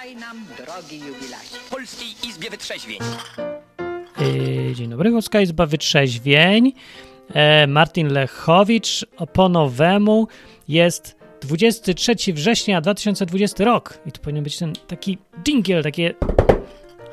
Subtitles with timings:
[0.00, 1.56] Witaj nam, drogi jubilacie.
[1.70, 2.98] Polskiej Izbie Wytrzeźwień.
[4.20, 6.72] Yy, Dzień dobry, Polska Izba Wytrzeźwień.
[7.34, 10.28] E, Martin Lechowicz po nowemu
[10.68, 13.98] jest 23 września 2020 rok.
[14.06, 16.14] I tu powinien być ten taki dżingiel, takie...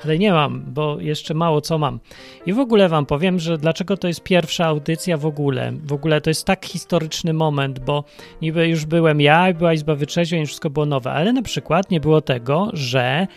[0.04, 2.00] Ale nie mam, bo jeszcze mało co mam.
[2.46, 5.74] I w ogóle wam powiem, że dlaczego to jest pierwsza audycja w ogóle.
[5.84, 8.04] W ogóle to jest tak historyczny moment, bo
[8.42, 12.22] niby już byłem ja, była Izba Wytrzeźwień, wszystko było nowe, ale na przykład nie było
[12.22, 13.28] tego, że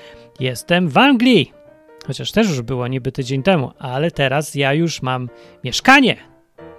[0.40, 1.52] jestem w Anglii.
[2.06, 5.28] Chociaż też już było niby tydzień temu, ale teraz ja już mam
[5.64, 6.16] mieszkanie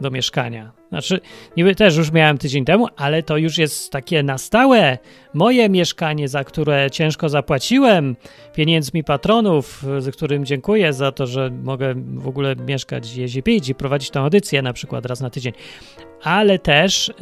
[0.01, 0.80] do mieszkania.
[0.91, 1.19] Znaczy,
[1.57, 4.97] niby też już miałem tydzień temu, ale to już jest takie na stałe.
[5.33, 8.15] Moje mieszkanie, za które ciężko zapłaciłem,
[8.55, 13.75] pieniędzmi patronów, z którym dziękuję za to, że mogę w ogóle mieszkać, jeździć, pić i
[13.75, 15.53] prowadzić tę audycję na przykład raz na tydzień.
[16.23, 17.13] Ale też y,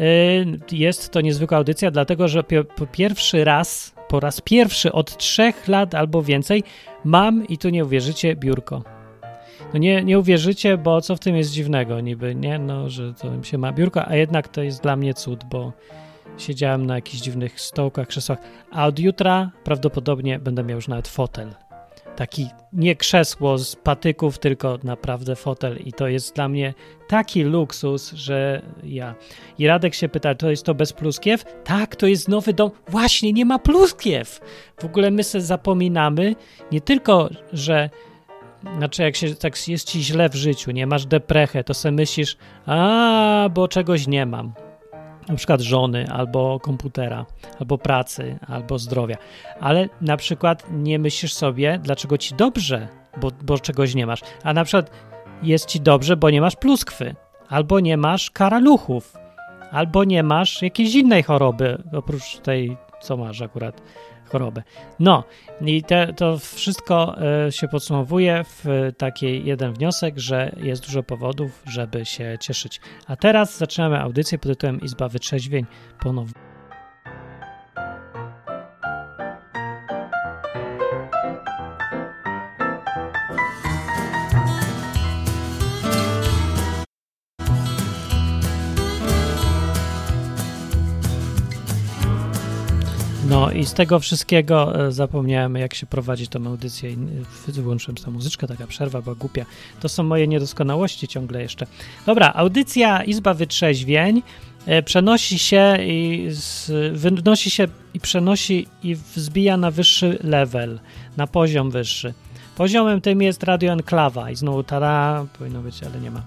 [0.72, 2.44] jest to niezwykła audycja, dlatego że
[2.76, 6.64] po pierwszy raz, po raz pierwszy od trzech lat albo więcej
[7.04, 8.99] mam, i tu nie uwierzycie, biurko.
[9.74, 12.60] No nie, nie uwierzycie, bo co w tym jest dziwnego niby, nie?
[12.60, 15.74] No, że to się ma biurko, a jednak to jest dla mnie cud, bo
[16.38, 18.40] siedziałem na jakichś dziwnych stołkach, krzesłach,
[18.72, 21.56] a od jutra prawdopodobnie będę miał już nawet fotel.
[22.16, 26.74] Taki nie krzesło z patyków, tylko naprawdę fotel i to jest dla mnie
[27.08, 29.16] taki luksus, że ja.
[29.58, 31.46] I Radek się pyta, to jest to bez pluskiew?
[31.64, 32.72] Tak, to jest nowy dom.
[32.88, 34.42] Właśnie, nie ma pluskiew.
[34.82, 36.36] W ogóle my sobie zapominamy
[36.72, 37.90] nie tylko, że
[38.78, 42.38] znaczy, jak się tak jest ci źle w życiu, nie masz deprechę, to sobie myślisz,
[42.66, 44.54] a bo czegoś nie mam.
[45.30, 47.26] Na przykład żony, albo komputera,
[47.60, 49.18] albo pracy, albo zdrowia.
[49.60, 52.88] Ale na przykład nie myślisz sobie, dlaczego ci dobrze,
[53.18, 54.22] bo, bo czegoś nie masz.
[54.44, 54.92] A na przykład
[55.44, 57.16] jest ci dobrze, bo nie masz pluskwy,
[57.50, 59.18] albo nie masz karaluchów,
[59.72, 63.82] albo nie masz jakiejś innej choroby, oprócz tej, co masz akurat
[64.32, 64.64] chorobę.
[65.00, 65.24] No
[65.62, 71.64] i te, to wszystko e, się podsumowuje w taki jeden wniosek, że jest dużo powodów,
[71.68, 72.82] żeby się cieszyć.
[73.08, 75.66] A teraz zaczynamy audycję pod tytułem Izba Wytrzeźwień
[76.00, 76.49] ponownie.
[93.30, 96.92] No i z tego wszystkiego e, zapomniałem, jak się prowadzi tą audycję.
[96.92, 96.94] i,
[97.50, 99.46] e, Wyłączyłem tą muzyczkę, taka przerwa była głupia.
[99.80, 101.66] To są moje niedoskonałości ciągle jeszcze.
[102.06, 104.22] Dobra, audycja Izba Wytrzeźwień
[104.66, 110.80] e, przenosi się i z, wynosi się i przenosi i wzbija na wyższy level,
[111.18, 112.14] na poziom wyższy.
[112.58, 116.22] Poziomem tym jest Radio Enklawa i znowu tada, powinno być, ale nie ma.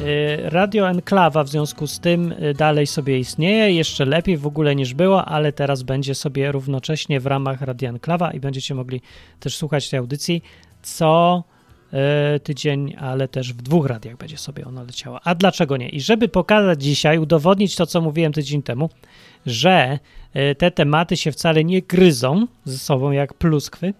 [0.00, 4.76] Y, Radio Enklawa w związku z tym y, dalej sobie istnieje, jeszcze lepiej w ogóle
[4.76, 9.00] niż było, ale teraz będzie sobie równocześnie w ramach Radio Enklawa i będziecie mogli
[9.40, 10.42] też słuchać tej audycji
[10.82, 11.44] co
[12.36, 15.20] y, tydzień, ale też w dwóch radiach będzie sobie ona leciała.
[15.24, 15.88] A dlaczego nie?
[15.88, 18.90] I żeby pokazać dzisiaj, udowodnić to, co mówiłem tydzień temu,
[19.46, 19.98] że
[20.58, 23.94] te tematy się wcale nie gryzą ze sobą jak pluskwy,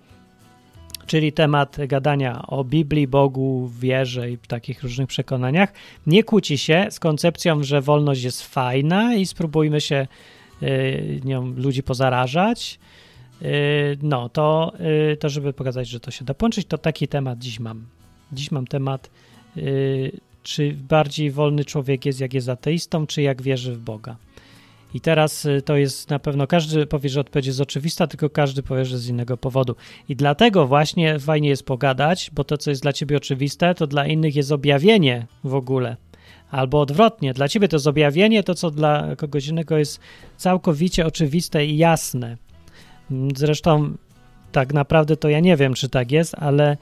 [1.07, 5.73] czyli temat gadania o Biblii, Bogu, wierze i takich różnych przekonaniach,
[6.07, 10.07] nie kłóci się z koncepcją, że wolność jest fajna i spróbujmy się
[10.63, 12.79] y, nią ludzi pozarażać.
[13.43, 14.73] Y, no, to,
[15.13, 17.87] y, to żeby pokazać, że to się da połączyć, to taki temat dziś mam.
[18.33, 19.11] Dziś mam temat,
[20.43, 24.17] czy bardziej wolny człowiek jest, jak jest ateistą, czy jak wierzy w Boga.
[24.94, 28.62] I teraz y, to jest na pewno, każdy powie, że odpowiedź jest oczywista, tylko każdy
[28.62, 29.77] powie, że z innego powodu.
[30.09, 34.06] I dlatego właśnie fajnie jest pogadać, bo to, co jest dla ciebie oczywiste, to dla
[34.06, 35.97] innych jest objawienie w ogóle.
[36.50, 40.00] Albo odwrotnie, dla ciebie to jest objawienie, to co dla kogoś innego jest
[40.37, 42.37] całkowicie oczywiste i jasne.
[43.11, 43.97] Mm, Zresztą
[44.53, 46.76] tak naprawdę to ja nie wiem, czy tak jest, ale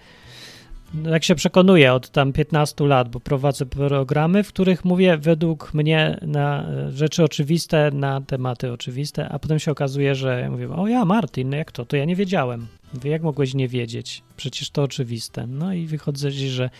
[1.04, 6.19] jak się przekonuję od tam 15 lat, bo prowadzę programy, w których mówię według mnie
[6.22, 11.50] na rzeczy oczywiste, na tematy oczywiste, a potem się okazuje, że mówię, o ja Martin,
[11.50, 11.84] no jak to?
[11.84, 12.66] To ja nie wiedziałem.
[12.94, 14.22] Mówię, jak mogłeś nie wiedzieć?
[14.36, 15.47] Przecież to oczywiste.
[15.47, 16.71] No i wychodzę, że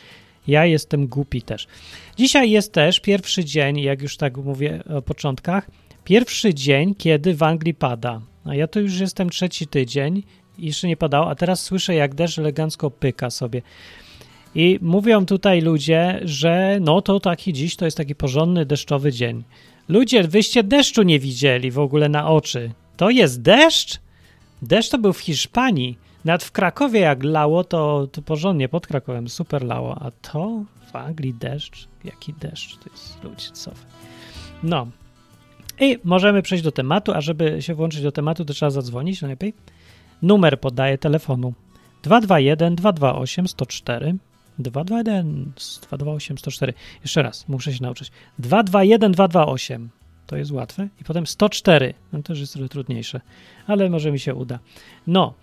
[0.47, 1.67] ja jestem głupi też.
[2.17, 5.71] Dzisiaj jest też pierwszy dzień, jak już tak mówię o początkach,
[6.05, 8.21] pierwszy dzień, kiedy w Anglii pada.
[8.45, 10.23] A ja to już jestem trzeci tydzień
[10.59, 13.63] jeszcze nie padało, a teraz słyszę, jak deszcz elegancko pyka sobie.
[14.55, 19.45] I mówią tutaj ludzie, że no to taki dziś to jest taki porządny deszczowy dzień.
[19.89, 22.73] Ludzie, wyście deszczu nie widzieli w ogóle na oczy.
[22.97, 24.01] To jest deszcz?
[24.63, 25.99] Deszcz to był w Hiszpanii.
[26.25, 29.99] Nawet w Krakowie jak lało, to, to porządnie pod Krakowem super lało.
[30.03, 31.89] A to w Anglii deszcz?
[32.05, 32.79] Jaki deszcz?
[32.79, 33.71] To jest ludzie, co.
[34.63, 34.87] No.
[35.81, 39.55] I możemy przejść do tematu, a żeby się włączyć do tematu, to trzeba zadzwonić najlepiej.
[40.23, 41.55] numer podaję telefonu
[42.03, 44.17] 221 228 104
[44.59, 46.75] 221 228 104.
[47.01, 48.11] Jeszcze raz, muszę się nauczyć.
[48.39, 49.89] 221 228.
[50.27, 50.89] To jest łatwe.
[51.01, 51.95] I potem 104.
[52.13, 53.21] No już jest trochę trudniejsze,
[53.67, 54.59] ale może mi się uda.
[55.07, 55.35] No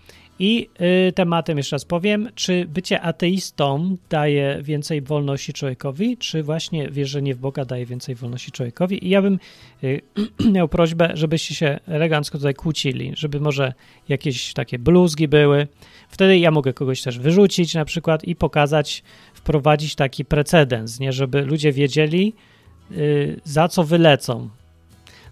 [0.42, 0.68] i
[1.08, 7.34] y, tematem jeszcze raz powiem, czy bycie ateistą daje więcej wolności człowiekowi, czy właśnie wierzenie
[7.34, 9.06] w Boga daje więcej wolności człowiekowi.
[9.06, 9.38] I ja bym
[9.84, 10.00] y,
[10.52, 13.72] miał prośbę, żebyście się elegancko tutaj kłócili, żeby może
[14.08, 15.66] jakieś takie bluzgi były.
[16.08, 19.02] Wtedy ja mogę kogoś też wyrzucić na przykład i pokazać,
[19.34, 21.12] wprowadzić taki precedens, nie?
[21.12, 22.34] żeby ludzie wiedzieli,
[22.92, 24.48] y, za co wylecą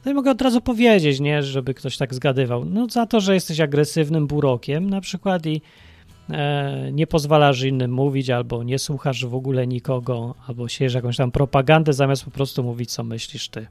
[0.08, 2.64] no mogę od razu powiedzieć, nie, żeby ktoś tak zgadywał.
[2.64, 5.62] No za to, że jesteś agresywnym burokiem na przykład i
[6.30, 11.30] e, nie pozwalasz innym mówić, albo nie słuchasz w ogóle nikogo, albo siejesz jakąś tam
[11.30, 13.66] propagandę, zamiast po prostu mówić, co myślisz ty.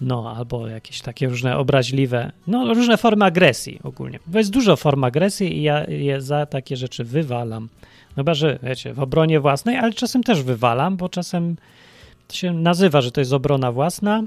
[0.00, 4.18] No, albo jakieś takie różne obraźliwe, no różne formy agresji ogólnie.
[4.26, 7.68] Bo jest dużo form agresji i ja je za takie rzeczy wywalam.
[8.16, 11.56] No chyba, że wiecie, w obronie własnej, ale czasem też wywalam, bo czasem
[12.32, 14.22] się nazywa, że to jest obrona własna,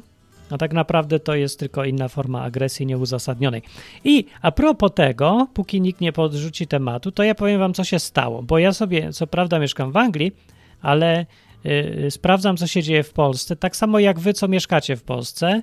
[0.50, 3.62] a tak naprawdę to jest tylko inna forma agresji nieuzasadnionej.
[4.04, 8.00] I a propos tego, póki nikt nie podrzuci tematu, to ja powiem wam, co się
[8.00, 8.44] stało.
[8.44, 10.32] Bo ja sobie, co prawda, mieszkam w Anglii,
[10.82, 11.26] ale
[11.64, 15.62] yy, sprawdzam, co się dzieje w Polsce, tak samo jak wy, co mieszkacie w Polsce.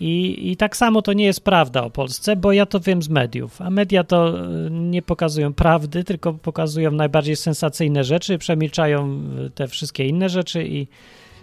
[0.00, 3.08] I, I tak samo to nie jest prawda o Polsce, bo ja to wiem z
[3.08, 3.60] mediów.
[3.60, 9.68] A media to y, nie pokazują prawdy, tylko pokazują najbardziej sensacyjne rzeczy, przemilczają y, te
[9.68, 10.86] wszystkie inne rzeczy i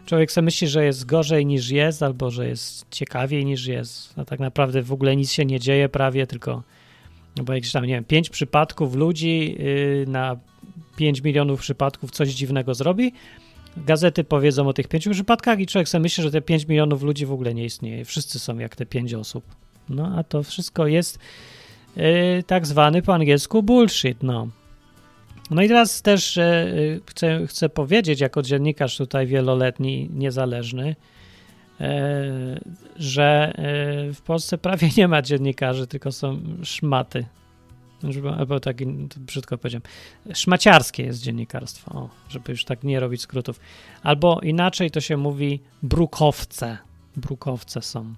[0.06, 4.26] człowiek sobie myśli, że jest gorzej niż jest, albo że jest ciekawiej niż jest, a
[4.26, 6.64] tak naprawdę w ogóle nic się nie dzieje prawie, tylko
[7.38, 10.38] no bo jakieś tam, nie wiem, 5 przypadków ludzi yy, na
[10.96, 13.14] 5 milionów przypadków coś dziwnego zrobi,
[13.78, 17.26] gazety powiedzą o tych 5 przypadkach i człowiek sobie myśli, że te 5 milionów ludzi
[17.26, 18.06] w ogóle nie istnieje.
[18.06, 19.44] Wszyscy są jak te 5 osób.
[19.90, 21.20] No a to wszystko jest
[21.96, 22.04] yy,
[22.48, 24.48] tak zwany po angielsku bullshit, no.
[25.52, 26.66] No i teraz też e,
[27.06, 30.96] chcę, chcę powiedzieć, jako dziennikarz tutaj wieloletni, niezależny,
[31.80, 32.60] e,
[32.96, 37.26] że e, w Polsce prawie nie ma dziennikarzy, tylko są szmaty.
[38.38, 38.78] Albo tak
[39.18, 39.84] brzydko powiedziałem.
[40.34, 43.60] Szmaciarskie jest dziennikarstwo, o, żeby już tak nie robić skrótów.
[44.04, 46.78] Albo inaczej to się mówi brukowce.
[47.16, 48.14] Brukowce są.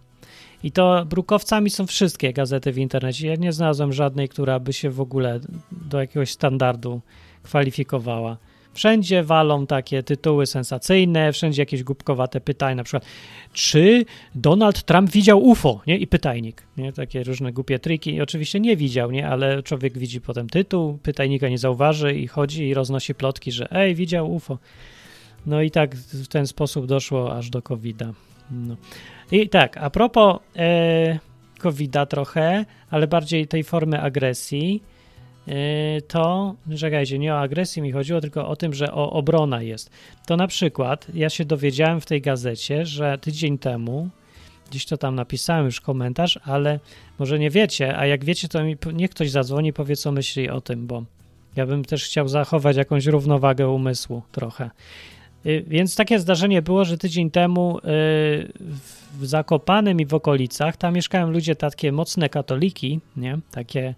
[0.64, 3.28] I to brukowcami są wszystkie gazety w internecie.
[3.28, 5.40] Ja nie znalazłem żadnej, która by się w ogóle
[5.72, 7.02] do jakiegoś standardu
[7.44, 8.38] kwalifikowała.
[8.74, 13.06] Wszędzie walą takie tytuły sensacyjne, wszędzie jakieś głupkowate pytania, na przykład
[13.54, 14.06] czy
[14.36, 15.98] Donald Trump widział UFO, nie?
[15.98, 16.94] I pytajnik, nie?
[16.94, 18.14] Takie różne głupie triki.
[18.14, 19.28] I oczywiście nie widział, nie?
[19.28, 23.96] Ale człowiek widzi potem tytuł, pytajnika nie zauważy i chodzi i roznosi plotki, że ej,
[23.96, 24.58] widział UFO.
[25.46, 28.14] No i tak w ten sposób doszło aż do COVID-a.
[28.52, 28.76] No.
[29.32, 31.20] I tak, a propos e,
[31.60, 34.84] COVID-a trochę, ale bardziej tej formy agresji,
[35.48, 39.90] e, to, czekajcie, nie o agresji mi chodziło, tylko o tym, że o obrona jest.
[40.26, 44.10] To na przykład ja się dowiedziałem w tej gazecie, że tydzień temu,
[44.70, 46.80] gdzieś to tam napisałem już komentarz, ale
[47.20, 50.50] może nie wiecie, a jak wiecie, to mi niech ktoś zadzwoni i powie, co myśli
[50.50, 51.04] o tym, bo
[51.56, 54.70] ja bym też chciał zachować jakąś równowagę umysłu trochę.
[55.46, 57.82] Y, więc takie zdarzenie było, że tydzień temu y,
[59.20, 63.40] w Zakopanem i w okolicach, tam mieszkają ludzie takie mocne katoliki, nie?
[63.52, 63.96] Takie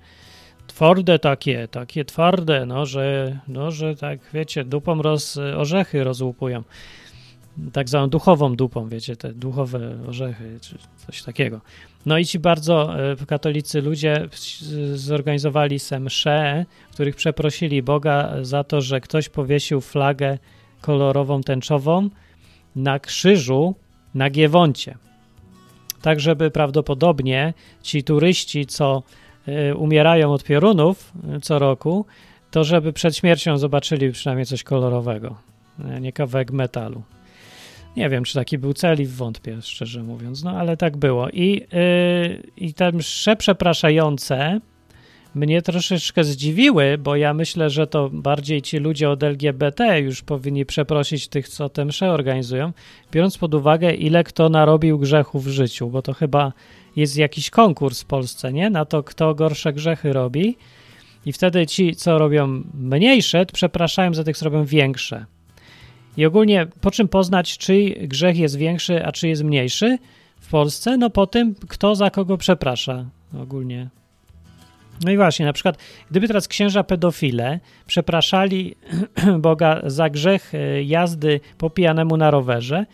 [0.68, 6.64] twarde takie, takie twarde, no, że, no, że tak, wiecie, dupą roz, orzechy rozłupują.
[7.74, 11.62] Tak zwaną duchową dupą, wiecie, te duchowe orzechy, czy coś takiego.
[12.06, 14.28] No i ci bardzo y, katolicy ludzie
[14.94, 20.38] zorganizowali se msze, w których przeprosili Boga za to, że ktoś powiesił flagę
[20.88, 22.10] kolorową, tęczową
[22.76, 23.76] na krzyżu
[24.16, 24.98] na Giewoncie.
[26.02, 29.04] Tak, żeby prawdopodobnie ci turyści, co
[29.48, 32.06] y, umierają od piorunów y, co roku,
[32.52, 35.36] to żeby przed śmiercią zobaczyli przynajmniej coś kolorowego,
[36.02, 37.02] nie kawałek metalu.
[37.96, 41.30] Nie wiem, czy taki był cel i wątpię, szczerze mówiąc, no ale tak było.
[41.30, 44.60] I, yy, i te msze przepraszające
[45.38, 50.66] mnie troszeczkę zdziwiły, bo ja myślę, że to bardziej ci ludzie od LGBT już powinni
[50.66, 52.74] przeprosić tych, co te msze organizują,
[53.12, 56.54] biorąc pod uwagę, ile kto narobił grzechów w życiu, bo to chyba
[56.96, 58.70] jest jakiś konkurs w Polsce, nie?
[58.70, 60.58] Na to, kto gorsze grzechy robi.
[61.26, 65.26] I wtedy ci, co robią mniejsze, przepraszają za tych, co robią większe.
[66.18, 69.98] I ogólnie po czym poznać, czy grzech jest większy, a czy jest mniejszy
[70.40, 70.98] w Polsce?
[70.98, 73.06] No po tym, kto za kogo przeprasza
[73.42, 73.90] ogólnie.
[75.06, 75.78] No i właśnie, na przykład,
[76.12, 78.76] gdyby teraz księża pedofile przepraszali
[79.40, 82.86] Boga za grzech e, jazdy po pijanemu na rowerze,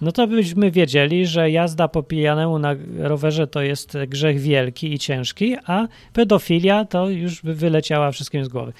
[0.00, 4.98] no to byśmy wiedzieli, że jazda po pijanemu na rowerze to jest grzech wielki i
[4.98, 8.72] ciężki, a pedofilia to już by wyleciała wszystkim z głowy.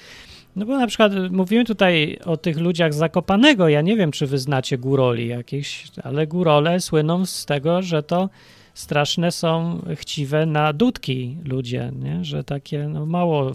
[0.55, 3.69] No bo na przykład mówimy tutaj o tych ludziach z Zakopanego.
[3.69, 8.29] Ja nie wiem, czy wy znacie góroli jakieś, ale górole słyną z tego, że to
[8.73, 12.25] straszne są chciwe na dudki ludzie, nie?
[12.25, 13.51] że takie no mało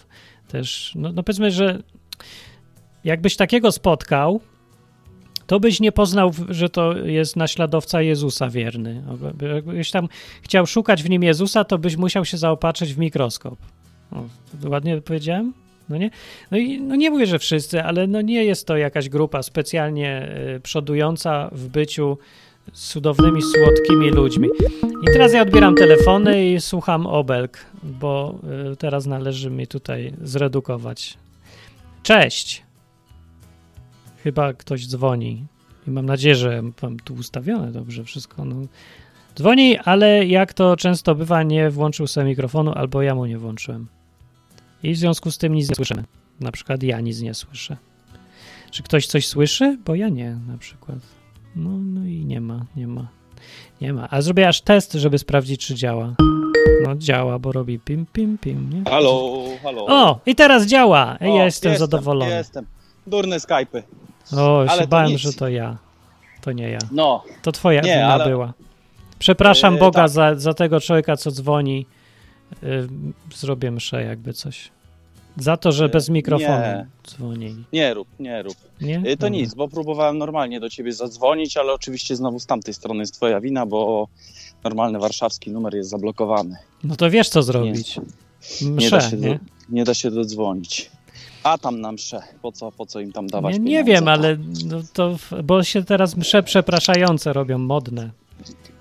[0.49, 1.83] też, no, no powiedzmy, że
[3.05, 4.41] jakbyś takiego spotkał,
[5.47, 9.03] to byś nie poznał, że to jest naśladowca Jezusa wierny.
[9.55, 10.09] Jakbyś tam
[10.43, 13.59] chciał szukać w nim Jezusa, to byś musiał się zaopatrzyć w mikroskop.
[14.13, 14.25] O,
[14.69, 15.53] ładnie powiedziałem?
[15.89, 16.11] No nie?
[16.51, 20.29] No, i, no nie mówię, że wszyscy, ale no nie jest to jakaś grupa specjalnie
[20.57, 22.19] y, przodująca w byciu
[22.73, 24.49] cudownymi, słodkimi ludźmi.
[25.03, 28.39] I teraz ja odbieram telefony i słucham obelg, bo
[28.73, 31.19] y, teraz należy mi tutaj zredukować.
[32.03, 32.63] Cześć!
[34.25, 35.47] Chyba ktoś dzwoni
[35.89, 38.45] i mam nadzieję, że mam tu ustawione dobrze wszystko.
[38.45, 38.57] No.
[39.37, 43.87] Dzwoni, ale jak to często bywa, nie włączył sobie mikrofonu albo ja mu nie włączyłem.
[44.83, 46.05] I w związku z tym nic nie słyszymy.
[46.41, 47.77] Na przykład ja nic nie słyszę.
[48.71, 49.79] Czy ktoś coś słyszy?
[49.85, 50.99] Bo ja nie, na przykład.
[51.57, 53.07] No, no i nie ma, nie ma.
[53.81, 54.09] Nie ma.
[54.11, 56.15] A zrobię aż test, żeby sprawdzić, czy działa.
[56.85, 58.91] No działa, bo robi pim, pim, pim, nie?
[58.91, 59.87] Halo, halo.
[59.89, 61.17] O, i teraz działa.
[61.21, 62.31] Ej, O, ja jestem, zadowolony.
[62.31, 62.67] Jestem.
[63.07, 63.83] Durne Skype'y.
[64.37, 65.77] O, Ale się to bałem, że to ja.
[66.41, 66.79] To nie ja.
[66.93, 68.53] No, To twoja Nie, wina ale- była.
[69.19, 70.09] Przepraszam Yy, Boga tak.
[70.11, 71.87] za, za tego człowieka, co dzwoni.
[72.63, 72.89] Yy,
[73.35, 74.71] zrobię mszę jakby coś.
[75.37, 76.87] Za to, że Yy, bez mikrofonu nie.
[77.09, 77.65] dzwoni.
[77.73, 78.55] nie rób, nie rób.
[78.81, 78.99] Nie?
[78.99, 79.29] Y, To Dobra.
[79.29, 83.41] nic, bo próbowałem normalnie do ciebie zadzwonić, ale oczywiście znowu z tamtej strony jest twoja
[83.41, 84.09] wina, bo
[84.65, 86.57] normalny warszawski numer jest zablokowany.
[86.85, 88.01] No to wiesz, co zrobić.
[88.63, 89.29] Nie Mszę, da się, nie?
[89.35, 89.39] Do,
[89.69, 90.91] nie da się dodzwonić.
[91.43, 92.23] A tam na mszę.
[92.43, 95.85] Po co, po co im tam dawać Nie, nie wiem, ale no to, bo się
[95.85, 98.11] teraz msze przepraszające robią, modne.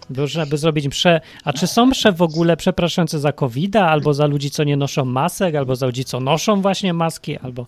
[0.09, 1.21] Bo żeby zrobić msze.
[1.43, 5.05] A czy są msze w ogóle przepraszające za covid albo za ludzi, co nie noszą
[5.05, 7.65] masek, albo za ludzi, co noszą właśnie maski, albo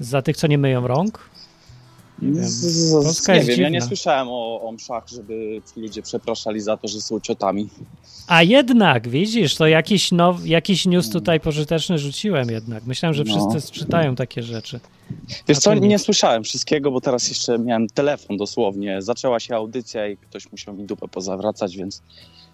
[0.00, 1.30] za tych, co nie myją rąk?
[2.92, 6.76] Polska nie jest wiem, ja nie słyszałem o, o mszach, żeby ci ludzie przepraszali za
[6.76, 7.68] to, że są ciotami.
[8.26, 12.84] A jednak, widzisz, to jakiś, now, jakiś news tutaj pożyteczny rzuciłem jednak.
[12.86, 13.50] Myślałem, że No.
[13.50, 14.80] wszyscy czytają takie rzeczy.
[15.48, 19.02] Wiesz co, nie słyszałem wszystkiego, bo teraz jeszcze miałem telefon dosłownie.
[19.02, 22.02] Zaczęła się audycja i ktoś musiał mi dupę pozawracać, więc,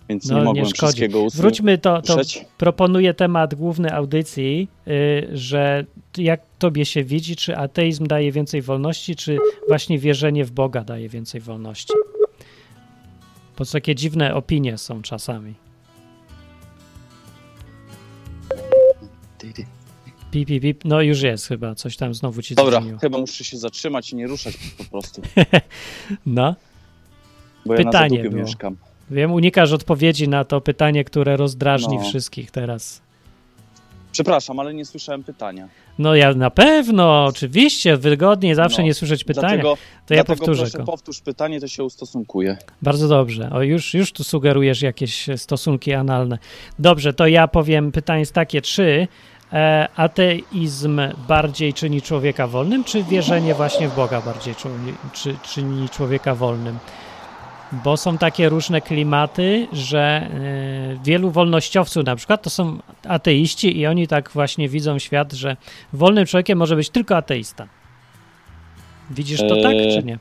[0.09, 0.79] więc No, nie nie mogłem szkodzi.
[0.87, 1.41] wszystkiego usłyszeć.
[1.41, 2.17] Wróćmy to, to
[2.59, 5.85] proponuję temat główny audycji, y, że
[6.19, 9.38] jak tobie się widzi, czy ateizm daje więcej wolności, czy
[9.69, 11.93] właśnie wierzenie w Boga daje więcej wolności.
[13.59, 15.55] Bo to takie dziwne opinie są czasami.
[20.31, 20.85] Pip, pip, pip.
[20.85, 24.27] No już jest chyba, coś tam znowu ci Dobra, chyba muszę się zatrzymać i nie
[24.27, 25.23] ruszać po prostu,
[26.27, 26.55] No,
[27.67, 28.43] bo ja Pytanie na było.
[28.45, 28.77] mieszkam.
[29.11, 32.05] Wiem, unikasz odpowiedzi na to pytanie, które rozdrażni No.
[32.05, 33.00] wszystkich teraz.
[34.12, 35.69] Przepraszam, ale nie słyszałem pytania.
[35.99, 39.49] No ja na pewno, oczywiście, wygodniej zawsze No, nie słyszeć pytania.
[39.49, 40.85] Dlatego, to ja dlatego powtórzę proszę go.
[40.85, 42.57] powtórz pytanie, to się ustosunkuję.
[42.83, 43.50] Bardzo dobrze.
[43.50, 46.38] O, już, już tu sugerujesz jakieś stosunki analne.
[46.79, 49.09] Dobrze, to ja powiem, pytanie jest takie, czy
[49.53, 54.55] e, ateizm bardziej czyni człowieka wolnym, czy wierzenie właśnie w Boga bardziej
[55.12, 56.79] czy, czyni człowieka wolnym?
[57.72, 63.87] Bo są takie różne klimaty, że e, wielu wolnościowców na przykład to są ateiści i
[63.87, 65.56] oni tak właśnie widzą świat, że
[65.92, 67.68] wolnym człowiekiem może być tylko ateista.
[69.10, 70.18] Widzisz to tak, Eee, czy nie?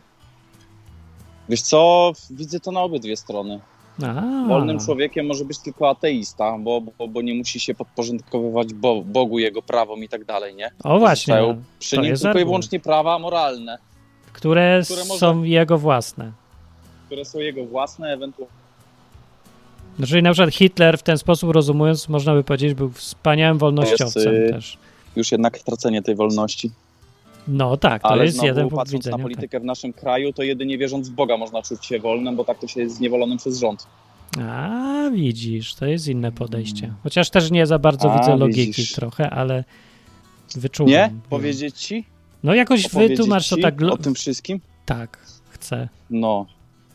[1.50, 3.60] Wiesz co, widzę to na obydwie strony.
[4.04, 9.02] A, Wolnym człowiekiem może być tylko ateista, bo, bo, bo nie musi się podporządkowywać Bo,
[9.02, 10.72] Bogu, Jego prawom i tak dalej, nie?
[10.84, 13.78] O właśnie, Zostają no, przy nim tylko i wyłącznie prawa moralne,
[14.34, 16.32] które, które można- są jego własne.
[17.08, 18.54] Które są jego własne, ewentualnie
[20.00, 24.34] No, Czyli na przykład Hitler w ten sposób rozumując, można by powiedzieć, był wspaniałym wolnościowcem
[24.34, 24.78] jest, y, też.
[25.16, 26.72] już jednak tracenie tej wolności.
[27.48, 29.12] No tak, to Ale jest znowu, jeden punkt widzenia.
[29.12, 29.24] na Tak.
[29.24, 32.60] politykę w naszym kraju, to jedynie wierząc w Boga można czuć się wolnym, bo tak
[32.60, 33.88] to się jest zniewolonym przez rząd.
[34.42, 36.94] A, widzisz, to jest inne podejście.
[37.04, 38.94] Chociaż też nie za bardzo A, widzę logiki widzisz.
[38.94, 39.64] trochę, ale
[40.56, 40.92] wyczuwam.
[40.92, 41.12] Nie?
[41.30, 42.06] Powiedzieć ci?
[42.44, 43.82] No jakoś wytłumacz to tak.
[43.82, 44.60] o tym wszystkim?
[44.86, 45.90] Tak, chcę.
[46.10, 46.46] No.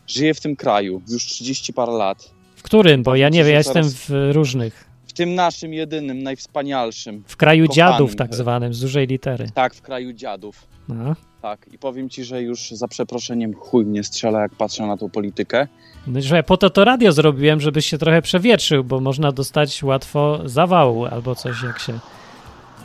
[0.07, 2.31] Żyję w tym kraju już 30 parę lat.
[2.55, 3.03] W którym?
[3.03, 4.85] Bo ja nie wiem, ja jestem w różnych.
[5.07, 7.23] W tym naszym jedynym, najwspanialszym.
[7.27, 7.75] W kraju Kochanym.
[7.75, 9.47] dziadów tak zwanym, z dużej litery.
[9.53, 10.67] Tak, w kraju dziadów.
[10.89, 11.15] No.
[11.41, 11.65] Tak.
[11.73, 15.67] I powiem ci, że już za przeproszeniem chuj mnie strzela, jak patrzę na tą politykę.
[16.07, 20.39] No, że po to to radio zrobiłem, żebyś się trochę przewietrzył, bo można dostać łatwo
[20.45, 21.99] zawału albo coś, jak się,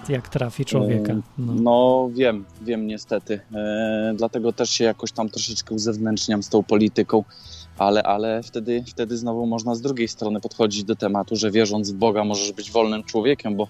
[0.08, 1.12] jak trafi człowieka.
[1.12, 1.54] Eee, No.
[1.54, 3.40] No wiem, wiem niestety.
[3.54, 7.24] E, dlatego też się jakoś tam troszeczkę uzewnętrzniam z tą polityką.
[7.78, 11.94] Ale, ale wtedy, wtedy znowu można z drugiej strony podchodzić do tematu, że wierząc w
[11.94, 13.68] Boga możesz być wolnym człowiekiem, bo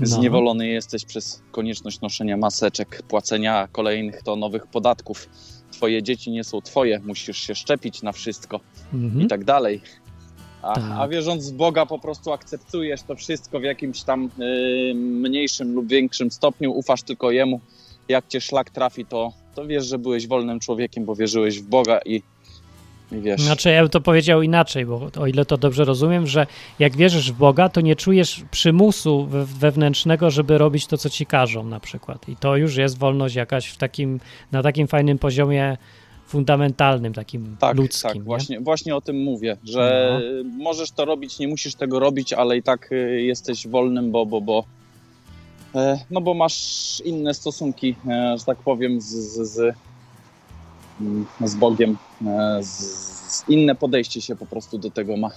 [0.00, 0.06] No.
[0.06, 5.28] zniewolony jesteś przez konieczność noszenia maseczek, płacenia kolejnych to nowych podatków.
[5.72, 8.60] Twoje dzieci nie są twoje, musisz się szczepić na wszystko
[8.94, 9.22] Mhm.
[9.24, 9.80] i tak dalej.
[10.64, 10.84] A, Tak.
[10.98, 15.86] a wierząc w Boga, po prostu akceptujesz to wszystko w jakimś tam y, mniejszym lub
[15.88, 17.60] większym stopniu, ufasz tylko Jemu.
[18.08, 21.98] Jak cię szlak trafi, to, to wiesz, że byłeś wolnym człowiekiem, bo wierzyłeś w Boga
[22.04, 22.22] i,
[23.12, 23.40] i wiesz.
[23.40, 26.46] Znaczy, ja bym to powiedział inaczej, bo o ile to dobrze rozumiem, że
[26.78, 31.26] jak wierzysz w Boga, to nie czujesz przymusu we- wewnętrznego, żeby robić to, co ci
[31.26, 32.28] każą na przykład.
[32.28, 34.20] I to już jest wolność jakaś w takim,
[34.52, 35.76] na takim fajnym poziomie
[36.34, 38.08] fundamentalnym, takim tak, ludzkim.
[38.08, 38.22] tak, nie?
[38.22, 39.84] właśnie, właśnie o tym mówię, że
[40.44, 40.50] No.
[40.64, 44.40] możesz to robić, nie musisz tego robić, ale i tak y, jesteś wolnym, bo, bo,
[44.40, 44.64] bo,
[45.74, 49.74] e, no bo masz inne stosunki, e, że tak powiem, z, z, z,
[51.00, 55.30] mm, z Bogiem, e, z inne podejście się po prostu do tego ma.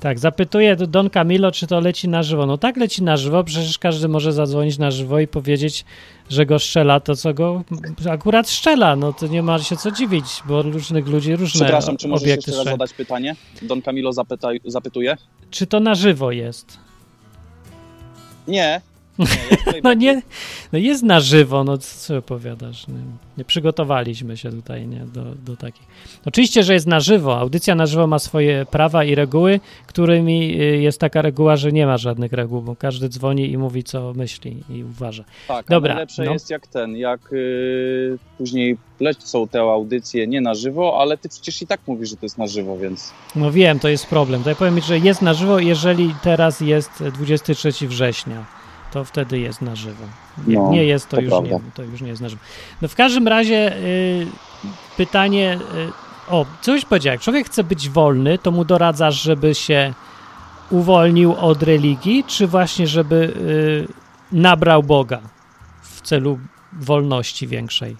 [0.00, 2.46] Tak, zapytuje Don Camilo, czy to leci na żywo.
[2.46, 5.84] No tak leci na żywo, przecież każdy może zadzwonić na żywo i powiedzieć,
[6.28, 7.62] że go strzela to, co go
[8.10, 8.96] akurat strzela.
[8.96, 12.52] No to nie ma się co dziwić, bo różnych ludzi różne Przepraszam, czy możesz jeszcze
[12.52, 13.36] raz zadać pytanie?
[13.62, 15.16] Don Camilo zapyta, zapytuje?
[15.50, 16.78] Czy to na żywo jest?
[18.48, 18.80] Nie.
[19.20, 20.22] Nie No nie,
[20.72, 22.88] no jest na żywo, no co opowiadasz?
[22.88, 22.94] Nie,
[23.38, 25.86] nie przygotowaliśmy się tutaj nie, do, do takich.
[26.26, 27.38] Oczywiście, że jest na żywo.
[27.38, 31.86] Audycja na żywo ma swoje prawa i reguły, którymi y, jest taka reguła, że nie
[31.86, 35.24] ma żadnych reguł, bo każdy dzwoni i mówi, co myśli i uważa.
[35.48, 36.32] Tak, Dobra, najlepsze no.
[36.32, 41.62] jest jak ten, jak y, później lecą te audycje nie na żywo, ale ty przecież
[41.62, 44.42] i tak mówisz, że to jest na żywo, więc No wiem, to jest problem.
[44.42, 48.59] To ja powiem, że jest na żywo, jeżeli teraz jest 23 września.
[48.92, 50.04] To wtedy jest na żywo.
[50.46, 51.50] Nie, No, nie jest, to, to już prawda.
[51.50, 52.42] nie, to już nie jest na żywo.
[52.82, 54.26] No w każdym razie y,
[54.96, 55.58] pytanie.
[56.28, 57.12] Y, o, coś powiedział.
[57.12, 59.94] Jak człowiek chce być wolny, to mu doradzasz, żeby się
[60.70, 65.20] uwolnił od religii, czy właśnie, żeby y, nabrał Boga
[65.82, 66.38] w celu
[66.72, 67.96] wolności większej?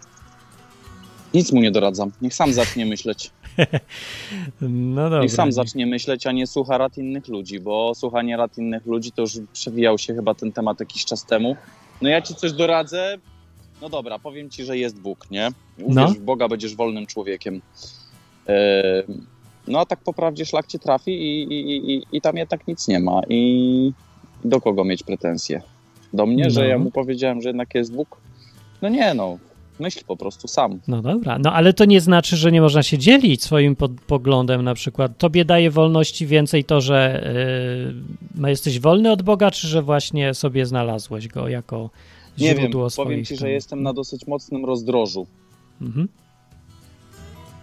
[1.35, 2.11] nic mu nie doradzam.
[2.23, 3.31] Niech sam zacznie myśleć.
[4.61, 5.23] No dobra.
[5.23, 9.13] Niech sam zacznie myśleć, a nie słucha rad innych ludzi, bo słuchanie rad innych ludzi
[9.13, 11.57] to już przewijał się chyba ten temat jakiś czas temu.
[12.03, 13.19] No ja ci coś doradzę.
[13.83, 15.49] No dobra, powiem ci, że jest Bóg, nie?
[15.79, 16.09] Uwierz No.
[16.09, 17.63] w Boga, będziesz wolnym człowiekiem.
[18.49, 19.03] E,
[19.69, 22.89] no a tak po prawdzie szlak cię trafi i, i, i, i tam jednak nic
[22.89, 23.21] nie ma.
[23.29, 23.93] I
[24.45, 25.63] do kogo mieć pretensje?
[26.13, 26.67] Do mnie, że No.
[26.67, 28.21] ja mu powiedziałem, że jednak jest Bóg?
[28.83, 29.39] No nie no,
[29.81, 30.81] myśl po prostu sam.
[30.89, 34.75] No dobra, no ale to nie znaczy, że nie można się dzielić swoim poglądem na
[34.75, 35.19] przykład.
[35.19, 37.25] Tobie daje wolności więcej to, że
[38.41, 41.91] yy, jesteś wolny od Boga, czy że właśnie sobie znalazłeś go jako
[42.39, 45.27] Nie wiem, powiem ci, że jestem na dosyć mocnym rozdrożu.
[45.81, 46.09] Mhm.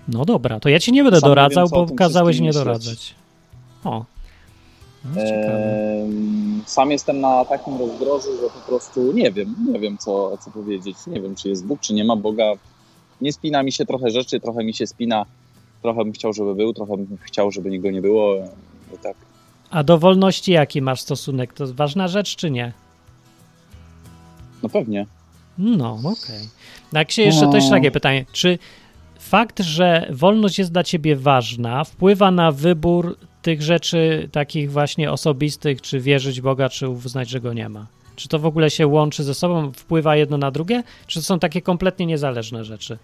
[0.08, 2.66] No dobra, to ja ci nie będę Sam nie doradzał, wiem, bo kazałeś nie myśleć.
[2.66, 3.16] doradzać.
[3.84, 4.06] O,
[5.16, 5.22] no.
[5.22, 10.52] Ehm, Sam jestem na takim rozdrożu, że po prostu nie wiem, nie wiem co, co
[10.52, 10.98] powiedzieć.
[11.08, 12.54] Nie wiem, czy jest Bóg, czy nie ma Boga.
[13.22, 15.26] Nie spina mi się trochę rzeczy, trochę mi się spina.
[15.82, 18.36] Trochę bym chciał, żeby był, trochę bym chciał, żeby go nie było.
[18.96, 19.16] I tak.
[19.70, 21.54] A do wolności jaki masz stosunek?
[21.54, 22.74] To ważna rzecz, czy nie?
[24.64, 25.06] No pewnie.
[25.58, 26.48] No, okej.
[26.94, 27.70] Jak się jeszcze też No.
[27.70, 28.60] takie pytanie, czy
[29.20, 35.82] fakt, że wolność jest dla ciebie ważna, wpływa na wybór tych rzeczy takich właśnie osobistych,
[35.82, 37.88] czy wierzyć Boga, czy uznać, że go nie ma?
[38.16, 41.40] Czy to w ogóle się łączy ze sobą, wpływa jedno na drugie, czy to są
[41.40, 42.98] takie kompletnie niezależne rzeczy?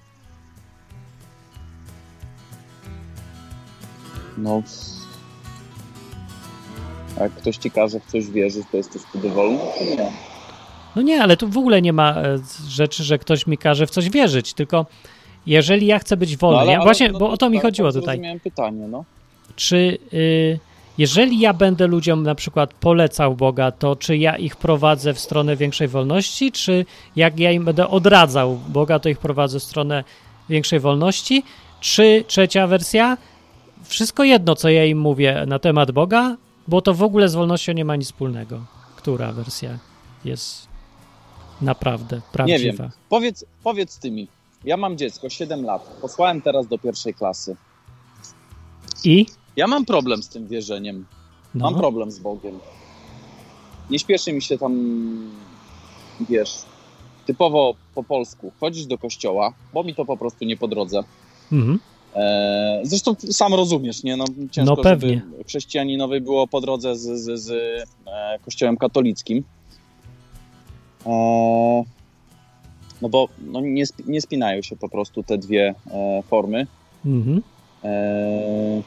[4.38, 4.64] No.
[7.20, 10.12] Jak ktoś ci każe w coś wierzyć, to jesteś wtedy wolny, czy nie?
[10.96, 13.90] No nie, ale tu w ogóle nie ma e, rzeczy, że ktoś mi każe w
[13.90, 14.86] coś wierzyć, tylko
[15.46, 17.66] jeżeli ja chcę być wolny, No, ale- ja właśnie, no bo o to mi tak,
[17.66, 18.16] chodziło tak tutaj.
[18.16, 19.06] Zrozumiałem pytanie, no.
[19.56, 20.60] Czy y,
[20.98, 25.56] jeżeli ja będę ludziom na przykład polecał Boga, to czy ja ich prowadzę w stronę
[25.56, 26.86] większej wolności, czy
[27.16, 30.04] jak ja im będę odradzał Boga, to ich prowadzę w stronę
[30.50, 31.44] większej wolności,
[31.80, 33.18] czy trzecia wersja,
[33.84, 36.38] wszystko jedno, co ja im mówię na temat Boga,
[36.68, 38.62] bo to w ogóle z wolnością nie ma nic wspólnego.
[38.96, 39.78] Która wersja
[40.26, 40.68] jest
[41.62, 42.90] naprawdę prawdziwa?
[43.10, 44.28] Powiedz, powiedz ty mi.
[44.64, 45.98] Ja mam dziecko, 7 lat.
[46.02, 47.56] Posłałem teraz do pierwszej klasy.
[49.04, 49.26] I?
[49.58, 51.06] Ja mam problem z tym wierzeniem.
[51.56, 52.60] No, Mam problem z Bogiem.
[53.90, 54.74] Nie śpieszy mi się tam,
[56.30, 56.50] wiesz,
[57.26, 61.04] typowo po polsku chodzić do kościoła, bo mi to po prostu nie po drodze.
[61.52, 61.80] mhm.
[62.16, 64.18] Eee, zresztą sam rozumiesz, nie?
[64.18, 65.22] No, ciężko, No pewnie.
[65.32, 67.52] żeby chrześcijaninowej było po drodze z, z, z
[68.08, 69.44] e, kościołem katolickim.
[71.06, 71.84] Eee,
[73.02, 76.68] no bo no, nie, sp- nie spinają się po prostu te dwie e, formy.
[77.06, 77.42] Mhm.
[77.84, 78.82] E,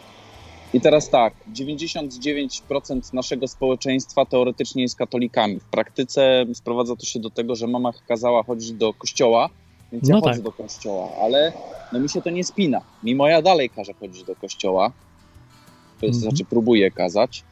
[0.73, 5.61] I teraz tak, 99% naszego społeczeństwa teoretycznie jest katolikami.
[5.61, 9.51] W praktyce sprowadza to się do tego, że mama kazała chodzić do kościoła,
[9.93, 10.43] więc ja No chodzę tak.
[10.43, 11.53] do kościoła, ale
[11.93, 12.81] no mi się to nie spina.
[13.03, 14.93] Mimo ja dalej każę chodzić do kościoła,
[16.01, 16.31] to jest, Mhm.
[16.31, 17.45] znaczy próbuję kazać.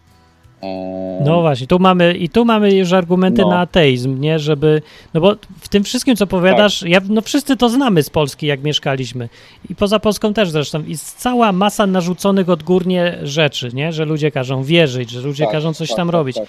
[1.24, 3.50] No właśnie, tu mamy i tu mamy już argumenty No.
[3.50, 4.82] na ateizm, nie, żeby,
[5.14, 6.88] no bo w tym wszystkim, co powiadasz, Tak.
[6.88, 9.28] ja, no wszyscy to znamy z Polski, jak mieszkaliśmy
[9.70, 14.62] i poza Polską też zresztą, jest cała masa narzuconych odgórnie rzeczy, nie, że ludzie każą
[14.62, 16.46] wierzyć, że ludzie tak, każą coś tak, tam tak, robić, tak.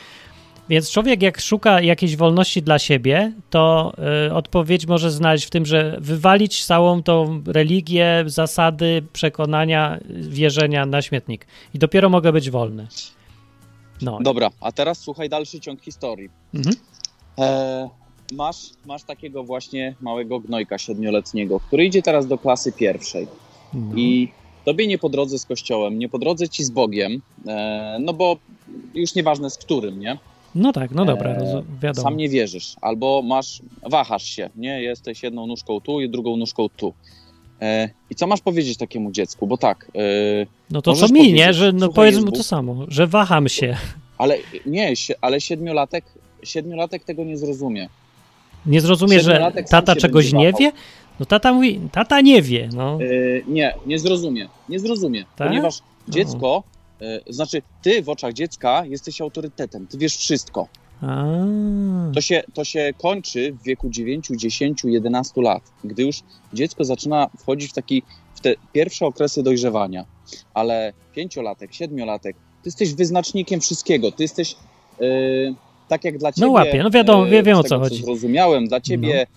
[0.69, 3.93] więc człowiek jak szuka jakiejś wolności dla siebie, to
[4.27, 11.01] y, odpowiedź może znaleźć w tym, że wywalić całą tą religię, zasady, przekonania, wierzenia na
[11.01, 12.87] śmietnik i dopiero mogę być wolny.
[14.01, 14.19] No.
[14.21, 16.29] Dobra, a teraz słuchaj dalszy ciąg historii.
[16.53, 16.75] Mhm.
[17.39, 17.89] E,
[18.33, 23.27] masz, masz takiego właśnie małego gnojka siedmioletniego, który idzie teraz do klasy pierwszej
[23.73, 23.95] No.
[23.95, 24.31] i
[24.65, 28.37] tobie nie po drodze z kościołem, nie po drodze ci z Bogiem, e, no bo
[28.93, 30.17] już nieważne z którym, nie?
[30.55, 32.03] No tak, no dobra, E, wiadomo.
[32.03, 34.81] Sam nie wierzysz, albo masz, wahasz się, nie?
[34.81, 36.93] Jesteś jedną nóżką tu i drugą nóżką tu.
[37.61, 39.47] E, I co masz powiedzieć takiemu dziecku?
[39.47, 41.53] Bo tak, e, No to co mi, nie?
[41.53, 43.77] Że no powiedz mu to samo, że waham się.
[44.17, 46.05] ale nie, ale siedmiolatek,
[46.43, 47.89] siedmiolatek tego nie zrozumie.
[48.65, 50.71] Nie zrozumie, że tata czegoś nie wie?
[51.19, 52.99] No tata mówi, tata nie wie, no.
[53.01, 53.07] E,
[53.47, 54.49] nie, nie zrozumie.
[54.69, 55.47] Nie zrozumie, Tak?
[55.47, 56.63] ponieważ dziecko,
[57.01, 60.67] e, znaczy ty w oczach dziecka jesteś autorytetem, ty wiesz wszystko.
[62.13, 66.19] To się, to się kończy w wieku 9, 10, 11 lat, gdy już
[66.53, 68.03] dziecko zaczyna wchodzić w taki,
[68.35, 70.05] w te pierwsze okresy dojrzewania.
[70.53, 74.11] Ale pięciolatek, siedmiolatek, ty jesteś wyznacznikiem wszystkiego.
[74.11, 74.55] Ty jesteś
[75.01, 75.05] e,
[75.87, 76.47] tak jak dla ciebie.
[76.47, 77.99] łapie, no wiadomo, wie- wiem, z o co chodzi.
[77.99, 78.05] No.
[78.05, 79.27] Zrozumiałem, dla ciebie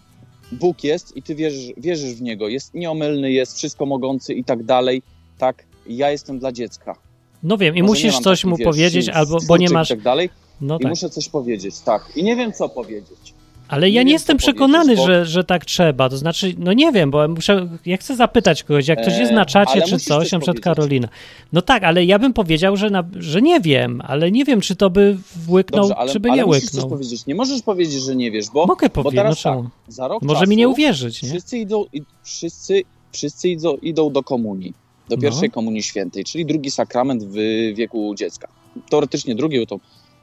[0.53, 2.49] Bóg jest i ty wierzysz, wierzysz w niego.
[2.49, 5.03] Jest nieomylny, jest wszystko mogący i tak dalej.
[5.38, 6.94] Tak, ja jestem dla dziecka.
[7.42, 10.03] no wiem, i Może musisz coś mu wiesz, powiedzieć, albo, bo nie masz, I tak
[10.03, 10.31] dalej.
[10.61, 10.90] No I tak.
[10.90, 12.12] muszę coś powiedzieć, tak.
[12.16, 13.35] I nie wiem, co powiedzieć.
[13.68, 16.09] Ale ja nie jestem przekonany, bo- że, że tak trzeba.
[16.09, 19.47] To znaczy, no nie wiem, bo muszę, ja chcę zapytać kogoś, jak ktoś jest na
[19.47, 20.61] czacie ale czy coś, coś na przykład.
[20.61, 21.09] Karolina.
[21.53, 24.77] No tak, ale ja bym powiedział, że, na, że nie wiem, ale nie wiem, czy
[24.77, 25.16] to by
[25.49, 26.90] łyknął, Dobrze, ale, czy by ale nie musisz coś łyknął.
[26.90, 27.27] powiedzieć.
[27.27, 29.68] Nie możesz powiedzieć, że nie wiesz, bo, Mogę bo powiedzieć, no teraz tak, czemu?
[29.88, 31.29] za rok Może czasu mi nie uwierzyć, nie?
[31.31, 34.75] Wszyscy idą, i, wszyscy, wszyscy idą, idą do komunii,
[35.09, 35.23] do No.
[35.23, 37.35] pierwszej komunii świętej, czyli drugi sakrament w
[37.75, 38.49] wieku dziecka.
[38.90, 39.79] Teoretycznie drugi, bo to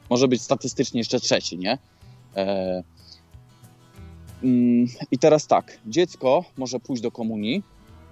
[0.09, 1.77] może być statystycznie jeszcze trzeci, nie?
[2.35, 2.83] E,
[4.43, 7.63] mm, I teraz tak, dziecko może pójść do komunii,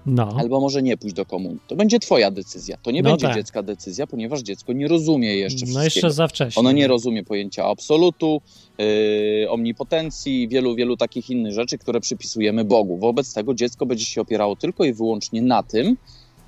[0.06, 1.60] No, albo może nie pójść do komunii.
[1.68, 2.78] To będzie twoja decyzja.
[2.78, 3.36] To nie No będzie tak.
[3.36, 5.84] dziecka decyzja, ponieważ dziecko nie rozumie jeszcze no wszystkiego.
[5.84, 6.60] jeszcze za wcześnie.
[6.60, 8.42] Ono nie rozumie pojęcia absolutu,
[8.78, 12.98] yy, omnipotencji, wielu, wielu takich innych rzeczy, które przypisujemy Bogu.
[12.98, 15.98] Wobec tego dziecko będzie się opierało tylko i wyłącznie na tym,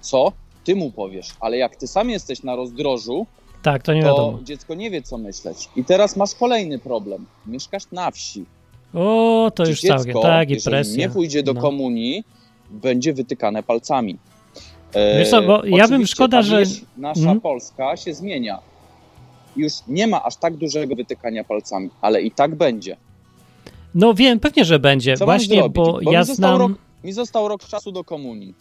[0.01, 0.31] co
[0.63, 1.27] ty mu powiesz.
[1.39, 3.25] Ale jak ty sam jesteś na rozdrożu,
[3.65, 4.39] Tak, to nie to wiadomo.
[4.43, 5.69] dziecko nie wie, co myśleć.
[5.75, 7.25] I teraz masz kolejny problem.
[7.47, 8.45] Mieszkasz na wsi.
[8.93, 10.97] O, to Czy już dziecko, całkiem, tak, i presja.
[10.97, 11.62] nie pójdzie do No.
[11.62, 12.23] komunii,
[12.69, 14.17] będzie wytykane palcami.
[14.93, 16.63] E, Wiesz co, bo ja bym- szkoda, że-
[16.97, 17.41] Nasza Mhm.
[17.41, 18.60] Polska się zmienia.
[19.58, 22.97] Już nie ma aż tak dużego wytykania palcami, ale i tak będzie.
[23.95, 25.17] No wiem, pewnie, że będzie.
[25.17, 26.62] Co Właśnie, bo, Bo ja mi znam...
[26.62, 28.54] rok- Mi został rok czasu do komunii.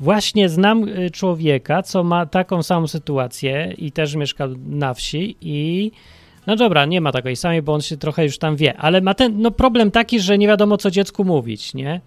[0.00, 5.90] Właśnie znam y, człowieka, co ma taką samą sytuację i też mieszka na wsi i
[6.46, 9.14] no dobra, nie ma takiej samej, bo on się trochę już tam wie, ale ma
[9.14, 12.00] ten no, problem taki, że nie wiadomo co dziecku mówić, nie?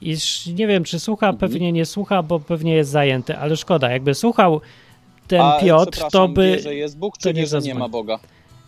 [0.00, 0.16] I
[0.54, 1.38] nie wiem, czy słucha, Mhm.
[1.38, 4.60] pewnie nie słucha, bo pewnie jest zajęty, ale szkoda, jakby słuchał
[5.28, 8.18] ten A Piotr, to by, wie, że jest Bóg, czy nie że nie ma Boga?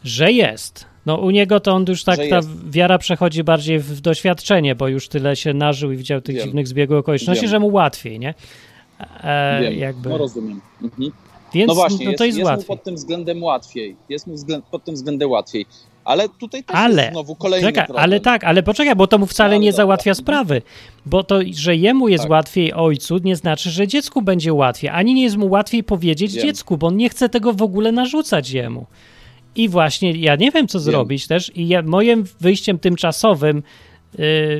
[0.05, 0.92] że jest.
[1.07, 2.71] No u niego to on już tak, ta jest.
[2.71, 6.45] wiara przechodzi bardziej w doświadczenie, bo już tyle się nażył i widział tych Wiem.
[6.45, 7.51] dziwnych zbiegów okoliczności, Wiem.
[7.51, 8.35] że mu łatwiej, nie?
[9.23, 10.09] E, Wiem, jakby.
[10.09, 10.61] no rozumiem.
[10.83, 11.11] Mhm.
[11.55, 12.67] Więc No właśnie, no jest, to jest, jest mu łatwiej.
[12.67, 13.97] pod tym względem łatwiej.
[14.09, 15.67] Jest mu wzglę- pod tym względem łatwiej.
[16.05, 18.05] Ale tutaj też Ale, jest znowu kolejny Czekaj, problem.
[18.05, 19.77] ale tak, ale poczekaj, bo to mu wcale ale nie dobra.
[19.77, 20.25] załatwia Mhm.
[20.25, 20.63] sprawy.
[21.07, 22.31] Bo to, że jemu jest Tak.
[22.31, 24.91] łatwiej ojcu, nie znaczy, że dziecku będzie łatwiej.
[24.91, 26.43] Ani nie jest mu łatwiej powiedzieć Wiem.
[26.47, 28.87] dziecku, bo on nie chce tego w ogóle narzucać jemu.
[29.57, 31.57] I właśnie ja nie wiem, co zrobić też.
[31.57, 33.63] I ja, moim wyjściem tymczasowym,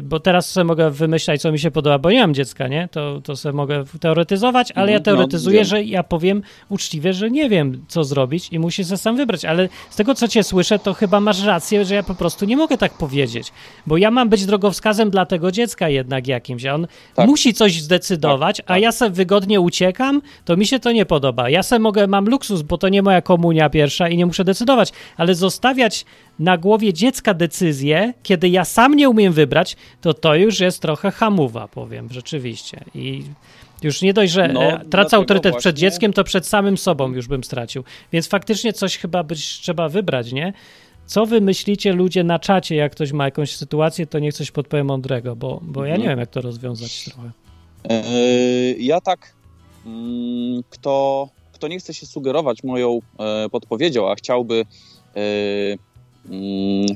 [0.03, 2.89] bo teraz sobie mogę wymyślać, co mi się podoba, bo nie mam dziecka, nie?
[2.93, 5.65] To, to sobie mogę teoretyzować, ale ja Mhm, no, teoretyzuję, wiem.
[5.65, 9.45] że ja powiem uczciwie, że nie wiem, co zrobić i musi sobie sam wybrać.
[9.45, 12.57] Ale z tego, co cię słyszę, to chyba masz rację, że ja po prostu nie
[12.57, 13.53] mogę tak powiedzieć.
[13.87, 16.65] Bo ja mam być drogowskazem dla tego dziecka jednak jakimś.
[16.67, 17.27] a On Tak.
[17.27, 18.83] musi coś zdecydować, a tak.
[18.83, 21.51] ja sobie wygodnie uciekam, to mi się to nie podoba.
[21.51, 24.93] Ja sobie mogę, mam luksus, bo to nie moja komunia pierwsza i nie muszę decydować,
[25.17, 26.05] ale zostawiać
[26.39, 29.42] na głowie dziecka decyzję, kiedy ja sam nie umiem wybrać,
[30.01, 32.85] to to już jest trochę hamuwa, powiem, rzeczywiście.
[32.95, 33.23] I
[33.83, 37.13] już nie dość, że No, e, tracę autorytet przed właśnie- dzieckiem, to przed samym sobą
[37.13, 37.85] już bym stracił.
[38.13, 40.53] Więc faktycznie coś chyba być trzeba wybrać, nie?
[41.07, 44.85] Co wy myślicie ludzie na czacie, jak ktoś ma jakąś sytuację, to niech coś podpowie
[44.85, 46.11] mądrego, bo, bo ja nie Mhm.
[46.11, 47.31] wiem, jak to rozwiązać trochę.
[47.89, 48.03] E,
[48.79, 49.33] Ja tak,
[49.87, 54.65] mm, kto, kto nie chce się sugerować moją e, podpowiedzią, a chciałby,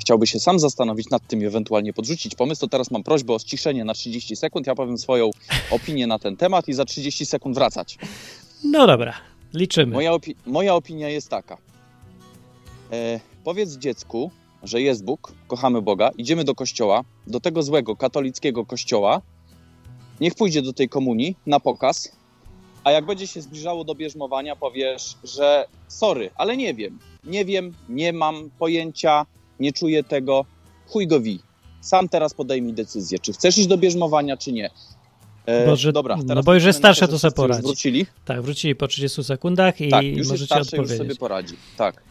[0.01, 3.39] chciałby się sam zastanowić nad tym i ewentualnie podrzucić pomysł, to teraz mam prośbę o
[3.39, 4.67] ściszenie na 30 sekund.
[4.67, 5.31] Ja powiem swoją
[5.71, 7.99] opinię na ten temat i za 30 sekund wracać.
[8.65, 9.15] No dobra,
[9.55, 9.93] liczymy.
[9.93, 11.59] Moja, opi- moja opinia jest taka.
[12.93, 14.31] E, powiedz dziecku,
[14.63, 19.23] że jest Bóg, kochamy Boga, idziemy do kościoła, do tego złego katolickiego kościoła.
[20.21, 22.13] Niech pójdzie do tej komunii na pokaz,
[22.87, 27.75] a jak będzie się zbliżało do bierzmowania, powiesz, że sorry, ale nie wiem, nie wiem,
[27.89, 29.27] nie mam pojęcia,
[29.61, 30.45] nie czuję tego,
[30.87, 31.41] chuj go wi.
[31.81, 34.71] Sam teraz podejmij decyzję, czy chcesz iść do bierzmowania, czy nie.
[35.47, 37.63] E, Bo że- dobra, no bo już jest to już poradzi.
[37.63, 38.07] Wrócili?
[38.25, 40.99] Tak, wrócili po 30 sekundach i Tak, już jest możecie już odpowiedzieć.
[40.99, 41.55] sobie poradzi.
[41.77, 42.03] Tak.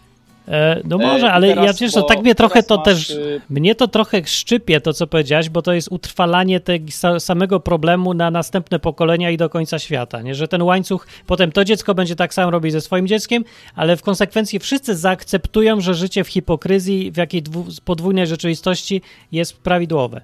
[0.48, 3.42] E, no E, może, ale ja wiesz, to tak mnie trochę to masz, też, y,
[3.50, 8.14] mnie to trochę szczypie to, co powiedziałeś, bo to jest utrwalanie tego sa- samego problemu
[8.14, 10.36] na następne pokolenia i do końca świata, nie?
[10.36, 13.44] Że ten łańcuch, potem to dziecko będzie tak samo robić ze swoim dzieckiem,
[13.76, 19.58] ale w konsekwencji wszyscy zaakceptują, że życie w hipokryzji, w jakiej dwu, podwójnej rzeczywistości jest
[19.58, 20.22] prawidłowe.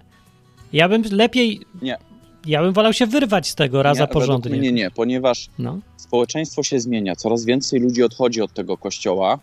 [0.73, 1.59] Ja bym lepiej...
[1.81, 1.97] Nie.
[2.45, 4.57] Ja bym wolał się wyrwać z tego raz nie, a porządnie.
[4.57, 5.79] mnie nie, ponieważ No.
[5.97, 9.39] społeczeństwo się zmienia, coraz więcej ludzi odchodzi od tego kościoła,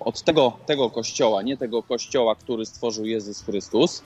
[0.00, 4.02] od tego, tego kościoła, nie tego kościoła, który stworzył Jezus Chrystus,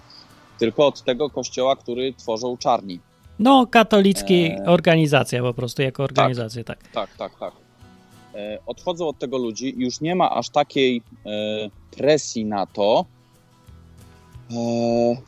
[0.58, 3.00] tylko od tego kościoła, który tworzą czarni.
[3.38, 4.60] No, katolicki Eee.
[4.66, 6.88] organizacja po prostu, jako organizację, tak.
[6.92, 7.52] Tak, tak, tak.
[8.34, 11.30] E, Odchodzą od tego ludzi i już nie ma aż takiej e,
[11.96, 13.04] presji na to,
[14.50, 14.54] e,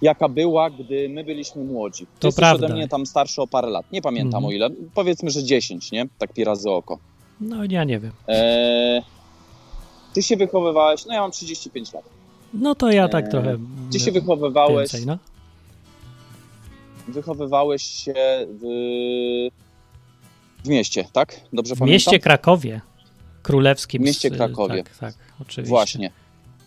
[0.02, 2.06] jaka była, gdy my byliśmy młodzi.
[2.20, 2.66] To jesteś prawda.
[2.66, 3.92] ode mnie tam starszy o parę lat.
[3.92, 4.44] Nie pamiętam Mhm.
[4.44, 4.70] o ile.
[4.94, 6.06] Powiedzmy, że 10, nie?
[6.18, 6.98] Tak pi razy oko.
[7.40, 8.12] No, ja nie wiem.
[8.28, 9.02] E,
[10.14, 12.04] ty się wychowywałeś, no ja mam 35 lat.
[12.54, 13.58] No to ja tak Eee, trochę
[13.92, 15.18] Ty się wychowywałeś, więcej, no.
[17.08, 18.14] wychowywałeś się
[18.60, 18.64] w,
[20.64, 21.40] w mieście, tak?
[21.52, 21.92] Dobrze W pamiętam?
[21.92, 22.80] mieście Krakowie
[23.42, 24.02] królewskim.
[24.02, 24.84] W mieście z- Krakowie.
[24.84, 25.68] Tak, tak, oczywiście.
[25.70, 26.10] Właśnie.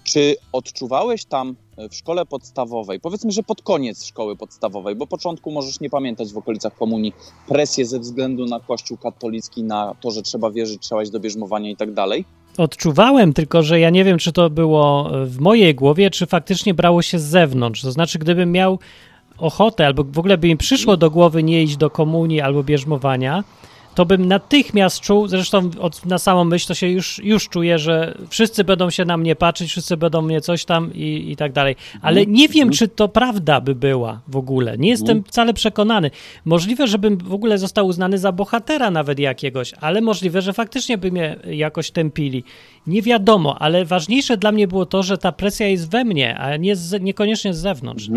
[0.03, 5.51] Czy odczuwałeś tam e, w szkole podstawowej, powiedzmy, że pod koniec szkoły podstawowej, bo początku
[5.51, 7.13] możesz nie pamiętać w okolicach komunii,
[7.47, 11.69] presję ze względu na Kościół katolicki, na to, że trzeba wierzyć, trzeba iść do bierzmowania
[11.69, 12.25] i tak dalej?
[12.57, 17.01] Odczuwałem, tylko że ja nie wiem, czy to było w mojej głowie, czy faktycznie brało
[17.01, 17.81] się z zewnątrz.
[17.81, 18.79] To znaczy, gdybym miał
[19.37, 23.43] ochotę, albo w ogóle by mi przyszło do głowy nie iść do komunii albo bierzmowania,
[23.95, 28.17] to bym natychmiast czuł, zresztą od, na samą myśl to się już, już czuję, że
[28.29, 31.75] wszyscy będą się na mnie patrzeć, wszyscy będą mnie coś tam i, i tak dalej.
[32.01, 32.35] Ale Mhm.
[32.37, 32.77] nie wiem, Mhm.
[32.77, 34.77] czy to prawda by była w ogóle.
[34.77, 35.23] Nie jestem Mhm.
[35.23, 36.11] wcale przekonany.
[36.45, 41.11] Możliwe, żebym w ogóle został uznany za bohatera nawet jakiegoś, ale możliwe, że faktycznie by
[41.11, 42.43] mnie jakoś tępili.
[42.87, 46.57] Nie wiadomo, ale ważniejsze dla mnie było to, że ta presja jest we mnie, a
[46.57, 48.09] nie z, niekoniecznie z zewnątrz.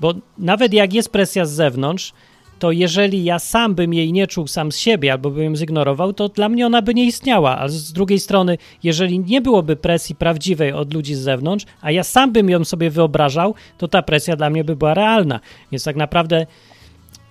[0.00, 2.12] Bo nawet jak jest presja z zewnątrz,
[2.58, 6.12] to jeżeli ja sam bym jej nie czuł sam z siebie albo bym ją zignorował,
[6.12, 7.58] to dla mnie ona by nie istniała.
[7.58, 12.04] A z drugiej strony, jeżeli nie byłoby presji prawdziwej od ludzi z zewnątrz, a ja
[12.04, 15.40] sam bym ją sobie wyobrażał, to ta presja dla mnie by była realna.
[15.72, 16.46] Więc tak naprawdę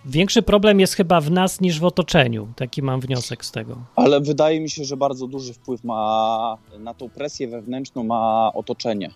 [0.05, 2.47] większy problem jest chyba w nas niż w otoczeniu.
[2.55, 3.77] Taki mam wniosek z tego.
[3.95, 9.11] Ale wydaje mi się, że bardzo duży wpływ ma na tą presję wewnętrzną ma otoczenie.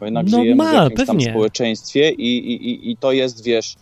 [0.00, 1.30] Bo jednak No żyjemy ma, w jakimś tam pewnie.
[1.30, 3.76] społeczeństwie i, i, i- i to jest, wiesz,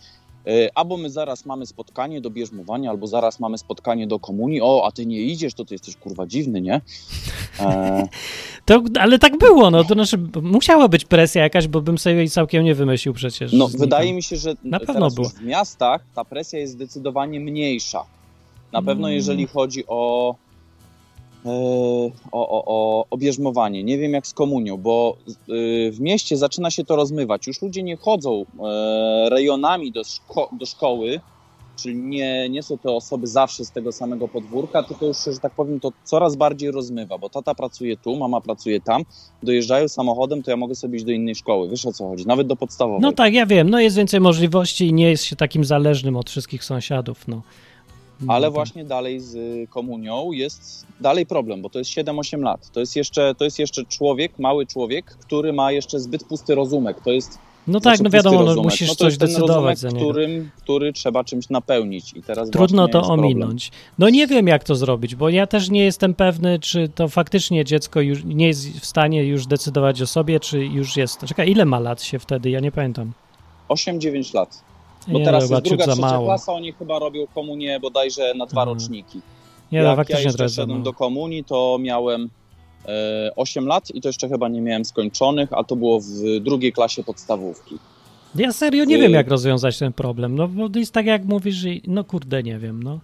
[0.75, 4.91] albo my zaraz mamy spotkanie do bierzmowania, albo zaraz mamy spotkanie do komunii, o, a
[4.91, 6.81] ty nie idziesz, to ty jesteś kurwa dziwny, nie?
[7.59, 8.07] E,
[8.65, 12.29] To, ale tak było, no to znaczy musiała być presja jakaś, bo bym sobie jej
[12.29, 13.53] całkiem nie wymyślił przecież.
[13.53, 15.29] no, wydaje mi się, że Na pewno było.
[15.29, 18.03] w miastach ta presja jest zdecydowanie mniejsza.
[18.71, 19.15] Na pewno Mm.
[19.15, 20.35] jeżeli chodzi o, e,
[21.45, 23.83] o, o, o, o bierzmowanie.
[23.83, 25.17] Nie wiem jak z komunią, bo
[25.49, 27.47] y, w mieście zaczyna się to rozmywać.
[27.47, 31.19] Już ludzie nie chodzą e, rejonami do, szko- do szkoły,
[31.83, 35.53] czyli nie, nie są to osoby zawsze z tego samego podwórka, tylko już że tak
[35.53, 39.03] powiem, to coraz bardziej rozmywa, bo tata pracuje tu, mama pracuje tam,
[39.43, 41.69] dojeżdżają samochodem, to ja mogę sobie iść do innej szkoły.
[41.69, 42.27] Wiesz o co chodzi?
[42.27, 43.01] Nawet do podstawowej.
[43.01, 46.29] No tak, ja wiem, no jest więcej możliwości i nie jest się takim zależnym od
[46.29, 47.41] wszystkich sąsiadów, no.
[48.27, 49.37] Ale No, właśnie dalej z
[49.69, 52.71] komunią jest dalej problem, bo to jest 7-8 lat.
[52.71, 57.01] To jest, jeszcze, to jest jeszcze człowiek, mały człowiek, który ma jeszcze zbyt pusty rozumek.
[57.01, 59.87] To jest No tak, znaczy no pusty wiadomo, no, musisz no, coś decydować rozumek, za
[59.89, 59.99] niego.
[60.09, 62.13] którym, który trzeba czymś napełnić.
[62.13, 63.25] I teraz Trudno to jest problem.
[63.25, 63.71] ominąć.
[63.99, 67.65] No nie wiem, jak to zrobić, bo ja też nie jestem pewny, czy to faktycznie
[67.65, 71.19] dziecko już nie jest w stanie już decydować o sobie, czy już jest.
[71.25, 72.49] Czekaj, ile ma lat się wtedy?
[72.49, 73.11] Ja nie pamiętam.
[73.69, 74.68] 8-9 lat.
[75.07, 76.25] Bo nie, teraz chyba jest druga, za trzecia mało.
[76.25, 78.77] klasa, oni chyba robią komunię bodajże na dwa Mhm.
[78.77, 79.21] roczniki.
[79.71, 82.29] Nie, no Jak ja faktycznie jeszcze szedłem do komunii, to miałem
[82.85, 86.73] e, 8 lat i to jeszcze chyba nie miałem skończonych, a to było w drugiej
[86.73, 87.77] klasie podstawówki.
[88.35, 90.35] Ja serio nie Y- wiem, jak rozwiązać ten problem.
[90.35, 92.99] No bo to jest tak, jak mówisz, że no kurde, nie wiem, no.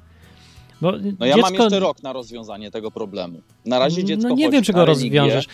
[0.81, 3.41] Bo No ja dziecko, mam jeszcze rok na rozwiązanie tego problemu.
[3.65, 5.19] Na razie dziecko No nie wiem, czy na go religię.
[5.19, 5.45] rozwiążesz.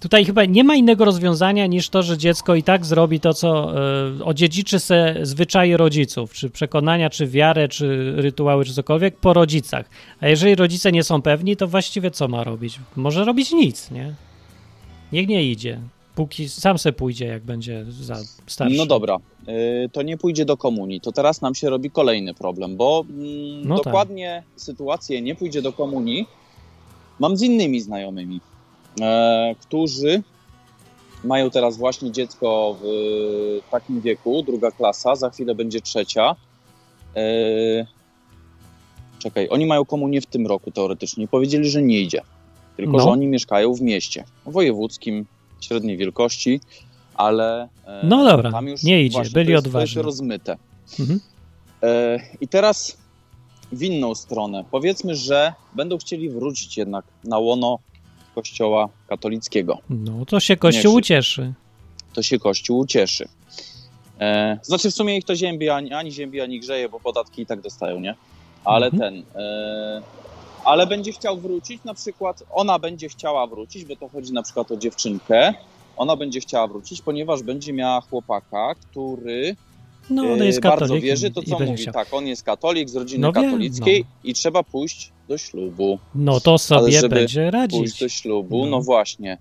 [0.00, 3.72] Tutaj chyba nie ma innego rozwiązania niż to, że dziecko i tak zrobi to, co
[4.20, 9.90] y, odziedziczy se zwyczaje rodziców, czy przekonania, czy wiarę, czy rytuały, czy cokolwiek po rodzicach.
[10.20, 12.78] A jeżeli rodzice nie są pewni, to właściwie co ma robić?
[12.96, 14.14] Może robić nic, nie?
[15.12, 15.80] Niech nie idzie.
[16.14, 18.76] Póki sam se pójdzie, jak będzie za starszy.
[18.76, 19.16] No dobra,
[19.48, 21.00] y, to nie pójdzie do komunii.
[21.00, 23.84] To teraz nam się robi kolejny problem, bo mm, No tak.
[23.84, 26.26] dokładnie sytuację nie pójdzie do komunii
[27.20, 28.40] mam z innymi znajomymi,
[29.60, 30.22] którzy
[31.24, 32.86] mają teraz właśnie dziecko w
[33.70, 36.36] takim wieku, druga klasa, za chwilę będzie trzecia.
[37.16, 37.20] E,
[39.18, 41.28] czekaj, oni mają komunię w tym roku teoretycznie.
[41.28, 42.20] Powiedzieli, że nie idzie,
[42.76, 43.00] tylko No.
[43.00, 45.26] że oni mieszkają w mieście wojewódzkim,
[45.60, 46.60] średniej wielkości,
[47.14, 49.94] ale e, No dobra, tam już nie idzie, właśnie, byli to jest, To odważni.
[49.96, 50.56] jest rozmyte.
[51.00, 51.20] Mhm.
[51.82, 52.96] E, I teraz
[53.72, 54.64] w inną stronę.
[54.70, 57.78] Powiedzmy, że będą chcieli wrócić jednak na łono
[58.34, 59.78] kościoła katolickiego.
[59.90, 61.52] No to się Kościół ucieszy.
[62.12, 63.28] To się kościół ucieszy.
[64.20, 67.46] E, znaczy w sumie ich to ziębi, ani, ani ziębi, ani grzeje, bo podatki i
[67.46, 68.14] tak dostają, nie?
[68.64, 69.00] Ale Mhm.
[69.24, 69.42] ten...
[69.42, 70.02] E,
[70.64, 74.70] ale będzie chciał wrócić, na przykład ona będzie chciała wrócić, bo to chodzi na przykład
[74.70, 75.54] o dziewczynkę.
[75.96, 79.56] Ona będzie chciała wrócić, ponieważ będzie miała chłopaka, który
[80.10, 81.94] No on e, jest bardzo katolikiem wierzy, to co mówi, chciał.
[81.94, 85.98] tak, on jest katolik z rodziny No wiem, katolickiej i trzeba pójść do ślubu.
[86.14, 87.78] No to sobie będzie radzić.
[87.80, 88.70] Pójść do ślubu, No.
[88.70, 89.38] no, właśnie.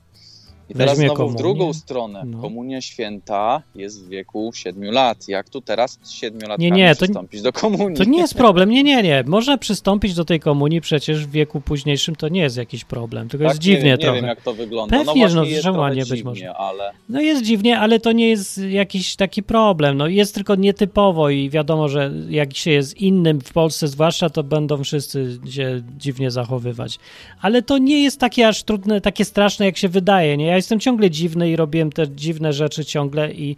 [0.70, 1.38] I teraz Weźmie znowu w komunię.
[1.38, 2.24] drugą stronę.
[2.26, 2.42] No.
[2.42, 5.28] Komunia święta jest w wieku 7 lat.
[5.28, 7.98] Jak tu teraz z 7 lat Nie, nie, to- przystąpić do komunii?
[7.98, 9.24] To nie jest problem, nie, nie, nie.
[9.28, 13.44] Można przystąpić do tej komunii przecież w wieku późniejszym, to nie jest jakiś problem, tylko
[13.46, 14.16] tak, jest dziwnie wiem, trochę.
[14.16, 14.98] Nie wiem, jak to wygląda.
[14.98, 16.54] no Pewnie, no, czemu trochę nie być może?
[16.58, 19.98] ale No jest dziwnie, ale to nie jest jakiś taki problem.
[19.98, 24.44] No jest tylko nietypowo i wiadomo, że jak się jest innym w Polsce zwłaszcza, to
[24.44, 27.00] będą wszyscy się dziwnie zachowywać.
[27.42, 30.38] Ale to nie jest takie aż trudne, takie straszne, jak się wydaje.
[30.38, 30.46] Nie?
[30.46, 33.56] Ja jestem ciągle dziwny i robiłem te dziwne rzeczy ciągle i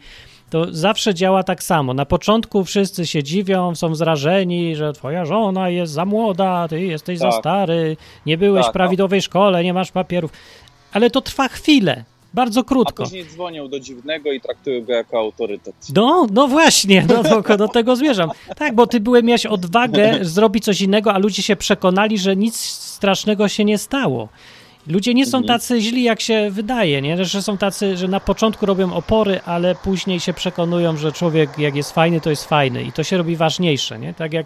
[0.50, 1.94] to zawsze działa tak samo.
[1.94, 7.20] Na początku wszyscy się dziwią, są zrażeni, że twoja żona jest za młoda, ty jesteś
[7.20, 7.40] za Tak.
[7.40, 10.32] stary, nie byłeś Tak, w prawidłowej szkole, nie masz papierów.
[10.94, 13.04] Ale to trwa chwilę, bardzo a krótko.
[13.04, 15.76] później dzwonią do dziwnego i traktują go jako autorytet.
[15.96, 18.30] No, no właśnie, no do, do tego zmierzam.
[18.58, 22.56] Tak, bo ty byłem, miałeś odwagę zrobić coś innego, a ludzie się przekonali, że nic
[22.96, 24.30] strasznego się nie stało.
[24.88, 25.60] Ludzie nie są Mhm.
[25.60, 27.26] tacy źli, jak się wydaje, nie?
[27.26, 31.76] Że są tacy, że na początku robią opory, ale później się przekonują, że człowiek jak
[31.76, 34.14] jest fajny, to jest fajny i to się robi ważniejsze, nie?
[34.14, 34.46] Tak jak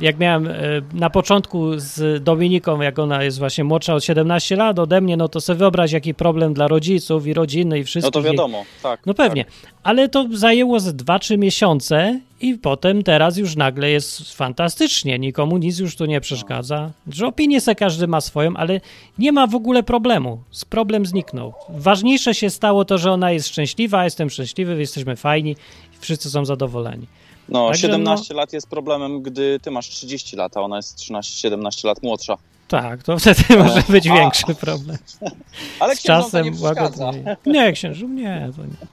[0.00, 0.52] jak miałem e,
[0.92, 5.28] na początku z Dominiką, jak ona jest właśnie młodsza od 17 lat ode mnie, no
[5.28, 8.12] to sobie wyobraź, jaki problem dla rodziców i rodziny i No wszystkich.
[8.12, 9.00] to jej- wiadomo, tak.
[9.06, 9.44] no pewnie,
[9.82, 15.78] ale to zajęło ze 2-3 miesiące i potem teraz już nagle jest fantastycznie, nikomu nic
[15.78, 16.90] już tu nie przeszkadza.
[17.12, 18.80] Że opinię se każdy ma swoją, ale
[19.18, 20.42] nie ma w ogóle problemu.
[20.50, 21.52] Z problem zniknął.
[21.68, 25.56] Ważniejsze się stało to, że ona jest szczęśliwa, jestem szczęśliwy, jesteśmy fajni,
[26.00, 27.06] wszyscy są zadowoleni.
[27.48, 31.84] No, Także 17 lat jest problemem, gdy ty masz 30 lat, a ona jest 13-17
[31.86, 32.36] lat młodsza.
[32.68, 34.96] Tak, to wtedy może być a- większy problem.
[35.80, 37.24] Ale Z czasem nie łagodniej.
[37.46, 38.88] Nie, księżu, nie, to nie.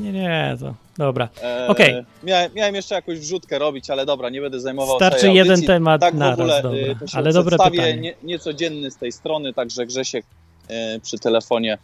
[0.00, 1.28] Nie, nie, to dobra.
[1.42, 2.04] E, Okej.
[2.22, 6.14] Miałem, miałem jeszcze jakąś wrzutkę robić, ale dobra, nie będę zajmował Starczy jeden temat tak
[6.14, 6.78] naraz, ogóle, dobra.
[6.78, 7.96] e, to się Ale dobre pytanie.
[7.96, 10.26] Nie, niecodzienny z tej strony, także Grzesiek
[10.68, 11.78] e, przy telefonie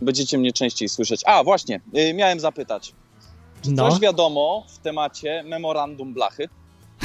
[0.00, 1.20] będziecie mnie częściej słyszeć.
[1.26, 2.92] A, właśnie, e, miałem zapytać.
[3.64, 3.90] Czy No.
[3.90, 6.48] coś wiadomo w temacie memorandum Blachy?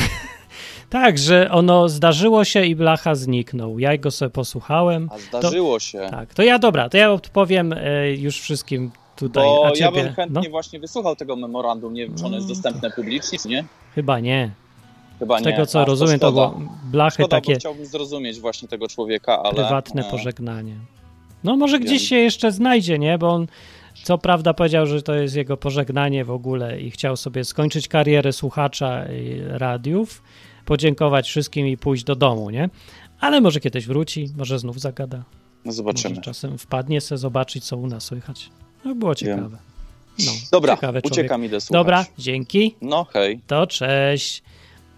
[0.89, 3.79] Tak, że ono zdarzyło się i Blacha zniknął.
[3.79, 5.09] Ja go sobie posłuchałem.
[5.13, 6.07] A zdarzyło się.
[6.11, 9.43] Tak, to ja dobra, to ja odpowiem e, już wszystkim tutaj.
[9.43, 10.03] Bo a ja ciebie?
[10.03, 11.93] bym chętnie no, właśnie wysłuchał tego memorandum.
[11.93, 13.63] Nie wiem, czy ono jest No, dostępne publicznie, nie?
[13.95, 14.51] chyba nie.
[15.19, 15.51] Chyba Z nie.
[15.51, 16.47] tego co A, rozumiem, to szkoda.
[16.57, 19.53] było Blachy Szkoda, takie chciałbym zrozumieć właśnie tego człowieka, ale...
[19.53, 20.75] prywatne pożegnanie.
[21.43, 23.17] No może gdzieś się jeszcze znajdzie, nie?
[23.17, 23.47] Bo on
[24.03, 28.33] co prawda powiedział, że to jest jego pożegnanie w ogóle i chciał sobie skończyć karierę
[28.33, 29.05] słuchacza
[29.47, 30.23] radiów,
[30.65, 32.69] podziękować wszystkim i pójść do domu, nie?
[33.19, 35.23] Ale może kiedyś wróci, może znów zagada.
[35.65, 36.09] No zobaczymy.
[36.09, 38.49] Może czasem wpadnie se zobaczyć, co u nas słychać.
[38.85, 39.57] No było ciekawe.
[40.25, 41.13] No, Dobra, ciekawy człowiek.
[41.13, 41.79] uciekam, idę słuchać.
[41.79, 42.75] Dobra, dzięki.
[42.81, 43.39] No hej.
[43.47, 44.43] To cześć.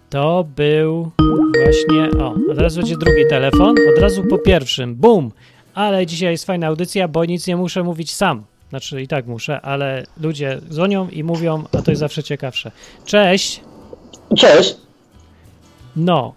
[0.09, 1.11] To był
[1.55, 2.21] właśnie.
[2.23, 3.75] O, a teraz będzie drugi telefon.
[3.95, 4.95] Od razu po pierwszym.
[4.95, 5.31] Bum!
[5.73, 8.43] Ale dzisiaj jest fajna audycja, bo nic nie muszę mówić sam.
[8.71, 12.71] Znaczy i tak muszę, ale ludzie dzwonią i mówią, a to jest zawsze ciekawsze.
[13.05, 13.61] Cześć!
[14.37, 14.75] Cześć,
[15.95, 16.33] No.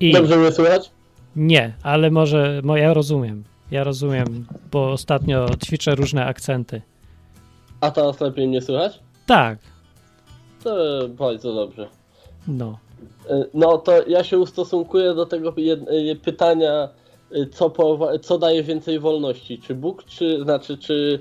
[0.00, 0.90] I dobrze mnie słychać?
[1.36, 3.44] nie, ale może, mo, ja rozumiem.
[3.70, 6.82] Ja rozumiem, bo ostatnio ćwiczę różne akcenty.
[7.80, 8.98] A teraz lepiej mnie słychać?
[9.26, 9.58] Tak,
[10.64, 10.76] To
[11.08, 11.88] bardzo dobrze.
[12.48, 12.78] no.
[13.30, 16.88] E, No to ja się ustosunkuję do tego e, pytania,
[17.32, 19.58] e, co, powa- co daje więcej wolności?
[19.58, 21.20] Czy Bóg, czy znaczy, czy.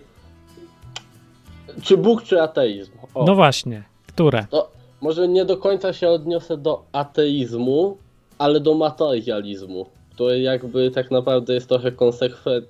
[1.84, 2.92] Czy Bóg, czy ateizm?
[3.14, 4.46] O, No właśnie, które?
[4.50, 7.98] to może nie do końca się odniosę do ateizmu,
[8.38, 12.70] ale do materializmu, który jakby tak naprawdę jest trochę konsekwentny.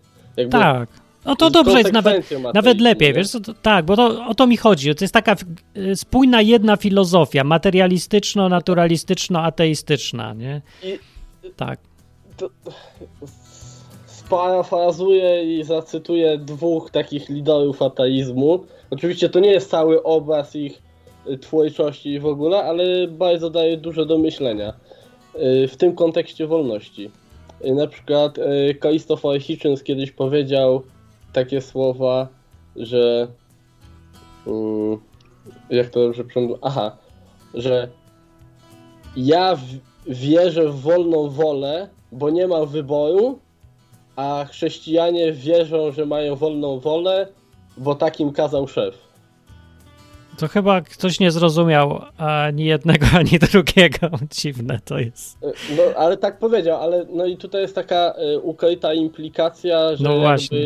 [0.52, 0.90] Tak.
[1.26, 4.58] No to dobrze jest nawet, nawet lepiej, wiesz, to, tak, bo to, o to mi
[4.58, 4.96] chodzi.
[4.96, 5.36] To jest taka
[5.78, 10.62] y, spójna jedna filozofia, materialistyczno-naturalistyczno-ateistyczna, nie?
[10.84, 11.00] I-
[11.56, 11.80] Tak.
[14.28, 18.64] Sparafrazuję i zacytuję dwóch takich liderów ateizmu.
[18.90, 20.82] Oczywiście to nie jest cały obraz ich
[21.28, 24.74] y, twórczości w ogóle, ale bardzo daje dużo do myślenia
[25.36, 27.12] y, w tym kontekście wolności.
[27.66, 28.40] Y, Na przykład
[28.82, 30.82] Christopher Hitchens kiedyś powiedział
[31.34, 32.28] takie słowa,
[32.76, 33.28] że
[34.48, 34.98] mm,
[35.70, 36.58] jak to dobrze przemówić?
[36.62, 36.98] Aha,
[37.54, 37.88] że
[39.18, 39.58] ja
[40.08, 43.40] wierzę w wolną wolę, bo nie ma wyboru,
[44.18, 47.28] a chrześcijanie wierzą, że mają wolną wolę,
[47.78, 49.08] bo takim kazał szef.
[50.38, 54.10] To chyba ktoś nie zrozumiał ani jednego, ani drugiego.
[54.42, 55.38] Dziwne to jest.
[55.44, 55.48] E,
[55.78, 60.20] No, ale tak powiedział, ale no i tutaj jest taka e, ukryta implikacja, że No
[60.20, 60.60] właśnie.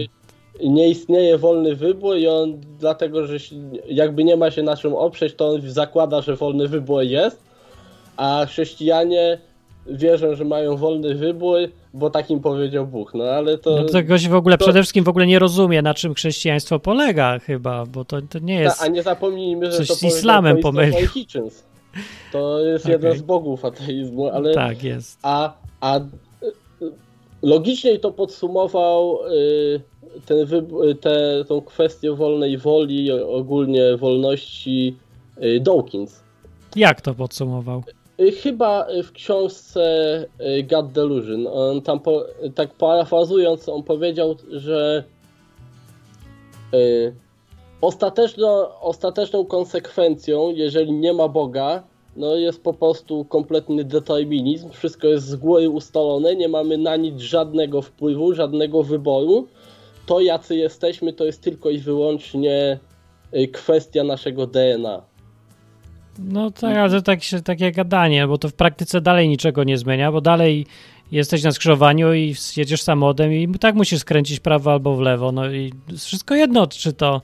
[0.64, 3.38] nie istnieje wolny wybór i on dlatego, że
[3.88, 7.44] jakby nie ma się na czym oprzeć, to on zakłada, że wolny wybór jest,
[8.18, 9.38] a chrześcijanie
[9.88, 11.58] wierzą, że mają wolny wybór,
[11.94, 13.14] bo takim powiedział Bóg.
[13.14, 13.76] No ale to...
[13.76, 16.80] No to goś w ogóle to- przede wszystkim w ogóle nie rozumie, na czym chrześcijaństwo
[16.80, 18.82] polega chyba, bo to, to nie Ta, jest...
[18.84, 21.08] a nie zapomnijmy, że coś to z islamem pomylił.
[21.08, 21.64] Hitchens.
[22.32, 22.94] To jest Okej.
[22.94, 25.20] jeden z bogów ateizmu, ale Tak jest.
[25.24, 26.04] a, a y,
[27.42, 29.82] logiczniej to podsumował y,
[30.26, 34.96] ten wyb- te, tą kwestię wolnej woli, ogólnie wolności
[35.62, 36.24] Dawkins.
[36.76, 37.84] Jak to podsumował?
[38.22, 39.82] Y, Chyba y, w książce
[40.60, 41.48] y, God Delusion.
[41.48, 45.04] On tam, po, tak parafrazując, on powiedział, że
[47.82, 51.84] ostateczną, ostateczną konsekwencją, jeżeli nie ma Boga,
[52.16, 54.70] no jest po prostu kompletny determinizm.
[54.70, 59.48] Wszystko jest z góry ustalone, nie mamy na nic żadnego wpływu, żadnego wyboru.
[60.06, 62.80] To, jacy jesteśmy, to jest tylko i wyłącznie
[63.52, 65.11] kwestia naszego DNA.
[66.20, 70.12] No tak, ale to tak takie gadanie, bo to w praktyce dalej niczego nie zmienia,
[70.12, 70.66] bo dalej
[71.12, 75.52] jesteś na skrzyżowaniu i jedziesz samochodem i tak musisz skręcić prawo albo w lewo, no
[75.52, 77.22] i wszystko jedno, czy to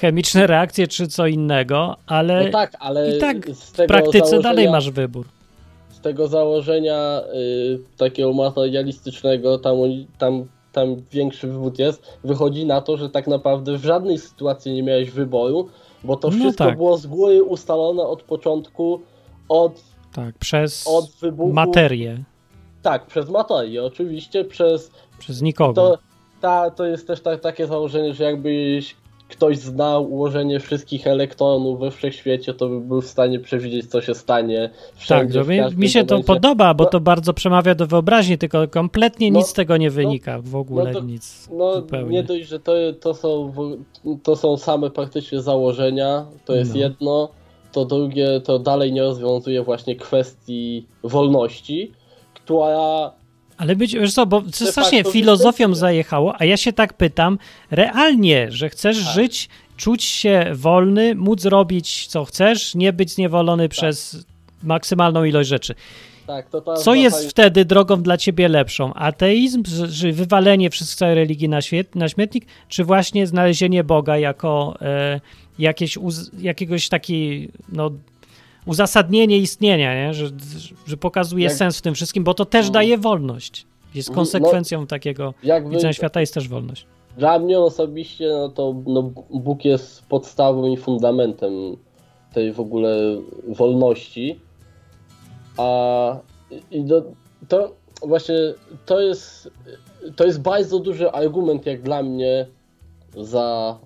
[0.00, 4.90] chemiczne reakcje, czy co innego, ale No tak, ale i tak w praktyce dalej masz
[4.90, 5.26] wybór.
[5.90, 9.76] z tego założenia y, takiego materialistycznego, tam,
[10.18, 14.82] tam, tam większy wywód jest, wychodzi na to, że tak naprawdę w żadnej sytuacji nie
[14.82, 15.68] miałeś wyboru,
[16.04, 16.76] bo to No wszystko tak.
[16.76, 19.00] było z góry ustalone od początku,
[19.48, 19.82] od,
[20.12, 21.52] Tak, przez od wybuchu.
[21.52, 22.24] materię,
[22.82, 25.72] Tak, przez materię, oczywiście, przez przez nikogo.
[25.74, 25.98] to,
[26.40, 28.96] ta, to jest też ta, takie założenie, że jakbyś
[29.36, 34.14] ktoś znał ułożenie wszystkich elektronów we wszechświecie, to by był w stanie przewidzieć, co się
[34.14, 36.26] stanie Tak, wszędzie, w mi, mi się to momencie.
[36.26, 39.90] podoba, bo No- to bardzo przemawia do wyobraźni, tylko kompletnie No, nic z tego nie
[39.90, 41.48] wynika, w ogóle no to- nic.
[41.52, 42.12] No zupełnie.
[42.12, 43.52] nie dość, że to, to, są,
[44.22, 46.80] to są same praktycznie założenia, to jest No.
[46.80, 47.28] jedno,
[47.72, 51.92] to drugie to dalej nie rozwiązuje właśnie kwestii wolności,
[52.34, 53.12] która
[53.64, 57.38] Ale być, wiesz co, bo to strasznie filozofią zajechało, a ja się tak pytam,
[57.70, 59.14] realnie, że chcesz Tak.
[59.14, 64.26] żyć, czuć się wolny, móc robić co chcesz, nie być zniewolony przez
[64.62, 65.74] maksymalną ilość rzeczy.
[66.26, 66.46] tak,
[66.82, 68.94] Co jest wtedy drogą dla ciebie lepszą?
[68.94, 74.76] Ateizm, że wywalenie wszystkich całej religii na, świet, na śmietnik, czy właśnie znalezienie Boga jako
[74.80, 75.20] e,
[75.58, 77.90] jakieś uz, jakiegoś taki, no,
[78.66, 80.14] uzasadnienie istnienia, nie?
[80.14, 80.26] Że,
[80.86, 82.72] że pokazuje Jak- sens w tym wszystkim, bo to też No.
[82.72, 83.66] daje wolność.
[83.94, 86.86] Jest No, konsekwencją takiego jakby widzenia świata, jest też wolność.
[87.18, 91.52] Dla mnie osobiście no to no, Bóg jest podstawą i fundamentem
[92.32, 93.16] tej w ogóle
[93.48, 94.40] wolności.
[95.56, 96.16] A
[96.70, 97.02] i do,
[97.48, 97.74] to
[98.06, 98.34] właśnie
[98.86, 99.50] to jest
[100.16, 102.46] to jest bardzo duży argument jak dla mnie
[103.16, 103.78] za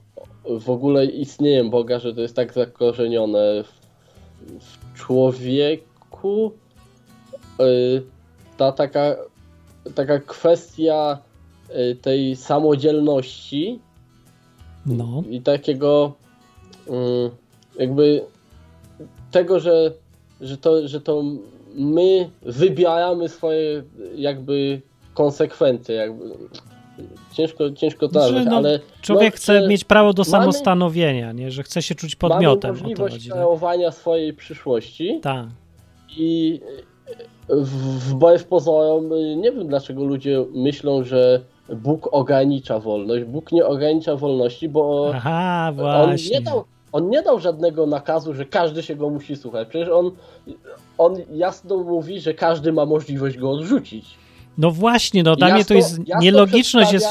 [0.61, 3.78] w ogóle istnieniem Boga, że to jest tak zakorzenione w,
[4.61, 6.53] w człowieku.
[7.61, 8.03] Y,
[8.57, 9.17] Ta taka,
[9.95, 11.19] taka kwestia
[11.71, 13.81] y, tej samodzielności
[14.87, 15.23] No.
[15.31, 16.13] i takiego
[16.89, 17.31] mm,
[17.79, 18.25] jakby
[19.31, 19.93] tego, że,
[20.41, 21.23] że, to, że to
[21.75, 23.83] my wybieramy swoje
[24.15, 24.81] jakby
[25.15, 26.25] konsekwencje, jakby
[27.33, 31.51] ciężko, ciężko to nazwać, no, ale Człowiek no, chce mieć prawo do mamy- samostanowienia, nie?
[31.51, 32.71] że chce się czuć podmiotem.
[32.71, 33.29] mamy możliwość chodzi.
[33.29, 33.39] Tak?
[33.39, 35.47] kreowania swojej przyszłości Tak.
[36.17, 36.61] i
[37.49, 39.09] w- wbrew pozorom
[39.41, 41.41] nie wiem dlaczego ludzie myślą, że
[41.77, 43.25] Bóg ogranicza wolność.
[43.25, 48.45] Bóg nie ogranicza wolności, bo Aha, on nie, dał, on nie dał żadnego nakazu, że
[48.45, 49.69] każdy się go musi słuchać.
[49.69, 50.11] Przecież on,
[50.99, 54.07] on jasno mówi, że każdy ma możliwość go odrzucić.
[54.59, 57.09] No właśnie, no dla mnie to jest nielogiczność jest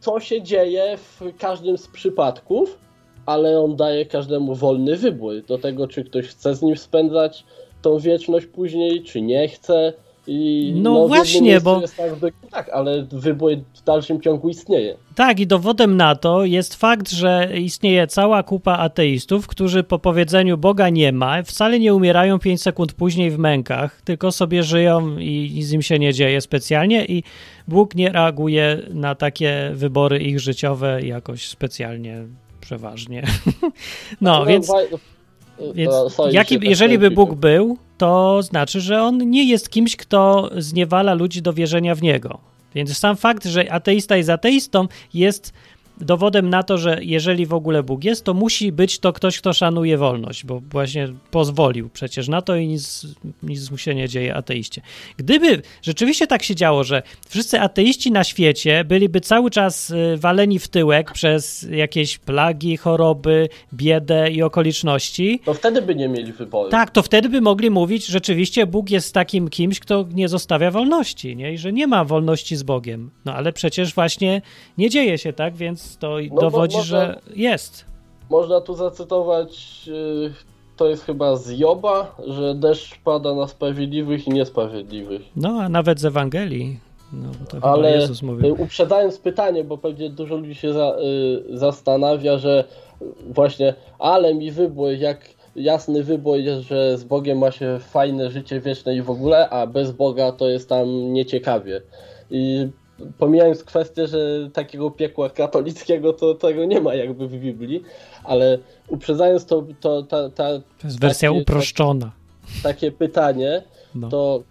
[0.00, 2.78] Co się dzieje w każdym z przypadków,
[3.26, 7.44] ale on daje każdemu wolny wybór do tego, czy ktoś chce z nim spędzać
[7.82, 9.92] tą wieczność później, czy nie chce.
[10.26, 14.96] I No właśnie, bo- Jest tak, że tak, ale wybór w dalszym ciągu istnieje.
[15.14, 20.58] Tak, i dowodem na to jest fakt, że istnieje cała kupa ateistów, którzy po powiedzeniu
[20.58, 25.52] Boga nie ma, wcale nie umierają 5 sekund później w mękach, tylko sobie żyją i
[25.54, 27.22] nic im się nie dzieje specjalnie i
[27.68, 32.24] Bóg nie reaguje na takie wybory ich życiowe jakoś specjalnie
[32.60, 33.22] przeważnie.
[34.20, 34.78] No, więc, wa-
[35.74, 37.10] więc sorry, jaki, że jeżeli by.
[37.10, 42.02] Bóg był, to znaczy, że on nie jest kimś, kto zniewala ludzi do wierzenia w
[42.02, 42.38] niego.
[42.74, 45.52] Więc sam fakt, że ateista jest ateistą, jest
[46.00, 49.52] dowodem na to, że jeżeli w ogóle Bóg jest, to musi być to ktoś, kto
[49.52, 53.06] szanuje wolność, bo właśnie pozwolił przecież na to i nic,
[53.42, 54.82] nic mu się nie dzieje ateiście.
[55.16, 60.58] Gdyby rzeczywiście tak się działo, że wszyscy ateiści na świecie byliby cały czas y, waleni
[60.58, 66.70] w tyłek przez jakieś plagi, choroby, biedę i okoliczności, To wtedy by nie mieli wyboru.
[66.70, 71.36] tak, to wtedy by mogli mówić, rzeczywiście Bóg jest takim kimś, kto nie zostawia wolności,
[71.36, 71.52] nie?
[71.52, 73.10] I że nie ma wolności z Bogiem.
[73.24, 74.42] No ale przecież właśnie
[74.78, 77.84] nie dzieje się tak, więc to bo dowodzi, że jest.
[78.30, 80.32] Można tu zacytować, yy,
[80.76, 85.22] to jest chyba z Joba, że deszcz pada na sprawiedliwych i niesprawiedliwych.
[85.36, 86.78] No, a nawet z Ewangelii.
[87.12, 87.28] No,
[87.60, 88.08] Ale
[88.44, 90.96] y, uprzedzając pytanie, bo pewnie dużo ludzi się za,
[91.52, 92.64] y, zastanawia, że
[93.30, 98.60] właśnie, ale mi wybór, jak jasny wybór jest, że z Bogiem ma się fajne życie
[98.60, 101.82] wieczne i w ogóle, a bez Boga to jest tam nieciekawie.
[102.30, 102.68] I
[103.18, 104.18] pomijając kwestię, że
[104.52, 107.82] takiego piekła katolickiego, to tego nie ma jakby w Biblii,
[108.24, 112.12] ale uprzedzając to, to ta, ta, To jest wersja taki- uproszczona.
[112.62, 113.62] takie pytanie,
[113.94, 114.08] No.
[114.08, 114.42] to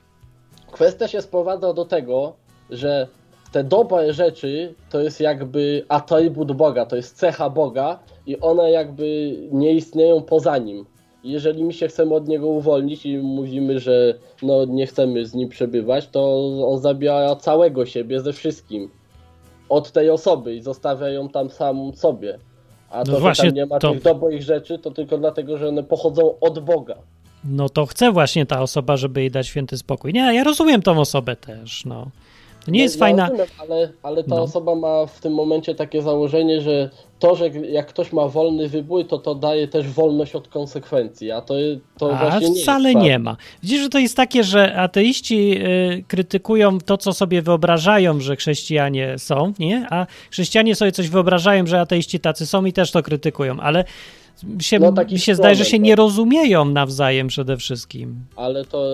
[0.71, 2.33] kwestia się sprowadza do tego,
[2.69, 3.07] że
[3.51, 9.35] te dobre rzeczy to jest jakby atrybut Boga, to jest cecha Boga i one jakby
[9.51, 10.85] nie istnieją poza nim.
[11.23, 15.49] Jeżeli my się chcemy od niego uwolnić i mówimy, że no nie chcemy z nim
[15.49, 18.89] przebywać, to on zabiera całego siebie ze wszystkim
[19.69, 22.39] od tej osoby i zostawia ją tam samą sobie.
[22.89, 25.57] A No to, że właśnie tam nie ma to- tych dobrych rzeczy, to tylko dlatego,
[25.57, 26.95] że one pochodzą od Boga.
[27.43, 30.13] no to chce właśnie ta osoba, żeby jej dać święty spokój.
[30.13, 32.07] Nie, ja rozumiem tą osobę też, no.
[32.65, 33.23] To nie No, jest fajna...
[33.29, 34.41] Rozumiem, ale, ale ta No.
[34.41, 36.89] osoba ma w tym momencie takie założenie, że
[37.19, 41.41] to, że jak ktoś ma wolny wybór, to to daje też wolność od konsekwencji, a
[41.41, 41.53] to,
[41.97, 43.37] to A właśnie nie wcale jest nie ma.
[43.63, 49.15] Widzisz, że to jest takie, że ateiści y, krytykują to, co sobie wyobrażają, że chrześcijanie
[49.17, 49.87] są, nie?
[49.89, 53.83] A chrześcijanie sobie coś wyobrażają, że ateiści tacy są i też to krytykują, ale
[54.59, 55.97] się, No, mi się zdaje, że się problem, nie tak.
[55.97, 58.15] rozumieją nawzajem przede wszystkim.
[58.35, 58.85] Ale to,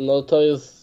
[0.00, 0.79] no, to jest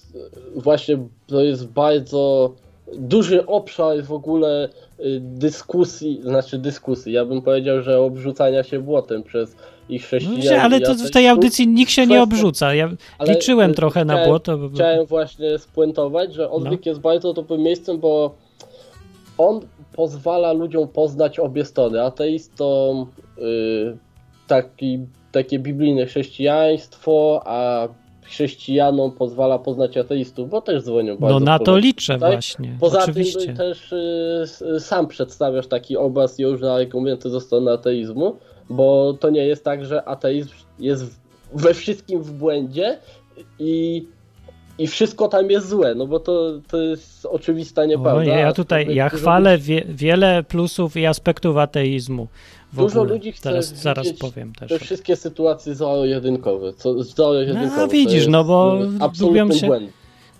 [0.56, 0.98] właśnie,
[1.28, 2.54] to jest bardzo
[2.94, 9.24] duży obszar w ogóle y, dyskusji, znaczy dyskusji, ja bym powiedział, że obrzucania się błotem
[9.24, 9.56] przez
[9.90, 10.60] ich No, chrześcijan.
[10.60, 12.74] ale to w tej audycji nikt się nie obrzuca.
[12.76, 14.58] Ja Ale, liczyłem y, trochę na błoto.
[14.58, 18.36] bo- Chciałem właśnie spuentować, że odwyk jest bardzo dobrym miejscem, bo
[19.38, 19.60] on
[19.96, 22.02] pozwala ludziom poznać obie strony.
[22.04, 23.06] Ateistom
[23.38, 23.98] y,
[24.48, 25.00] taki,
[25.32, 27.88] takie biblijne chrześcijaństwo, a
[28.28, 32.32] chrześcijanom pozwala poznać ateistów, bo też dzwonią bardzo No na to liczę Tak?
[32.32, 32.78] właśnie.
[32.80, 33.40] Poza Oczywiście.
[33.40, 38.38] tym też y, s- sam przedstawiasz taki obraz już na argumenty ze strony ateizmu,
[38.70, 40.50] bo to nie jest tak, że ateizm
[40.80, 41.20] jest
[41.54, 42.98] we wszystkim w błędzie
[43.60, 44.06] i,
[44.80, 48.22] i wszystko tam jest złe, no bo to, to jest oczywista nieprawda.
[48.34, 52.28] O, ja tutaj, ja chwalę wie, wiele plusów i aspektów ateizmu.
[52.74, 53.14] Dużo ogóle.
[53.14, 54.70] ludzi chce zaraz widzieć powiem też.
[54.70, 56.74] Te wszystkie sytuacje zero-jedynkowe.
[56.74, 58.80] Co, zero-jedynkowe No, widzisz, no bo
[59.20, 59.92] lubią się- błęd.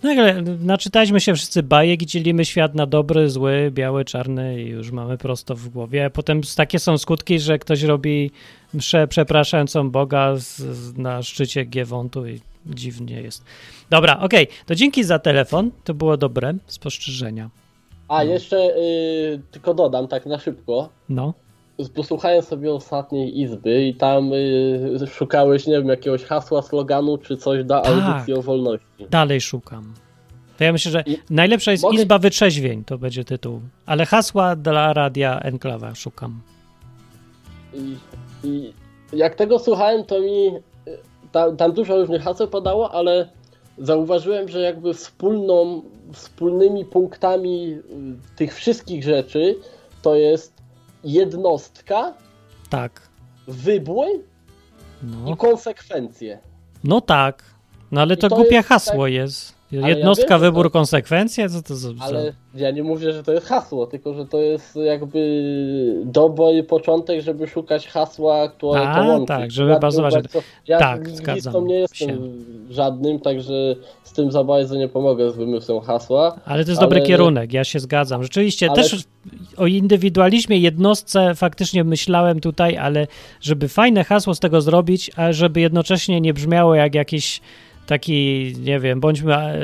[0.02, 4.66] No ale naczytaliśmy się wszyscy bajek i dzielimy świat na dobry, zły, biały, czarny i
[4.66, 6.04] już mamy prosto w głowie.
[6.04, 8.30] A potem takie są skutki, że ktoś robi
[8.74, 13.44] mszę przepraszającą Boga z, z, na szczycie Giewontu i dziwnie jest.
[13.90, 17.50] Dobra, okej, to dzięki za telefon, to było dobre spostrzeżenia.
[18.08, 21.34] A jeszcze y, tylko dodam tak na szybko, No,
[21.94, 27.64] posłuchałem sobie ostatniej izby i tam y, szukałeś, nie wiem, jakiegoś hasła, sloganu czy coś
[27.64, 27.92] dla Tak.
[27.92, 28.86] audycji o wolności.
[29.10, 29.94] Dalej szukam.
[30.58, 33.60] To ja myślę, że I- najlepsza jest mogę- Izba Wytrzeźwień, to będzie tytuł.
[33.86, 36.40] Ale hasła dla radia Enklawa szukam.
[37.74, 37.96] I,
[38.44, 38.72] I
[39.12, 40.98] jak tego słuchałem, to mi y,
[41.32, 43.28] tam, tam dużo różnych haseł padało, ale
[43.78, 47.80] zauważyłem, że jakby wspólną, wspólnymi punktami y,
[48.36, 49.56] tych wszystkich rzeczy
[50.02, 50.57] to jest
[51.04, 52.14] jednostka,
[52.70, 53.02] Tak.
[53.48, 54.06] wybór
[55.02, 56.38] No, i konsekwencje.
[56.84, 57.44] no tak.
[57.90, 59.57] No ale I to to głupie jest hasło tak- jest.
[59.72, 61.48] Ja Jednostka, wiem, że wybór, to- konsekwencje?
[61.48, 61.88] Co to za...
[62.00, 65.18] Ale ja nie mówię, że to jest hasło, tylko że to jest jakby
[66.04, 69.26] dobry początek, żeby szukać hasła, które A, to łączy.
[69.26, 72.18] tak, żeby Ja bazować bardzo- Ja tak, zgadzam nie jestem się.
[72.70, 76.40] żadnym, także z tym za bardzo nie pomogę z wymysłem hasła.
[76.44, 78.22] Ale to jest ale- dobry kierunek, ja się zgadzam.
[78.22, 79.04] Rzeczywiście Ale- też
[79.56, 83.06] o indywidualizmie, jednostce faktycznie myślałem tutaj, ale
[83.40, 87.40] żeby fajne hasło z tego zrobić, a żeby jednocześnie nie brzmiało jak jakiś
[87.88, 89.58] taki, nie wiem, bądźmy e,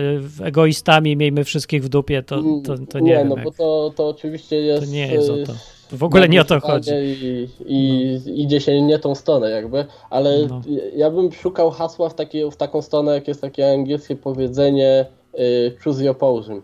[0.45, 3.29] egoistami, miejmy wszystkich w dupie, to, to, to nie, nie wiem.
[3.29, 4.85] no jak, bo to, to oczywiście jest...
[4.85, 5.53] to nie jest o to.
[5.97, 6.91] W ogóle nie o to chodzi.
[6.95, 10.63] I, i idzie się nie tą stronę jakby, ale No.
[10.97, 15.07] ja bym szukał hasła w, takie, w taką stronę, jak jest takie angielskie powiedzenie
[15.39, 16.61] y, choose your poison.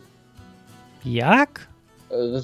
[1.06, 1.68] Jak?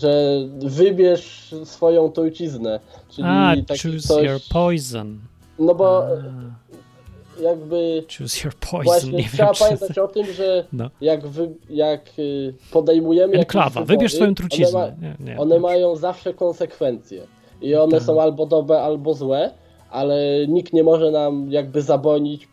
[0.00, 2.80] Że wybierz swoją truciznę.
[3.10, 5.18] Czyli A, taki choose coś, your poison.
[5.58, 6.08] No bo A,
[7.42, 9.64] jakby choose your poison, właśnie nie trzeba wiem, czy...
[9.64, 10.90] pamiętać o tym, że No.
[11.00, 14.94] jak, wy, jak y, podejmujemy Enklawa, wybory, wybierz swoją one, truciznę.
[15.00, 17.22] ma, Nie, nie, one mają zawsze konsekwencje.
[17.62, 18.02] I one Tak.
[18.02, 19.50] są albo dobre, albo złe,
[19.90, 20.16] ale
[20.48, 22.48] nikt nie może nam jakby zabronić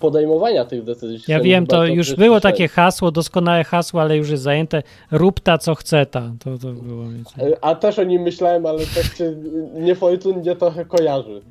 [0.00, 1.18] podejmowania tych decyzji.
[1.28, 4.82] Ja wiem, to już było takie hasło, doskonałe hasło, ale już jest zajęte.
[5.10, 6.32] Rób ta, co chce ta.
[6.44, 7.54] To, to było więcej.
[7.60, 9.34] A też o nim myślałem, ale też się
[9.74, 11.42] niefortunnie trochę kojarzy.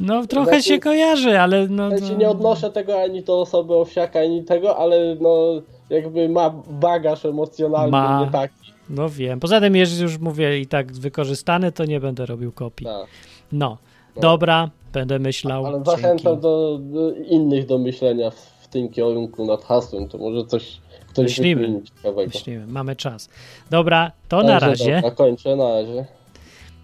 [0.00, 1.88] No trochę Znaczy- się kojarzy, ale no...
[1.90, 6.28] Ja no się nie odnoszę tego ani do osoby owsiaka, ani tego, ale no jakby
[6.28, 8.24] ma bagaż emocjonalny Ma.
[8.24, 8.54] nie taki.
[8.90, 9.40] No wiem.
[9.40, 12.86] Poza tym, jeżeli już mówię i tak wykorzystany, to nie będę robił kopii.
[12.86, 13.06] Tak.
[13.52, 13.78] No.
[14.16, 14.22] No.
[14.22, 15.66] Dobra, będę myślał.
[15.66, 15.90] Ale Dzięki.
[15.90, 20.80] zachęcam do, do innych do myślenia w, w tym kierunku nad hasłem, to może coś
[21.08, 21.80] ktoś Myślimy.
[22.26, 23.28] Myślimy, mamy czas.
[23.70, 24.94] Dobra, to na Także razie.
[24.94, 26.04] Dobra, kończę, na razie.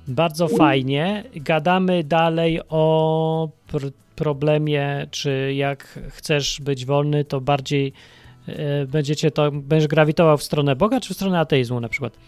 [0.08, 1.24] Bardzo fajnie.
[1.34, 7.92] Gadamy dalej o pr- problemie, czy jak chcesz być wolny, to bardziej
[8.48, 12.18] e, będziecie to, będziesz grawitował w stronę Boga, czy w stronę ateizmu na przykład.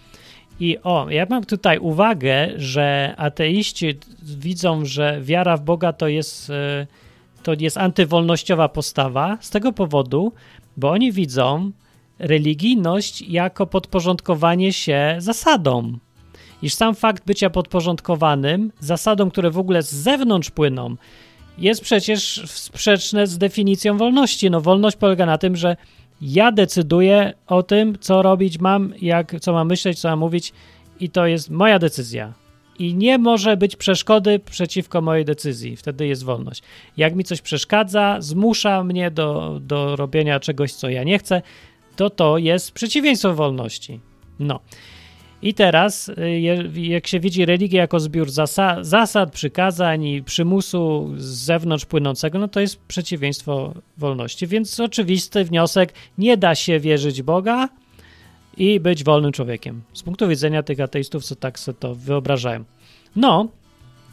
[0.61, 6.51] I o, ja mam tutaj uwagę, że ateiści widzą, że wiara w Boga to jest,
[6.51, 6.87] e,
[7.43, 10.33] to jest antywolnościowa postawa z tego powodu,
[10.77, 11.71] bo oni widzą
[12.19, 15.99] religijność jako podporządkowanie się zasadom
[16.65, 20.97] iż sam fakt bycia podporządkowanym zasadom, które w ogóle z zewnątrz płyną,
[21.59, 24.51] jest przecież sprzeczne z definicją wolności.
[24.51, 25.77] No, wolność polega na tym, że
[26.21, 30.53] ja decyduję o tym, co robić mam, jak, co mam myśleć, co mam mówić,
[31.01, 32.33] i to jest moja decyzja.
[32.79, 35.77] I nie może być przeszkody przeciwko mojej decyzji.
[35.77, 36.63] Wtedy jest wolność.
[36.97, 41.43] Jak mi coś przeszkadza, zmusza mnie do, do robienia czegoś, co ja nie chcę,
[41.97, 44.01] to to jest przeciwieństwo wolności.
[44.39, 44.61] No.
[45.45, 46.41] I teraz, y,
[46.81, 52.49] jak się widzi religię jako zbiór zasa- zasad, przykazań i przymusu z zewnątrz płynącego, no
[52.49, 54.47] to jest przeciwieństwo wolności.
[54.47, 57.69] Więc oczywisty wniosek, nie da się wierzyć Boga
[58.57, 59.83] i być wolnym człowiekiem.
[59.93, 62.65] Z punktu widzenia tych ateistów, co tak sobie to wyobrażają.
[63.17, 63.49] No,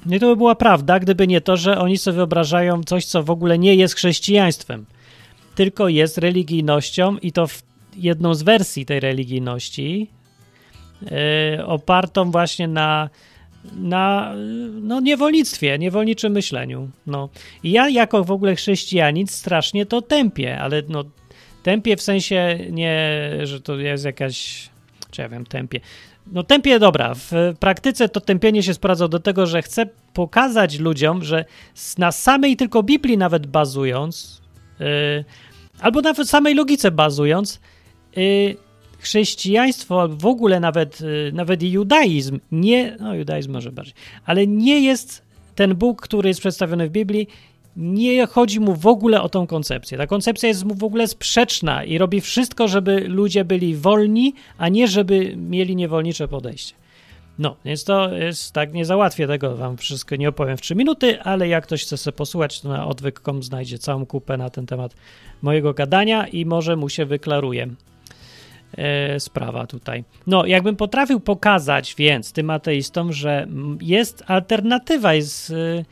[0.09, 3.29] i to by była prawda, gdyby nie to, że oni sobie wyobrażają coś, co w
[3.29, 4.85] ogóle nie jest chrześcijaństwem,
[5.55, 7.63] tylko jest religijnością i to w
[7.97, 10.07] jedną z wersji tej religijności,
[11.65, 13.09] opartą właśnie na,
[13.75, 14.33] na
[14.81, 16.89] no, niewolnictwie, niewolniczym myśleniu.
[17.07, 17.29] No.
[17.63, 21.03] I ja jako w ogóle chrześcijanin strasznie to tępię, ale no,
[21.63, 24.69] tępię w sensie nie, że to jest jakaś,
[25.11, 25.79] czy ja wiem, tępię.
[26.27, 31.23] No tępię, dobra, w praktyce to tępienie się sprawdza do tego, że chcę pokazać ludziom,
[31.23, 31.45] że
[31.97, 34.41] na samej tylko Biblii nawet bazując,
[34.79, 34.85] yy,
[35.79, 37.59] albo nawet samej logice bazując,
[38.15, 38.55] yy,
[39.01, 43.93] chrześcijaństwo, w ogóle nawet, y, nawet i judaizm, nie, no judaizm może bardziej,
[44.25, 45.21] ale nie jest
[45.55, 47.27] ten Bóg, który jest przedstawiony w Biblii,
[47.75, 49.97] nie chodzi mu w ogóle o tą koncepcję.
[49.97, 54.69] Ta koncepcja jest mu w ogóle sprzeczna i robi wszystko, żeby ludzie byli wolni, a
[54.69, 56.73] nie żeby mieli niewolnicze podejście.
[57.39, 61.21] No, więc to jest tak, nie załatwię tego, wam wszystko nie opowiem w 3 minuty,
[61.21, 64.95] ale jak ktoś chce sobie posłuchać, to na odwyk.com znajdzie całą kupę na ten temat
[65.41, 67.67] mojego gadania i może mu się wyklaruje.
[68.77, 70.03] E, sprawa tutaj.
[70.27, 73.47] No, jakbym potrafił pokazać więc tym ateistom, że
[73.81, 75.85] jest alternatywa, jest e,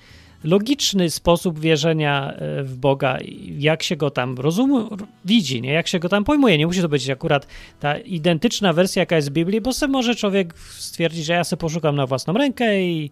[0.44, 3.18] logiczny sposób wierzenia e, w Boga,
[3.58, 4.88] jak się go tam rozumie,
[5.26, 5.74] widzi, nie?
[5.74, 6.58] jak się go tam pojmuje.
[6.58, 7.48] Nie musi to być akurat
[7.80, 11.60] ta identyczna wersja, jaka jest w Biblii, bo sobie może człowiek stwierdzić, że ja sobie
[11.60, 13.12] poszukam na własną rękę i,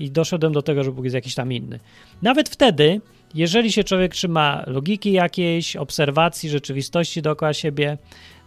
[0.00, 1.80] i doszedłem do tego, że Bóg jest jakiś tam inny.
[2.22, 3.00] Nawet wtedy,
[3.34, 7.98] jeżeli się człowiek trzyma logiki jakiejś, obserwacji rzeczywistości dookoła siebie,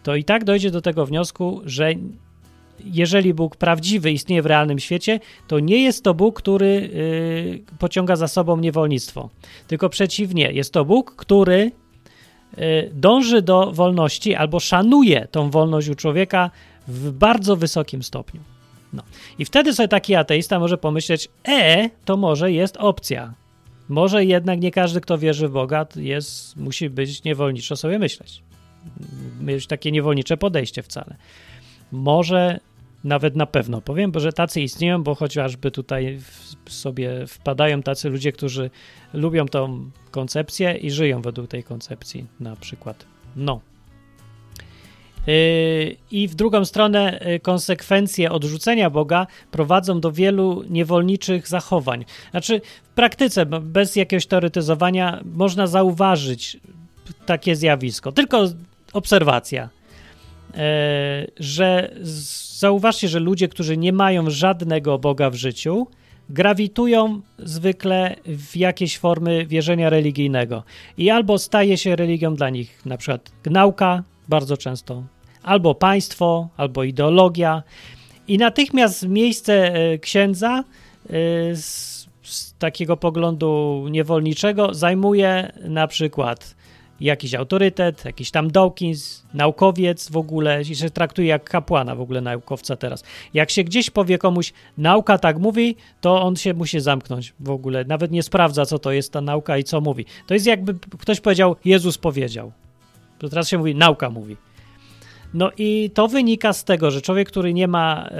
[0.04, 1.93] to i tak dojdzie do tego wniosku, że
[2.86, 8.16] jeżeli Bóg prawdziwy istnieje w realnym świecie, to nie jest to Bóg, który y, pociąga
[8.16, 9.30] za sobą niewolnictwo.
[9.68, 11.72] Tylko przeciwnie, jest to Bóg, który
[12.58, 16.52] y, dąży do wolności albo szanuje tą wolność u człowieka
[16.88, 18.41] w bardzo wysokim stopniu.
[18.93, 19.04] No.
[19.39, 23.34] I wtedy sobie taki ateista może pomyśleć, e, to może jest opcja.
[23.89, 28.41] Może jednak nie każdy, kto wierzy w Boga, jest, musi być niewolniczo sobie myśleć.
[29.42, 31.16] Mieć takie niewolnicze podejście wcale.
[31.92, 32.60] Może
[33.04, 36.20] nawet na pewno powiem, bo że tacy istnieją, bo chociażby tutaj
[36.70, 38.70] sobie wpadają tacy ludzie, którzy
[39.14, 43.06] lubią tą koncepcję i żyją według tej koncepcji, na przykład.
[43.36, 43.62] No.
[45.28, 52.06] Yy, I w drugą stronę yy, konsekwencje odrzucenia Boga prowadzą do wielu niewolniczych zachowań.
[52.32, 56.58] Znaczy, w praktyce, bez jakiegoś teoretyzowania, można zauważyć
[57.26, 58.12] takie zjawisko.
[58.12, 58.45] Tylko
[58.93, 59.70] obserwacja,
[60.53, 60.60] yy,
[61.39, 61.95] że
[62.60, 65.88] zauważcie, że ludzie, którzy nie mają żadnego Boga w życiu,
[66.30, 70.64] grawitują zwykle w jakieś formy wierzenia religijnego.
[70.97, 75.03] I albo staje się religią dla nich na przykład nauka, bardzo często,
[75.43, 77.64] albo państwo, albo ideologia.
[78.28, 80.64] I natychmiast miejsce e, księdza e,
[81.55, 86.55] z, z takiego poglądu niewolniczego zajmuje na przykład
[87.02, 92.22] jakiś autorytet, jakiś tam Dawkins, naukowiec w ogóle, i się traktuje jak kapłana w ogóle
[92.22, 93.04] naukowca teraz.
[93.34, 97.86] Jak się gdzieś powie komuś, nauka tak mówi, to on się musi zamknąć w ogóle.
[97.86, 100.06] Nawet nie sprawdza, co to jest ta nauka i co mówi.
[100.28, 102.52] To jest jakby ktoś powiedział, Jezus powiedział.
[103.20, 104.38] To teraz się mówi, nauka mówi.
[105.34, 108.18] No i to wynika z tego, że człowiek, który nie ma e,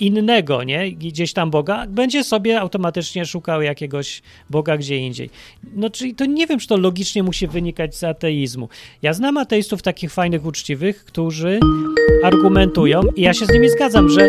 [0.00, 5.30] innego, nie, gdzieś tam Boga, będzie sobie automatycznie szukał jakiegoś Boga gdzie indziej.
[5.76, 8.68] No czyli to nie wiem, czy to logicznie musi wynikać z ateizmu.
[9.02, 11.60] Ja znam ateistów takich fajnych, uczciwych, którzy
[12.22, 14.28] argumentują i ja się z nimi zgadzam, że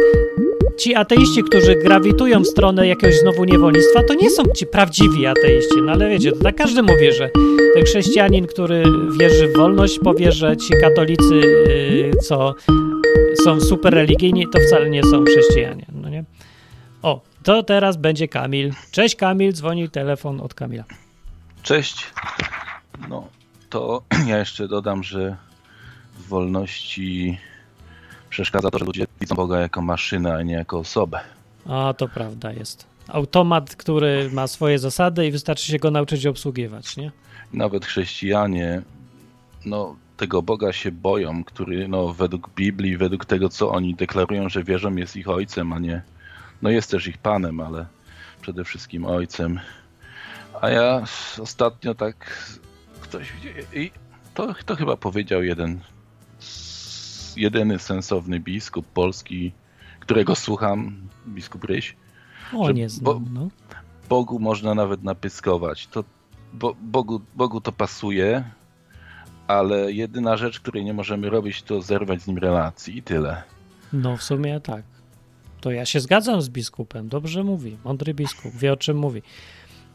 [0.77, 5.81] ci ateiści, którzy grawitują w stronę jakiegoś znowu niewolnictwa, to nie są ci prawdziwi ateiści.
[5.85, 7.29] No ale wiecie, to tak każdy mówi, że
[7.75, 8.83] ten chrześcijanin, który
[9.19, 12.55] wierzy w wolność, powie, że ci katolicy, yy, co
[13.45, 15.85] są super religijni, to wcale nie są chrześcijanie.
[15.91, 16.23] No nie?
[17.01, 18.73] O, to teraz będzie Kamil.
[18.91, 20.83] Cześć Kamil, dzwoni telefon od Kamila.
[21.63, 22.05] Cześć.
[23.09, 23.27] No,
[23.69, 25.37] to ja jeszcze dodam, że
[26.17, 27.37] w wolności
[28.29, 31.19] przeszkadza to, że ludzie widzą Boga jako maszynę, a nie jako osobę.
[31.65, 32.85] A, to prawda jest.
[33.07, 37.11] Automat, który ma swoje zasady i wystarczy się go nauczyć obsługiwać, nie?
[37.53, 38.81] Nawet chrześcijanie,
[39.65, 44.63] no, tego Boga się boją, który no, według Biblii, według tego, co oni deklarują, że
[44.63, 46.01] wierzą, jest ich ojcem, a nie,
[46.61, 47.85] no jest też ich panem, ale
[48.41, 49.59] przede wszystkim ojcem.
[50.61, 51.03] A ja
[51.39, 52.49] ostatnio tak
[53.01, 53.33] ktoś
[53.73, 53.91] i
[54.33, 55.79] to, to chyba powiedział jeden
[57.37, 59.51] jedyny sensowny biskup polski,
[59.99, 61.95] którego słucham, biskup Ryś.
[62.53, 63.47] O, nie znam, bo, no.
[64.09, 65.87] Bogu można nawet napyskować.
[65.87, 66.03] To,
[66.53, 68.43] bo, Bogu, Bogu to pasuje,
[69.47, 73.43] ale jedyna rzecz, której nie możemy robić, to zerwać z nim relacji i tyle.
[73.93, 74.83] No w sumie tak.
[75.61, 77.09] To ja się zgadzam z biskupem.
[77.09, 77.77] Dobrze mówi.
[77.83, 78.55] Mądry biskup.
[78.55, 79.21] Wie o czym mówi.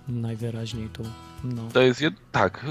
[0.09, 1.03] Najwyraźniej tu.
[1.45, 1.69] No.
[1.73, 2.67] To jest, tak,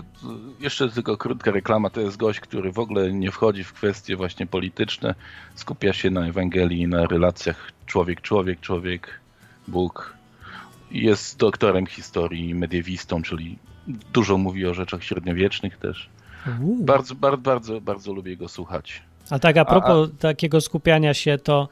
[0.59, 4.47] jeszcze tylko krótka reklama, to jest gość, który w ogóle nie wchodzi w kwestie właśnie
[4.47, 5.15] polityczne,
[5.55, 9.19] skupia się na Ewangelii, na relacjach człowiek-człowiek, człowiek,
[9.67, 10.13] Bóg.
[10.91, 13.57] Jest doktorem historii, mediewistą, czyli
[14.13, 16.09] dużo mówi o rzeczach średniowiecznych też.
[16.80, 19.02] Bardzo, bardzo, bardzo, bardzo lubię go słuchać.
[19.30, 20.20] A tak a propos a, a...
[20.20, 21.68] takiego skupiania się, to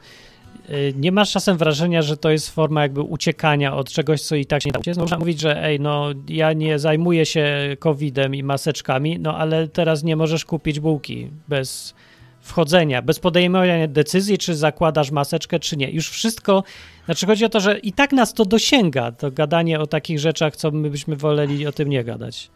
[0.70, 4.46] y, nie masz czasem wrażenia, że to jest forma jakby uciekania od czegoś, co i
[4.46, 8.42] tak się nie da Można mówić, że ej, no ja nie zajmuję się COVID-em i
[8.42, 11.94] maseczkami, no ale teraz nie możesz kupić bułki bez
[12.40, 15.90] wchodzenia, bez podejmowania decyzji, czy zakładasz maseczkę, czy nie.
[15.90, 16.64] Już wszystko,
[17.04, 20.56] znaczy chodzi o to, że i tak nas to dosięga, to gadanie o takich rzeczach,
[20.56, 22.50] co my byśmy woleli o tym nie gadać.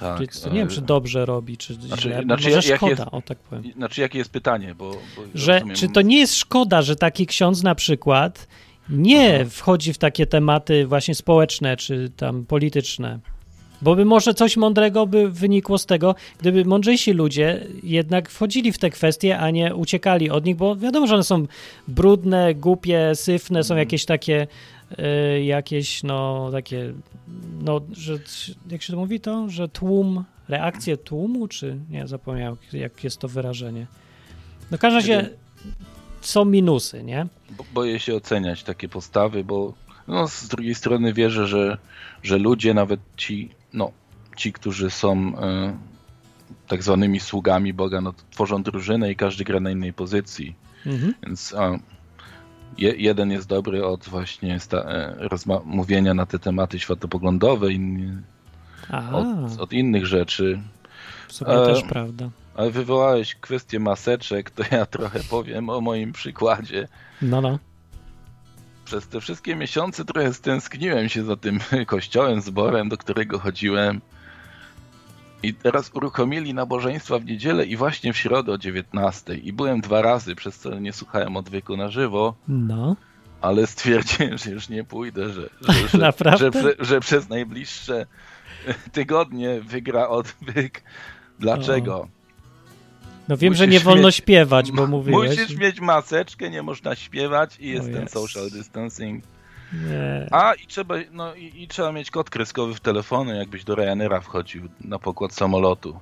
[0.00, 0.30] Tak.
[0.30, 2.22] Czy, nie wiem, czy dobrze robi, czy znaczy, źle.
[2.22, 3.72] Znaczy, Może szkoda, jest, o tak powiem.
[3.72, 4.74] Znaczy, jakie jest pytanie?
[4.74, 5.76] Bo, bo że, rozumiem...
[5.76, 8.48] Czy to nie jest szkoda, że taki ksiądz na przykład
[8.88, 9.50] nie Aha.
[9.50, 13.18] wchodzi w takie tematy właśnie społeczne, czy tam polityczne?
[13.82, 18.78] Bo by może coś mądrego by wynikło z tego, gdyby mądrzejsi ludzie jednak wchodzili w
[18.78, 21.46] te kwestie, a nie uciekali od nich, bo wiadomo, że one są
[21.88, 24.46] brudne, głupie, syfne, są jakieś takie
[25.44, 26.92] jakieś, no, takie,
[27.60, 28.18] no, że,
[28.70, 33.28] jak się to mówi to, że tłum, reakcje tłumu, czy, nie, zapomniałem, jak jest to
[33.28, 33.86] wyrażenie.
[34.70, 35.30] No w każdym razie
[36.20, 37.26] są minusy, nie?
[37.50, 39.74] Bo- Boję się oceniać takie postawy, bo
[40.08, 41.78] no, z drugiej strony wierzę, że,
[42.22, 43.92] że ludzie, nawet ci, no,
[44.36, 45.76] ci, którzy są e,
[46.68, 50.54] tak zwanymi sługami Boga, no, tworzą drużynę i każdy gra na innej pozycji.
[50.86, 51.14] Mhm.
[51.26, 51.78] Więc a,
[52.78, 58.22] je, jeden jest dobry od właśnie e, rozma- mówienia na te tematy światopoglądowe, inny
[59.12, 60.60] od, od innych rzeczy.
[61.28, 62.30] w sumie e, też prawda.
[62.54, 66.88] Ale wywołałeś kwestię maseczek, to ja trochę powiem o moim przykładzie.
[67.22, 67.58] No, no.
[68.84, 74.00] Przez te wszystkie miesiące trochę stęskniłem się za tym kościołem, zborem, do którego chodziłem.
[75.42, 79.34] I teraz uruchomili nabożeństwa w niedzielę i właśnie w środę o 19.
[79.34, 82.96] I byłem dwa razy, przez co nie słuchałem odwyku na żywo, No.
[83.40, 86.62] ale stwierdziłem, że już nie pójdę, że, że, że, Naprawdę?
[86.62, 88.06] że, że przez najbliższe
[88.92, 90.82] tygodnie wygra odwyk.
[91.38, 92.08] Dlaczego?
[93.28, 95.38] No wiem, że Musisz nie wolno mieć- śpiewać, bo mówiłeś.
[95.38, 98.14] Musisz mieć maseczkę, nie można śpiewać i jest O ten jest.
[98.14, 99.24] social distancing.
[99.72, 100.26] Nie.
[100.30, 104.20] A i trzeba, no, i, i trzeba mieć kod kreskowy w telefonie, jakbyś do Ryanaira
[104.20, 105.96] wchodził na pokład samolotu.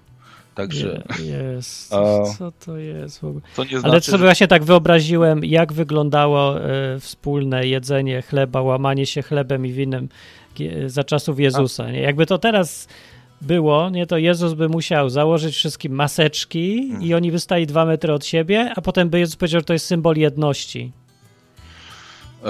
[0.54, 1.94] Także Je- Jest.
[1.94, 3.42] A- Co to jest w ogóle?
[3.58, 9.22] nie Ale znaczy, sobie właśnie tak wyobraziłem, jak wyglądało e, wspólne jedzenie chleba, łamanie się
[9.22, 10.08] chlebem i winem
[10.56, 11.90] gie- za czasów Jezusa.
[11.90, 12.00] Nie?
[12.00, 12.88] Jakby to teraz
[13.40, 17.02] było, nie, to Jezus by musiał założyć wszystkim maseczki Hmm.
[17.02, 19.72] i oni by stali dwa metry od siebie, a potem by Jezus powiedział, że to
[19.72, 21.05] jest symbol jedności że,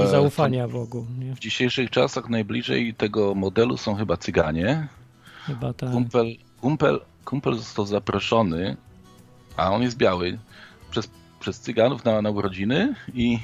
[0.01, 1.07] i e, zaufania Bogu.
[1.19, 1.35] Nie?
[1.35, 4.89] W dzisiejszych czasach najbliżej tego modelu są chyba Cyganie.
[5.47, 5.91] Chyba tak.
[5.91, 8.77] Kumpel, kumpel, kumpel został zaproszony,
[9.57, 10.39] a on jest biały,
[10.91, 13.39] przez, przez Cyganów na, na urodziny i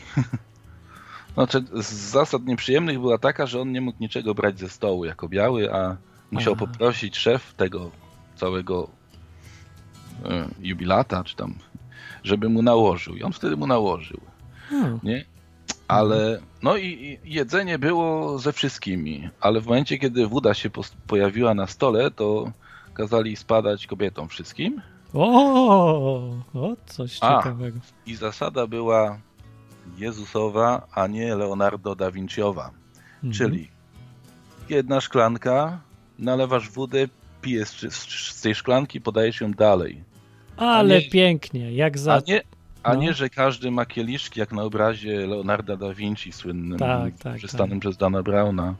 [1.34, 5.28] znaczy, z zasad nieprzyjemnych była taka, że on nie mógł niczego brać ze stołu jako
[5.28, 5.96] biały, a
[6.30, 6.66] musiał Aha.
[6.66, 7.90] poprosić szef tego
[8.36, 8.88] całego
[10.24, 11.54] e, jubilata, czy tam,
[12.24, 13.16] żeby mu nałożył.
[13.16, 14.20] I on wtedy mu nałożył,
[14.68, 15.00] Hmm.
[15.02, 15.24] nie?
[15.88, 20.70] Ale, no i, jedzenie było ze wszystkimi, ale w momencie, kiedy woda się
[21.06, 22.52] pojawiła na stole, to
[22.94, 24.82] kazali spadać kobietom wszystkim
[25.14, 27.36] O, o, coś A.
[27.36, 27.78] ciekawego.
[28.06, 29.18] i zasada była
[29.98, 32.70] Jezusowa, a nie Leonardo da Vinciowa.
[33.14, 33.32] Mhm.
[33.32, 33.68] Czyli
[34.68, 35.80] jedna szklanka,
[36.18, 37.08] nalewasz wodę,
[37.42, 40.04] pijesz z, tej szklanki, podajesz ją dalej.
[40.56, 42.14] Ale a nie- pięknie, jak za...
[42.14, 42.40] A nie,
[42.82, 43.00] a no.
[43.00, 47.70] nie, że każdy ma kieliszki, jak na obrazie Leonarda da Vinci słynnym, Tak, tak, przystanym
[47.70, 47.80] tak.
[47.80, 48.74] przez Dana Browna.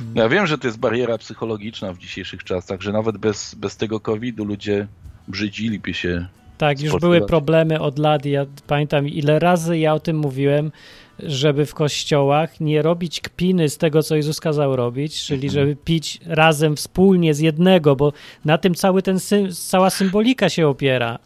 [0.00, 0.16] Mm.
[0.16, 4.00] Ja wiem, że to jest bariera psychologiczna w dzisiejszych czasach, że nawet bez, bez tego
[4.00, 4.86] COVID-u ludzie
[5.28, 6.26] brzydziliby się.
[6.58, 8.26] Tak, już były problemy od lat.
[8.26, 10.72] Ja pamiętam, ile razy ja o tym mówiłem,
[11.18, 15.52] żeby w kościołach nie robić kpiny z tego, co Jezus kazał robić, czyli Mhm.
[15.52, 18.12] żeby pić razem, wspólnie z jednego, bo
[18.44, 19.18] na tym cały ten
[19.52, 21.18] cała symbolika się opiera.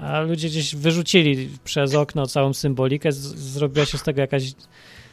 [0.00, 4.42] A ludzie gdzieś wyrzucili przez okno całą symbolikę, z, zrobiła się z tego jakaś,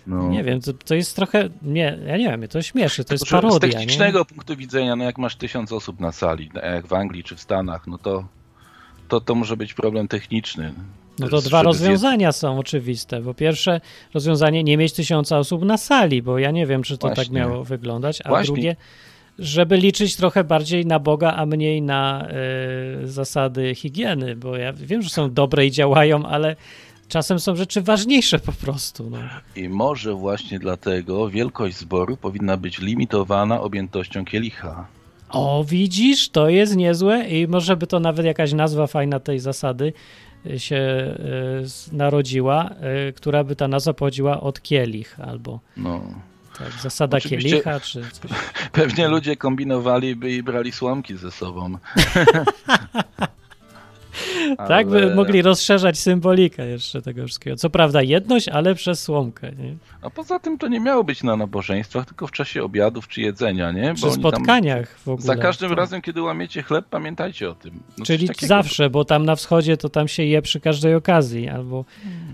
[0.07, 0.29] No.
[0.29, 3.27] nie wiem, to, to jest trochę, nie, ja nie wiem, mnie to śmieszy, to jest
[3.27, 3.69] że parodia, Z nie?
[3.69, 7.36] technicznego punktu widzenia, no jak masz tysiąc osób na sali, no jak w Anglii czy
[7.36, 8.25] w Stanach, no to
[9.07, 10.73] to, to może być problem techniczny.
[11.19, 13.21] No to dwa rozwiązania są oczywiste.
[13.21, 13.82] Po pierwsze,
[14.13, 17.36] rozwiązanie nie mieć tysiąca osób na sali, bo ja nie wiem, czy to tak Właśnie.
[17.39, 18.21] miało wyglądać.
[18.25, 18.53] A Właśnie.
[18.53, 18.75] drugie,
[19.39, 22.27] żeby liczyć trochę bardziej na Boga, a mniej na
[23.03, 26.55] y, zasady higieny, bo ja wiem, że są dobre i działają, ale
[27.07, 29.09] czasem są rzeczy ważniejsze po prostu.
[29.09, 29.17] No.
[29.55, 34.88] I może właśnie dlatego wielkość zboru powinna być limitowana objętością kielicha.
[35.29, 39.93] O, widzisz, to jest niezłe i może by to nawet jakaś nazwa fajna tej zasady
[40.45, 40.75] y, się
[41.91, 42.69] y, narodziła,
[43.09, 46.01] y, która by ta nazwa pochodziła od kielich albo No.
[46.58, 48.32] Tak, zasada Oczywiście- kielicha, czy coś.
[48.72, 51.78] Pewnie ludzie kombinowaliby i brali słomki ze sobą.
[54.67, 57.55] Tak, by mogli rozszerzać symbolikę jeszcze tego wszystkiego.
[57.55, 59.76] Co prawda jedność, ale przez słomkę, nie?
[60.01, 63.72] A poza tym to nie miało być na nabożeństwach, tylko w czasie obiadów czy jedzenia,
[63.72, 63.93] nie?
[63.93, 65.26] Przy oni tam- spotkaniach w ogóle.
[65.26, 65.78] Za każdym Tak.
[65.78, 67.80] razem, kiedy łamiecie chleb, pamiętajcie o tym.
[67.97, 71.86] No Czyli zawsze, bo tam na wschodzie to tam się je przy każdej okazji, albo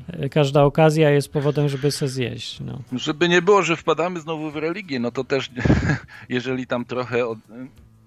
[0.07, 2.59] e, każda okazja jest powodem, żeby se zjeść.
[2.59, 2.79] No.
[2.93, 5.49] Żeby nie było, że wpadamy znowu w religię, no to też,
[6.29, 7.37] jeżeli tam trochę, od,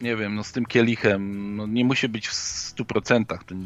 [0.02, 3.64] nie wiem, no z tym kielichem, no nie musi być w 100%, to nie-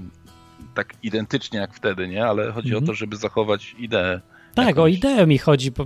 [0.75, 2.27] tak identycznie jak wtedy, nie?
[2.27, 2.85] Ale chodzi Mhm.
[2.85, 4.21] o to, żeby zachować ideę.
[4.55, 4.83] Tak, jakąś.
[4.83, 5.85] o ideę mi chodzi, bo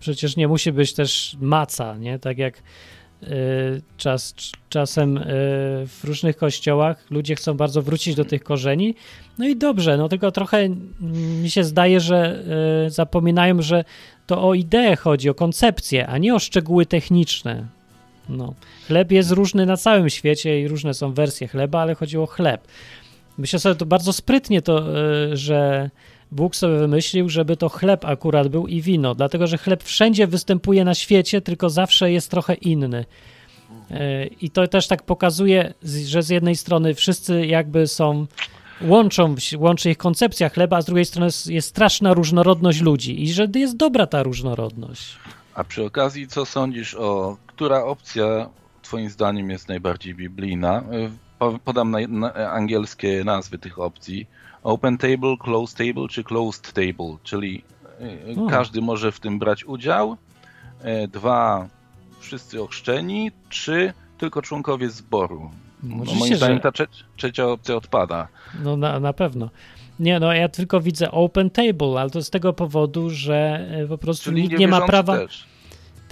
[0.00, 2.18] przecież- nie musi być też maca, nie?
[2.18, 2.62] Tak jak
[3.22, 4.34] y, czas,
[4.68, 5.22] czasem y,
[5.86, 8.94] w różnych kościołach ludzie chcą bardzo wrócić do tych korzeni.
[9.38, 10.68] No i dobrze, no tylko trochę
[11.42, 12.44] mi się zdaje, że
[12.86, 13.84] y, zapominają, że
[14.26, 17.66] to o ideę chodzi, o koncepcję, a nie o szczegóły techniczne.
[18.28, 18.54] No.
[18.86, 22.68] Chleb jest różny na całym świecie i różne są wersje chleba, ale chodzi o chleb.
[23.38, 24.98] Myślę sobie to bardzo sprytnie to,
[25.32, 25.90] y, że
[26.32, 30.84] Bóg sobie wymyślił, żeby to chleb akurat był i wino, dlatego że chleb wszędzie występuje
[30.84, 33.04] na świecie, tylko zawsze jest trochę inny.
[33.90, 35.74] Y, I to też tak pokazuje,
[36.06, 38.26] że z jednej strony wszyscy jakby są,
[38.82, 43.48] łączą, łączy ich koncepcja chleba, a z drugiej strony jest straszna różnorodność ludzi i że
[43.54, 45.16] jest dobra ta różnorodność.
[45.54, 48.48] A przy okazji, co sądzisz o, która opcja
[48.82, 50.82] twoim zdaniem jest najbardziej biblijna?
[51.38, 54.26] Po- Podam na, na, angielskie nazwy tych opcji.
[54.62, 57.64] Open table, closed table czy closed table, czyli
[58.36, 58.46] y, O.
[58.50, 60.16] każdy może w tym brać udział.
[61.04, 61.68] Y, Dwa,
[62.20, 63.30] wszyscy ochrzczeni.
[63.48, 65.50] Trzy, tylko członkowie zboru.
[65.82, 68.28] No, moim zdaniem że- ta trze- trzecia opcja odpada.
[68.62, 69.50] No na, na pewno.
[69.98, 73.98] Nie, no ja tylko widzę open table, ale to z tego powodu, że e, po
[73.98, 75.18] prostu Czyli nikt nie ma prawa.
[75.18, 75.44] Też.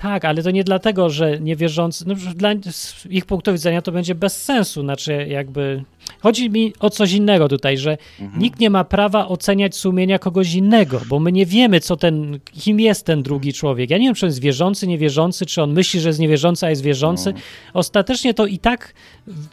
[0.03, 2.05] Tak, ale to nie dlatego, że niewierzący.
[2.09, 4.81] No, dla z ich punktu widzenia to będzie bez sensu.
[4.81, 5.85] Znaczy, jakby.
[6.21, 8.43] Chodzi mi o coś innego tutaj, że Mhm.
[8.43, 12.81] nikt nie ma prawa oceniać sumienia kogoś innego, bo my nie wiemy, co ten, kim
[12.81, 13.91] jest ten drugi człowiek.
[13.91, 16.71] Ja nie wiem, czy on jest wierzący, niewierzący, czy on myśli, że jest niewierzący, a
[16.71, 17.33] jest wierzący.
[17.33, 17.41] No.
[17.75, 18.95] Ostatecznie to i tak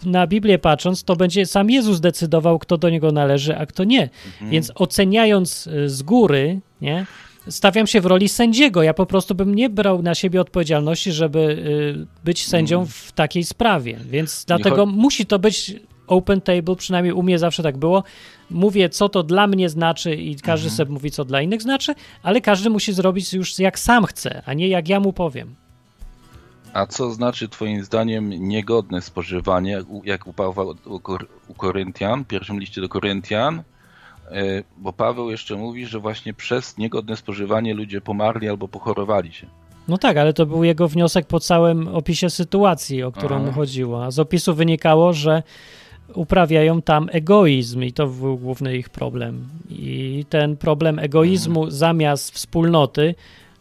[0.06, 4.10] na Biblię patrząc, to będzie sam Jezus decydował, kto do niego należy, a kto nie.
[4.26, 4.52] Mhm.
[4.52, 7.06] Więc oceniając y, z góry, nie,
[7.48, 8.84] stawiam się w roli sędziego.
[8.84, 13.44] Ja po prostu bym nie brał na siebie odpowiedzialności, żeby y, być sędzią w takiej
[13.44, 14.00] sprawie.
[14.06, 15.76] Więc dlatego musi to być
[16.08, 18.04] open table, przynajmniej u mnie zawsze tak było.
[18.50, 20.78] Mówię, co to dla mnie znaczy i każdy Mhm.
[20.78, 24.54] sobie mówi, co dla innych znaczy, ale każdy musi zrobić już jak sam chce, a
[24.54, 25.56] nie jak ja mu powiem.
[26.74, 31.00] A co znaczy Twoim zdaniem niegodne spożywanie, jak u- jak u Pawła u,
[31.48, 33.64] u Koryntian, w pierwszym liście do Koryntian?
[34.32, 39.48] E, Bo Paweł jeszcze mówi, że właśnie przez niegodne spożywanie ludzie pomarli albo pochorowali się.
[39.88, 43.46] No tak, ale to był jego wniosek po całym opisie sytuacji, o którą Aha.
[43.46, 44.06] mu chodziło.
[44.06, 45.44] A z opisu wynikało, że
[46.14, 49.48] uprawiają tam egoizm i to był główny ich problem.
[49.70, 53.16] I ten problem egoizmu zamiast wspólnoty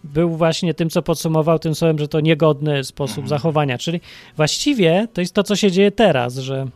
[0.04, 3.28] był właśnie tym, co podsumował tym słowem, że to niegodny sposób Mhm.
[3.28, 3.78] zachowania.
[3.78, 4.00] Czyli
[4.36, 6.66] właściwie to jest to, co się dzieje teraz, że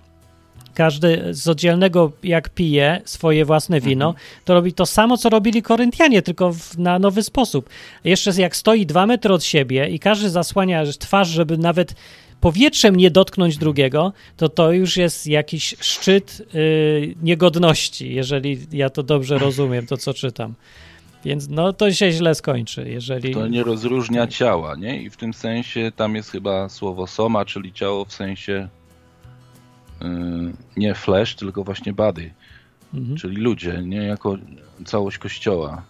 [0.75, 4.15] każdy z oddzielnego, jak pije swoje własne wino,
[4.45, 7.69] to robi to samo, co robili Koryntianie, tylko w, na nowy sposób.
[8.05, 11.95] Jeszcze jak stoi dwa metry od siebie i każdy zasłania twarz, żeby nawet
[12.41, 19.03] powietrzem nie dotknąć drugiego, to to już jest jakiś szczyt y, niegodności, jeżeli ja to
[19.03, 20.55] dobrze rozumiem, to co czytam.
[21.25, 23.35] Więc no to się źle skończy, jeżeli...
[23.35, 25.03] To nie rozróżnia ciała, nie?
[25.03, 28.82] I w tym sensie tam jest chyba słowo soma, czyli ciało w sensie yy,
[30.77, 32.31] nie flesh, tylko właśnie body,
[32.95, 33.17] Mhm.
[33.17, 34.37] czyli ludzie, nie jako
[34.85, 35.83] całość kościoła.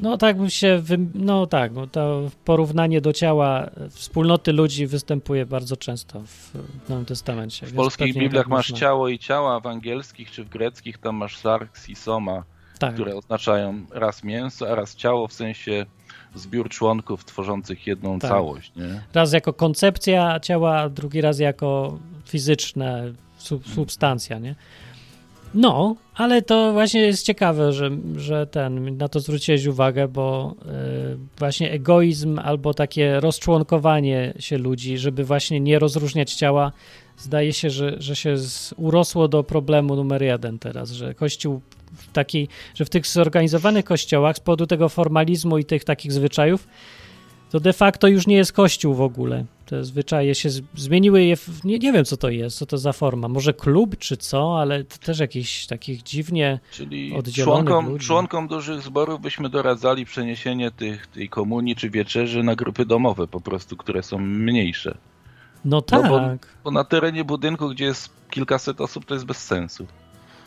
[0.00, 0.98] No tak by się, wy...
[1.14, 6.54] no tak, bo to porównanie do ciała wspólnoty ludzi występuje bardzo często w
[6.88, 7.66] Nowym Testamencie.
[7.66, 8.86] W polskich Bibliach tak masz można.
[8.86, 12.44] ciało i ciała, w angielskich czy w greckich tam masz sarx i soma,
[12.78, 12.94] tak.
[12.94, 15.86] które oznaczają raz mięso, a raz ciało, w sensie
[16.34, 18.30] zbiór członków tworzących jedną Tak.
[18.30, 19.02] całość, nie?
[19.14, 22.98] Raz jako koncepcja ciała, a drugi raz jako fizyczna
[23.38, 24.54] sub, substancja, nie?
[25.54, 30.54] No, ale to właśnie jest ciekawe, że, że ten, na to zwróciłeś uwagę, bo
[31.14, 36.72] y, właśnie egoizm albo takie rozczłonkowanie się ludzi, żeby właśnie nie rozróżniać ciała,
[37.18, 41.60] zdaje się, że, że się z, urosło do problemu numer jeden teraz, że Kościół
[41.92, 46.68] w takiej, że w tych zorganizowanych kościołach z powodu tego formalizmu i tych takich zwyczajów
[47.50, 49.44] to de facto już nie jest kościół w ogóle.
[49.68, 52.92] Te zwyczaje się zmieniły, je w, nie, nie wiem co to jest, co to za
[52.92, 53.28] forma.
[53.28, 56.60] Może klub czy co, ale to też jakichś takich dziwnie.
[56.72, 58.06] Czyli Oddzielonych członkom, ludzi.
[58.06, 63.40] członkom dużych zborów byśmy doradzali przeniesienie tych, tej komunii czy wieczerzy na grupy domowe po
[63.40, 64.98] prostu, które są mniejsze.
[65.64, 66.20] No tak, No bo-
[66.64, 69.86] Bo na terenie budynku, gdzie jest kilkaset osób, to jest bez sensu.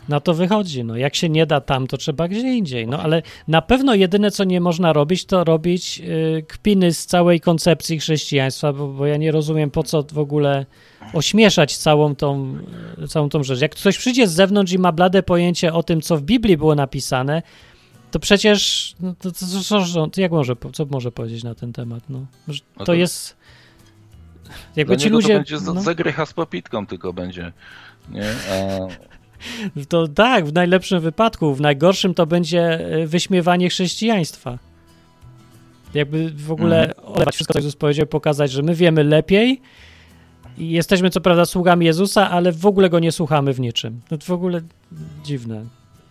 [0.08, 0.84] Na to wychodzi.
[0.84, 2.86] No, jak się nie da tam, to trzeba gdzie indziej.
[2.86, 7.40] No ale na pewno jedyne, co nie można robić, to robić y, kpiny z całej
[7.40, 10.66] koncepcji chrześcijaństwa, bo, bo ja nie rozumiem, po co w ogóle
[11.12, 12.58] ośmieszać całą tą,
[13.04, 13.60] y, całą tą rzecz.
[13.60, 16.74] Jak ktoś przyjdzie z zewnątrz i ma blade pojęcie o tym, co w Biblii było
[16.74, 17.42] napisane,
[18.10, 19.38] to przecież, no, to, to,
[19.68, 22.02] to, to, jak może, co może powiedzieć na ten temat?
[22.08, 23.36] No, No to, to- jest...
[24.76, 25.28] Jakby ci ludzie...
[25.28, 25.80] to będzie no.
[25.80, 27.52] zagrycha z popitką tylko będzie.
[28.10, 28.30] Nie?
[28.30, 29.12] A,
[29.88, 31.54] To tak, w najlepszym wypadku.
[31.54, 34.58] W najgorszym to będzie e, wyśmiewanie chrześcijaństwa.
[35.94, 39.60] Jakby w ogóle olewać wszystko, co Jezus powiedział, pokazać, że my wiemy lepiej,
[40.58, 44.00] I jesteśmy co prawda sługami Jezusa, ale w ogóle go nie słuchamy w niczym.
[44.10, 44.60] No to w ogóle
[45.24, 45.64] dziwne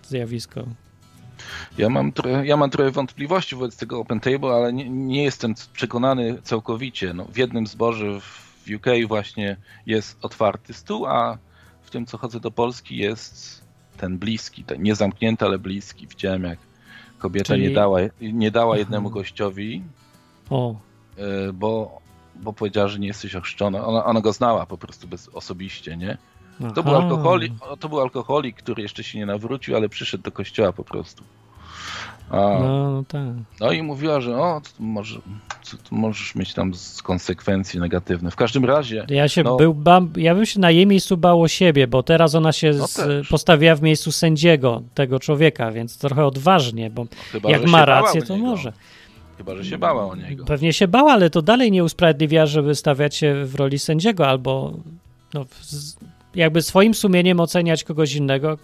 [0.03, 0.63] zjawisko.
[1.77, 5.53] Ja mam, trochę, ja mam trochę wątpliwości wobec tego Open Table, ale nie, nie jestem
[5.73, 7.13] przekonany całkowicie.
[7.13, 11.37] No, w jednym zborze w UK właśnie jest otwarty stół, a
[11.91, 13.63] tym, co chodzę do Polski, jest
[13.97, 16.07] ten bliski, ten niezamknięty, ale bliski.
[16.07, 16.59] Widziałem, jak
[17.17, 18.79] kobieta Czyli- nie dała, nie dała Aha.
[18.79, 19.83] jednemu gościowi,
[20.49, 20.75] O,
[21.49, 22.01] y, bo,
[22.35, 23.85] bo powiedziała, że nie jesteś ochrzczony.
[23.85, 26.17] Ona, ona go znała po prostu bez, osobiście, nie?
[26.75, 30.73] To był, alkoholik, to był alkoholik, który jeszcze się nie nawrócił, ale przyszedł do kościoła
[30.73, 31.23] po prostu.
[32.31, 33.21] No, no tak.
[33.59, 35.19] no i mówiła, że o, to może,
[35.91, 38.31] możesz mieć tam z konsekwencje negatywne.
[38.31, 39.55] W każdym razie, Ja się No.
[39.57, 42.71] był, bam, ja bym się na jej miejscu bał o siebie, bo teraz ona się
[42.71, 47.85] No z, postawiła w miejscu sędziego tego człowieka, więc trochę odważnie, bo chyba, jak ma
[47.85, 48.47] rację, to niego.
[48.47, 48.73] może.
[49.37, 50.45] Chyba, że się bała o niego.
[50.45, 54.73] Pewnie się bała, ale to dalej nie usprawiedliwia, żeby stawiać się w roli sędziego albo
[55.33, 55.45] no,
[56.35, 58.57] jakby swoim sumieniem oceniać kogoś innego.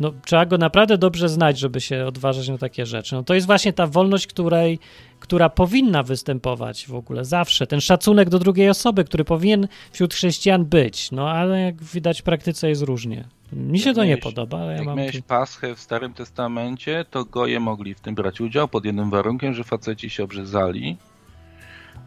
[0.00, 3.14] No, trzeba go naprawdę dobrze znać, żeby się odważać na takie rzeczy.
[3.14, 4.78] No, to jest właśnie ta wolność, której,
[5.20, 7.66] która powinna występować w ogóle zawsze.
[7.66, 11.10] Ten szacunek do drugiej osoby, który powinien wśród chrześcijan być.
[11.12, 13.24] No ale jak widać w praktyce jest różnie.
[13.52, 14.96] Mi się Jak to nie miałeś- podoba, ale ja Jak mam...
[14.98, 19.10] miałeś tu- Paschę w Starym Testamencie, to goje mogli w tym brać udział pod jednym
[19.10, 20.96] warunkiem, że faceci się obrzezali.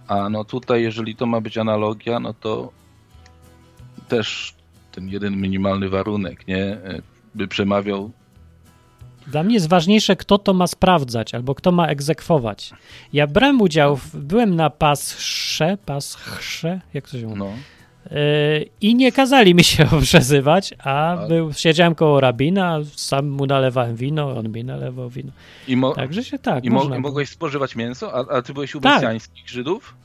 [0.07, 2.71] A no tutaj, jeżeli to ma być analogia, no to
[4.07, 4.55] też
[4.91, 6.77] ten jeden minimalny warunek, nie?
[7.35, 8.11] By przemawiał
[9.27, 12.71] Dla mnie jest ważniejsze, kto to ma sprawdzać albo kto ma egzekwować.
[13.13, 17.49] Ja brałem udział, w, byłem na pasrze, pasrze, jak to się mówi, no,
[18.11, 23.45] yy, i nie kazali mi się obrzezywać, a Ale- był, siedziałem koło rabina, sam mu
[23.45, 25.31] nalewałem wino, on mi nalewał wino.
[25.67, 28.75] i, mo- Także się tak, i, mo- i mogłeś spożywać mięso, a, a ty byłeś
[28.75, 29.03] u Tak.
[29.45, 29.95] Żydów?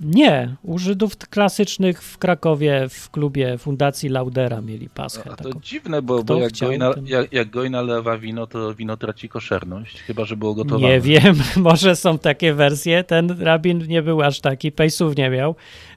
[0.00, 5.60] Nie, u Żydów klasycznych w Krakowie w klubie Fundacji Laudera mieli paschę A to taką.
[5.60, 8.96] dziwne, bo, bo jak, chciał, goj na, ten- jak, jak goj nalewa wino, to wino
[8.96, 10.88] traci koszerność, chyba że było gotowane.
[10.88, 13.04] Nie wiem, może są takie wersje.
[13.04, 15.54] Ten rabin nie był aż taki, pejsów nie miał,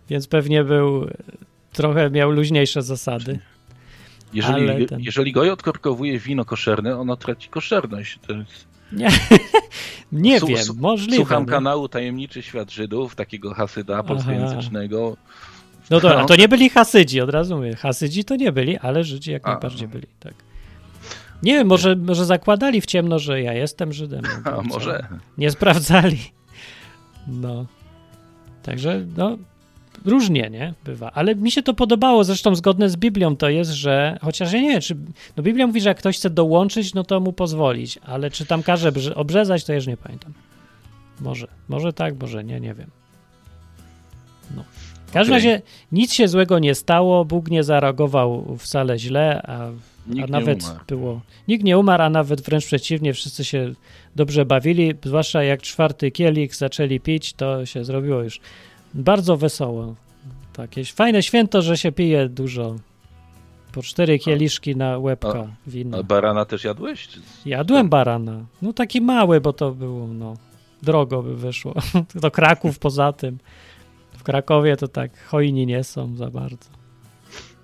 [0.09, 1.07] więc pewnie był,
[1.73, 3.39] trochę miał luźniejsze zasady.
[4.33, 8.19] Jeżeli, ten- jeżeli goj odkorkowuje wino koszerne, ono traci koszerność.
[8.27, 8.68] To jest...
[8.91, 9.09] Nie,
[10.11, 11.15] nie wiem, su- możliwe.
[11.15, 11.49] Słucham no.
[11.51, 15.17] kanału Tajemniczy Świat Żydów, takiego hasyda polskojęzycznego.
[15.89, 16.25] No dobra, No.
[16.25, 17.75] to nie byli Hasydzi, od razu mówię.
[17.75, 20.33] Hasydzi to nie byli, ale Żydzi jak najbardziej byli, tak.
[21.43, 24.21] Nie wiem, może, może zakładali w ciemno, że ja jestem Żydem.
[24.57, 25.07] A może?
[25.37, 26.19] Nie sprawdzali.
[27.27, 27.65] No.
[28.63, 29.37] Także, no,
[30.05, 30.73] różnie, nie?
[30.85, 31.11] Bywa.
[31.11, 34.69] Ale mi się to podobało, zresztą zgodne z Biblią to jest, że, chociaż ja nie
[34.69, 34.95] wiem, czy,
[35.37, 38.63] no Biblia mówi, że jak ktoś chce dołączyć, no to mu pozwolić, ale czy tam
[38.63, 40.33] każe brze- obrzezać, to ja już nie pamiętam.
[41.21, 42.89] Może, może tak, może nie, nie wiem.
[44.55, 44.63] No.
[45.07, 45.49] W każdym Okej.
[45.49, 49.69] razie nic się złego nie stało, Bóg nie zareagował wcale źle, a
[50.23, 51.21] a nawet było.
[51.47, 53.73] Nikt nie umarł, a nawet wręcz przeciwnie, wszyscy się
[54.15, 54.93] dobrze bawili.
[55.03, 58.39] Zwłaszcza jak czwarty kielich zaczęli pić, to się zrobiło już
[58.93, 59.95] bardzo wesoło.
[60.57, 62.75] Jakieś fajne święto, że się pije dużo.
[63.71, 65.97] Po cztery kieliszki na łebka wina.
[65.97, 67.07] A barana też jadłeś?
[67.07, 67.19] Czy...
[67.45, 68.45] Jadłem barana.
[68.61, 70.33] No taki mały, bo to było, no,
[70.81, 71.73] drogo by wyszło.
[72.15, 73.37] Do Kraków poza tym.
[74.17, 76.69] W Krakowie to tak hojni nie są za bardzo.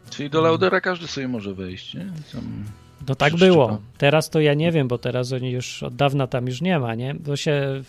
[0.10, 2.06] Czyli do Laudera każdy sobie może wejść, nie?
[2.34, 2.64] Tam...
[3.08, 3.78] No tak było.
[3.98, 6.96] Teraz to ja nie wiem, bo teraz oni już od dawna tam już nie ma,
[6.96, 7.14] nie?
[7.14, 7.82] Bo się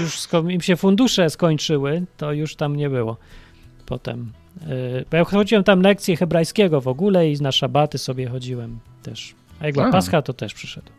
[0.00, 3.16] już im się fundusze skończyły, to już tam nie było
[3.86, 4.32] potem.
[4.66, 9.34] Yy, Bo ja chodziłem tam lekcje hebrajskiego w ogóle i na szabaty sobie chodziłem też.
[9.60, 9.92] A jak była A.
[9.92, 10.90] Pascha, to też przyszedł.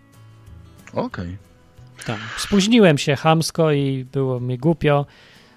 [0.94, 1.38] Okej.
[2.06, 2.18] Tam.
[2.38, 5.06] Spóźniłem się chamsko i było mi głupio.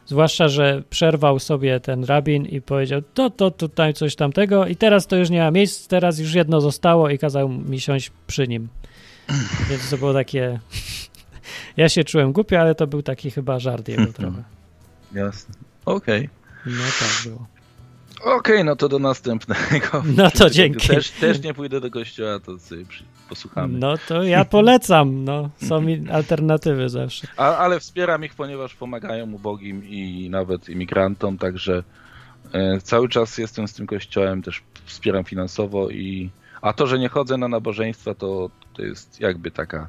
[0.06, 5.06] Zwłaszcza, że przerwał sobie ten rabin i powiedział, to, to tutaj coś tamtego i teraz
[5.06, 8.68] to już nie ma miejsc, teraz już jedno zostało i kazał mi siąść przy nim.
[9.70, 10.60] Więc to było takie...
[11.76, 14.42] Ja się czułem głupio, ale to był taki chyba żart jego trochę.
[15.12, 15.54] Jasne.
[15.84, 16.28] Okej.
[16.66, 17.46] No tak było.
[18.24, 20.02] Okej, no to do następnego.
[20.16, 20.88] No to dzięki.
[20.88, 22.84] Też, też nie pójdę do kościoła, to sobie
[23.28, 23.78] posłuchamy.
[23.78, 25.50] No to ja polecam, no.
[25.68, 27.28] Są mi alternatywy zawsze.
[27.36, 31.82] A, ale wspieram ich, ponieważ pomagają ubogim i nawet imigrantom, także
[32.52, 36.30] e, cały czas jestem z tym kościołem, też wspieram finansowo i
[36.62, 39.88] a to, że nie chodzę na nabożeństwa, to, to jest jakby taka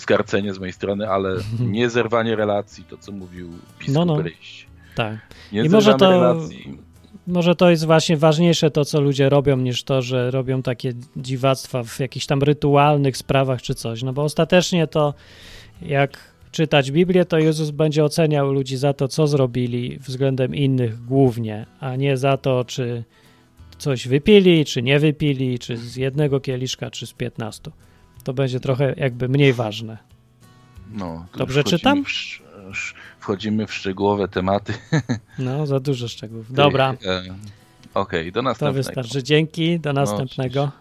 [0.00, 3.48] skarcenie z mojej strony, ale nie zerwanie relacji, to co mówił
[3.78, 4.22] biskup No, no.
[4.22, 4.66] Ryś.
[4.94, 5.18] Tak.
[5.52, 6.78] Nie I może to- relacji.
[7.26, 11.82] Może to jest właśnie ważniejsze to, co ludzie robią, niż to, że robią takie dziwactwa
[11.82, 14.02] w jakichś tam rytualnych sprawach czy coś.
[14.02, 15.14] No bo ostatecznie to,
[15.82, 16.18] jak
[16.52, 21.96] czytać Biblię, to Jezus będzie oceniał ludzi za to, co zrobili względem innych głównie, a
[21.96, 23.04] nie za to, czy
[23.78, 27.70] coś wypili, czy nie wypili, czy z jednego kieliszka, czy z 15.
[28.24, 29.98] To będzie trochę jakby mniej ważne.
[30.92, 32.04] No, Dobrze czytam?
[32.04, 32.08] W,
[33.20, 34.74] wchodzimy w szczegółowe tematy.
[35.38, 36.52] No, za dużo szczegółów.
[36.52, 37.22] Dobra, e,
[37.94, 38.74] Okej, do to następnego.
[38.74, 39.22] wystarczy.
[39.22, 40.60] Dzięki, do następnego.
[40.62, 40.80] oczywiście.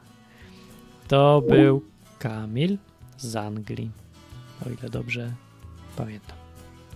[1.07, 1.85] To był
[2.19, 2.77] Kamil
[3.17, 3.91] z Anglii,
[4.65, 5.31] o ile dobrze
[5.95, 6.37] pamiętam.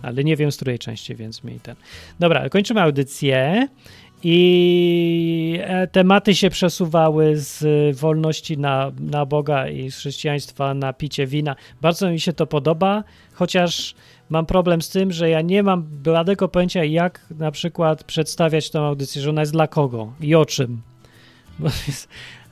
[0.02, 1.76] Ale nie wiem z której części, więc mi ten.
[2.18, 3.68] Dobra, kończymy audycję
[4.24, 7.64] i e, tematy się przesuwały z
[7.96, 11.56] wolności na, na Boga i z chrześcijaństwa na picie wina.
[11.80, 13.94] Bardzo mi się to podoba, chociaż
[14.28, 18.80] mam problem z tym, że ja nie mam bladego pojęcia, jak na przykład przedstawiać tą
[18.84, 20.82] audycję, że ona jest dla kogo i o czym.
[21.58, 22.08] Bo to jest,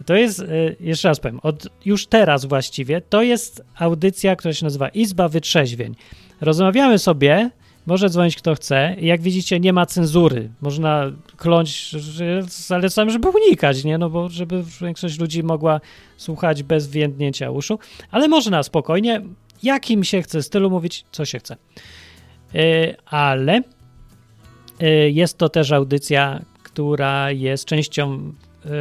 [0.06, 0.46] to jest e,
[0.80, 5.94] jeszcze raz powiem, od, już teraz właściwie, to jest audycja, która się nazywa Izba Wytrzeźwień.
[6.40, 7.50] Rozmawiamy sobie,
[7.86, 8.96] może dzwonić kto chce.
[9.00, 10.50] Jak widzicie, nie ma cenzury.
[10.60, 11.94] Można kląć,
[12.48, 13.98] zalecam, żeby unikać, nie?
[13.98, 15.80] No bo żeby większość ludzi mogła
[16.16, 17.78] słuchać bez więdnięcia uszu.
[18.10, 19.22] Ale można spokojnie,
[19.62, 21.56] jakim się chce stylu mówić, co się chce.
[22.54, 23.60] Yy, ale
[24.80, 28.32] yy, jest to też audycja, która jest częścią
[28.64, 28.72] yy,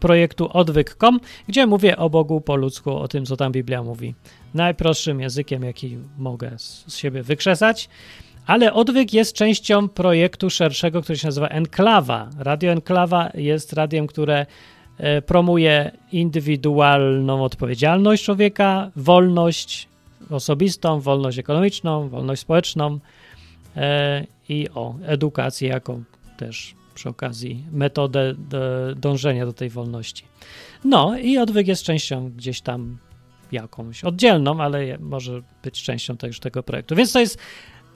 [0.00, 4.14] projektu odwyk.com, gdzie mówię o Bogu po ludzku, o tym, co tam Biblia mówi.
[4.54, 7.88] Najprostszym językiem, jaki mogę z, siebie wykrzesać.
[8.46, 12.30] Ale odwyk jest częścią projektu szerszego, który się nazywa Enklawa.
[12.38, 14.46] Radio Enklawa jest radiem, które
[14.98, 19.88] e, promuje indywidualną odpowiedzialność człowieka, wolność
[20.30, 22.98] osobistą, wolność ekonomiczną, wolność społeczną
[23.76, 26.00] e, i o edukację jako
[26.36, 28.58] też przy okazji metodę do,
[28.96, 30.24] dążenia do tej wolności.
[30.84, 32.98] No i odwyk jest częścią gdzieś tam
[33.52, 36.96] jakąś oddzielną, ale może być częścią też tego projektu.
[36.96, 37.38] Więc to jest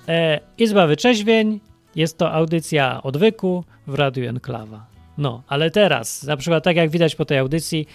[0.08, 1.60] e, Izba Wyczeźwień,
[1.96, 4.86] jest to audycja odwyku w Radiu Enklawa.
[5.18, 7.86] No, ale teraz, na przykład tak jak widać po tej audycji,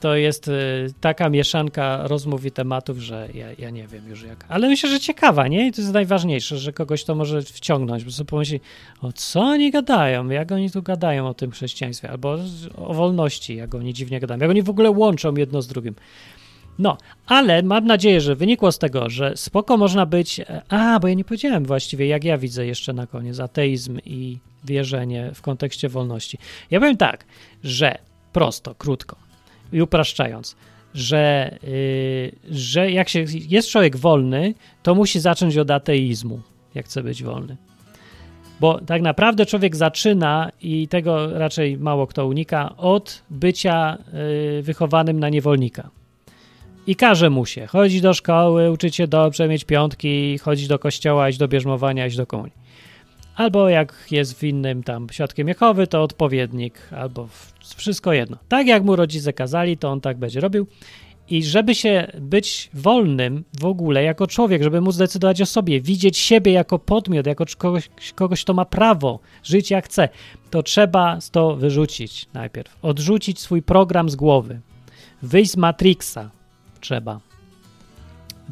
[0.00, 0.52] to jest e,
[1.00, 4.44] taka mieszanka rozmów i tematów, że ja, ja nie wiem już jak.
[4.48, 5.66] Ale myślę, że ciekawa, nie?
[5.66, 8.60] I to jest najważniejsze, że kogoś to może wciągnąć, bo sobie pomyśli,
[9.00, 12.38] o co oni gadają, jak oni tu gadają o tym chrześcijaństwie, albo
[12.76, 15.94] o wolności, jak oni dziwnie gadają, jak oni w ogóle łączą jedno z drugim.
[16.78, 20.40] No, ale mam nadzieję, że wynikło z tego, że spoko można być.
[20.68, 25.30] A, bo ja nie powiedziałem właściwie, jak ja widzę jeszcze na koniec ateizm i wierzenie
[25.34, 26.38] w kontekście wolności.
[26.70, 27.24] Ja powiem tak,
[27.64, 27.98] że
[28.32, 29.16] prosto, krótko
[29.72, 30.56] i upraszczając,
[30.94, 36.40] że, yy, że jak się jest człowiek wolny, to musi zacząć od ateizmu,
[36.74, 37.56] jak chce być wolny.
[38.60, 43.98] Bo tak naprawdę człowiek zaczyna, i tego raczej mało kto unika, od bycia
[44.56, 45.90] yy, wychowanym na niewolnika
[46.90, 51.28] i każe mu się chodzić do szkoły, uczyć się dobrze, mieć piątki, chodzić do kościoła,
[51.28, 52.52] iść do bierzmowania, iść do komunii.
[53.36, 57.28] Albo jak jest w innym tam świadkiem Jehowy, to odpowiednik, albo
[57.76, 58.36] wszystko jedno.
[58.48, 60.66] Tak jak mu rodzice kazali, to on tak będzie robił.
[61.28, 66.18] I żeby się być wolnym w ogóle jako człowiek, żeby móc decydować o sobie, widzieć
[66.18, 70.08] siebie jako podmiot, jako kogoś, kogoś kto ma prawo żyć jak chce,
[70.50, 72.76] to trzeba to wyrzucić najpierw.
[72.82, 74.60] Odrzucić swój program z głowy.
[75.22, 76.30] Wyjść z Matrixa,
[76.80, 77.20] trzeba.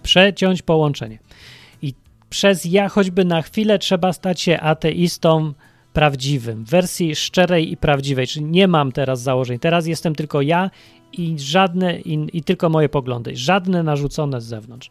[0.03, 1.19] Przeciąć połączenie.
[1.83, 1.95] I
[2.31, 5.53] przez ja choćby na chwilę trzeba stać się ateistą
[5.93, 9.59] prawdziwym, w wersji szczerej i prawdziwej, czyli nie mam teraz założeń.
[9.59, 10.71] Teraz jestem tylko ja
[11.13, 14.91] i żadne i, i tylko moje poglądy, żadne narzucone z zewnątrz.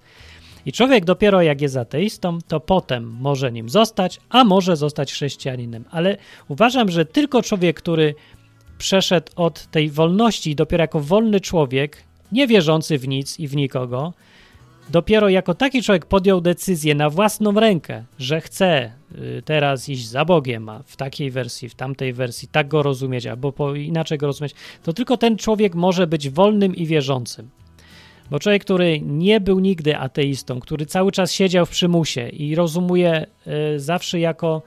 [0.65, 5.85] I człowiek dopiero jak jest ateistą, to potem może nim zostać, a może zostać chrześcijaninem.
[5.91, 8.15] Ale uważam, że tylko człowiek, który
[8.77, 14.14] przeszedł od tej wolności, dopiero jako wolny człowiek, nie wierzący w nic i w nikogo,
[14.90, 20.26] dopiero jako taki człowiek podjął decyzję na własną rękę, że chce y, teraz iść za
[20.26, 24.54] Bogiem, a w takiej wersji, w tamtej wersji, tak go rozumieć, albo inaczej go rozumieć,
[24.84, 27.49] to tylko ten człowiek może być wolnym i wierzącym.
[28.32, 33.26] Bo człowiek, który nie był nigdy ateistą, który cały czas siedział w przymusie i rozumuje
[33.76, 34.62] y, zawsze jako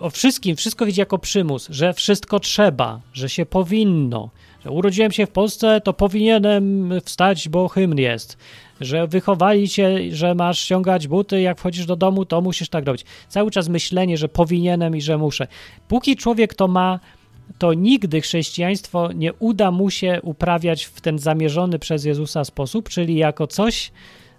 [0.00, 4.30] o wszystkim, wszystko widzi jako przymus, że wszystko trzeba, że się powinno,
[4.64, 8.38] że urodziłem się w Polsce, to powinienem wstać, bo hymn jest,
[8.80, 13.04] że wychowali cię, że masz ściągać buty, jak wchodzisz do domu, to musisz tak robić.
[13.28, 15.46] Cały czas myślenie, że powinienem i że muszę.
[15.88, 17.00] Póki człowiek to ma,
[17.58, 23.16] to nigdy chrześcijaństwo nie uda mu się uprawiać w ten zamierzony przez Jezusa sposób, czyli
[23.16, 23.92] jako coś,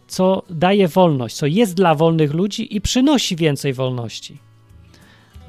[0.07, 4.50] co daje wolność, co jest dla wolnych ludzi i przynosi więcej wolności.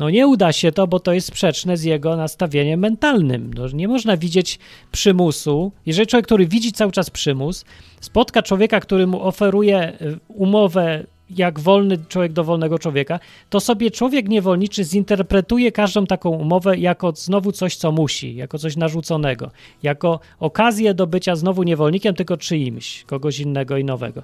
[0.02, 3.54] No nie uda się to, bo to jest sprzeczne z jego nastawieniem mentalnym.
[3.54, 4.58] No, nie można widzieć
[4.92, 5.72] przymusu.
[5.86, 7.64] Jeżeli człowiek, który widzi cały czas przymus,
[8.00, 9.92] spotka człowieka, który mu oferuje
[10.28, 13.20] umowę jak wolny człowiek do wolnego człowieka,
[13.50, 18.76] to sobie człowiek niewolniczy zinterpretuje każdą taką umowę jako znowu coś, co musi, jako coś
[18.76, 19.50] narzuconego,
[19.82, 24.22] jako okazję do bycia znowu niewolnikiem, tylko czyimś, kogoś innego i nowego.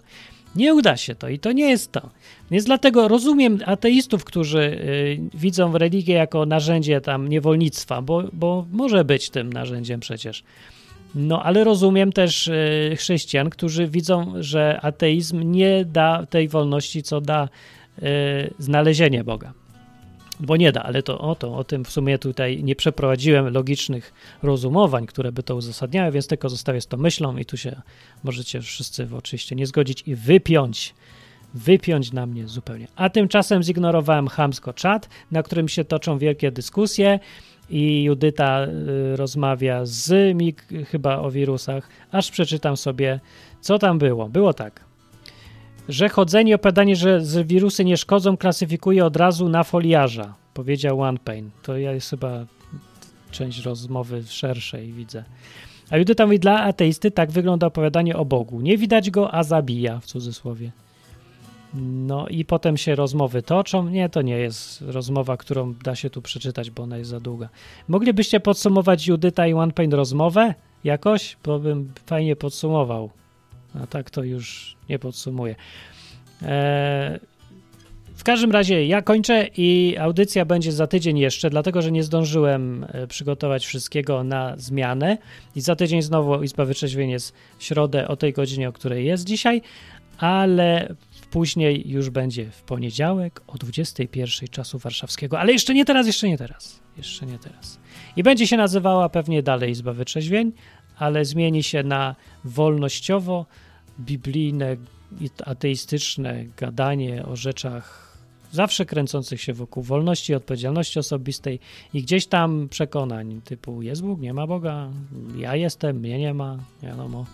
[0.56, 2.10] Nie uda się to i to nie jest to.
[2.50, 9.04] Więc dlatego rozumiem ateistów, którzy y, widzą religię jako narzędzie tam niewolnictwa, bo, bo może
[9.04, 10.44] być tym narzędziem przecież.
[11.14, 17.20] No, ale rozumiem też y, chrześcijan, którzy widzą, że ateizm nie da tej wolności, co
[17.20, 17.48] da
[17.98, 18.04] y,
[18.58, 19.52] znalezienie Boga.
[20.40, 24.12] Bo nie da, ale to o, to o tym w sumie tutaj nie przeprowadziłem logicznych
[24.42, 27.82] rozumowań, które by to uzasadniały, więc tylko zostawię z tą myślą i tu się
[28.24, 30.94] możecie wszyscy oczywiście nie zgodzić i wypiąć
[31.54, 32.88] wypiąć na mnie zupełnie.
[32.96, 37.18] A tymczasem zignorowałem chamsko czat, na którym się toczą wielkie dyskusje
[37.70, 43.20] i Judyta y, rozmawia z Mig chyba o wirusach, aż przeczytam sobie,
[43.60, 44.28] co tam było.
[44.28, 44.84] Było tak,
[45.88, 51.50] że chodzenie, opowiadanie, że wirusy nie szkodzą, klasyfikuje od razu na foliarza, powiedział OnePain.
[51.62, 52.46] To ja jest chyba
[53.30, 55.24] część rozmowy szerszej, widzę.
[55.90, 58.60] A Judyta mówi, dla ateisty tak wygląda opowiadanie o Bogu.
[58.60, 60.72] Nie widać go, a zabija, w cudzysłowie.
[61.84, 63.88] No i potem się rozmowy toczą.
[63.88, 67.48] Nie, to nie jest rozmowa, którą da się tu przeczytać, bo ona jest za długa.
[67.88, 70.54] Moglibyście podsumować Judyta i OnePain rozmowę
[70.84, 71.36] jakoś?
[71.44, 73.10] Bo bym fajnie podsumował.
[73.74, 75.54] A tak to już nie podsumuję.
[76.42, 77.18] Eee,
[78.18, 82.86] w każdym razie ja kończę i audycja będzie za tydzień jeszcze, dlatego że nie zdążyłem
[82.88, 85.18] e, przygotować wszystkiego na zmianę.
[85.56, 89.24] I za tydzień znowu Izba Wyczeźwień jest w środę o tej godzinie, o której jest
[89.24, 89.62] dzisiaj,
[90.18, 90.94] ale
[91.30, 95.40] później już będzie w poniedziałek o 21 czasu warszawskiego.
[95.40, 96.80] Ale jeszcze nie teraz, jeszcze nie teraz.
[96.96, 97.80] Jeszcze nie teraz.
[98.16, 100.52] I będzie się nazywała pewnie dalej Izba Wyczeźwień,
[100.98, 102.14] ale zmieni się na
[102.44, 103.46] wolnościowo
[104.00, 104.76] biblijne
[105.20, 108.08] i ateistyczne gadanie o rzeczach
[108.52, 111.60] zawsze kręcących się wokół wolności, odpowiedzialności osobistej
[111.94, 114.88] i gdzieś tam przekonań typu jest Bóg, nie ma Boga,
[115.36, 117.26] ja jestem, mnie nie ma, wiadomo.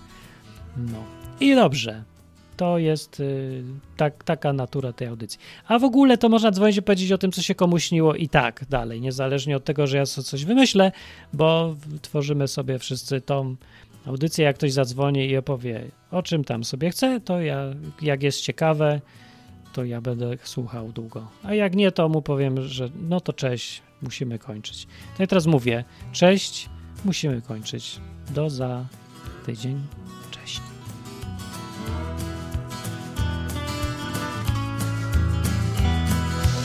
[0.77, 1.05] No.
[1.41, 2.05] I dobrze.
[2.57, 3.65] To jest y,
[3.97, 5.41] tak, taka natura tej audycji.
[5.69, 8.29] A w ogóle to można dzwonić i powiedzieć o tym, co się komuś śniło i
[8.29, 10.93] tak dalej, niezależnie od tego, że ja coś wymyślę,
[11.33, 13.57] bo tworzymy sobie wszyscy tą
[14.07, 17.59] audycję, jak ktoś zadzwoni i opowie o czym tam sobie chce, to ja,
[18.03, 19.01] jak jest ciekawe,
[19.73, 21.29] to ja będę słuchał długo.
[21.43, 24.87] A jak nie, to mu powiem, że no to cześć, musimy kończyć.
[25.17, 26.69] To ja teraz mówię, cześć,
[27.05, 28.01] musimy kończyć.
[28.35, 28.87] Do za
[29.47, 29.81] tydzień.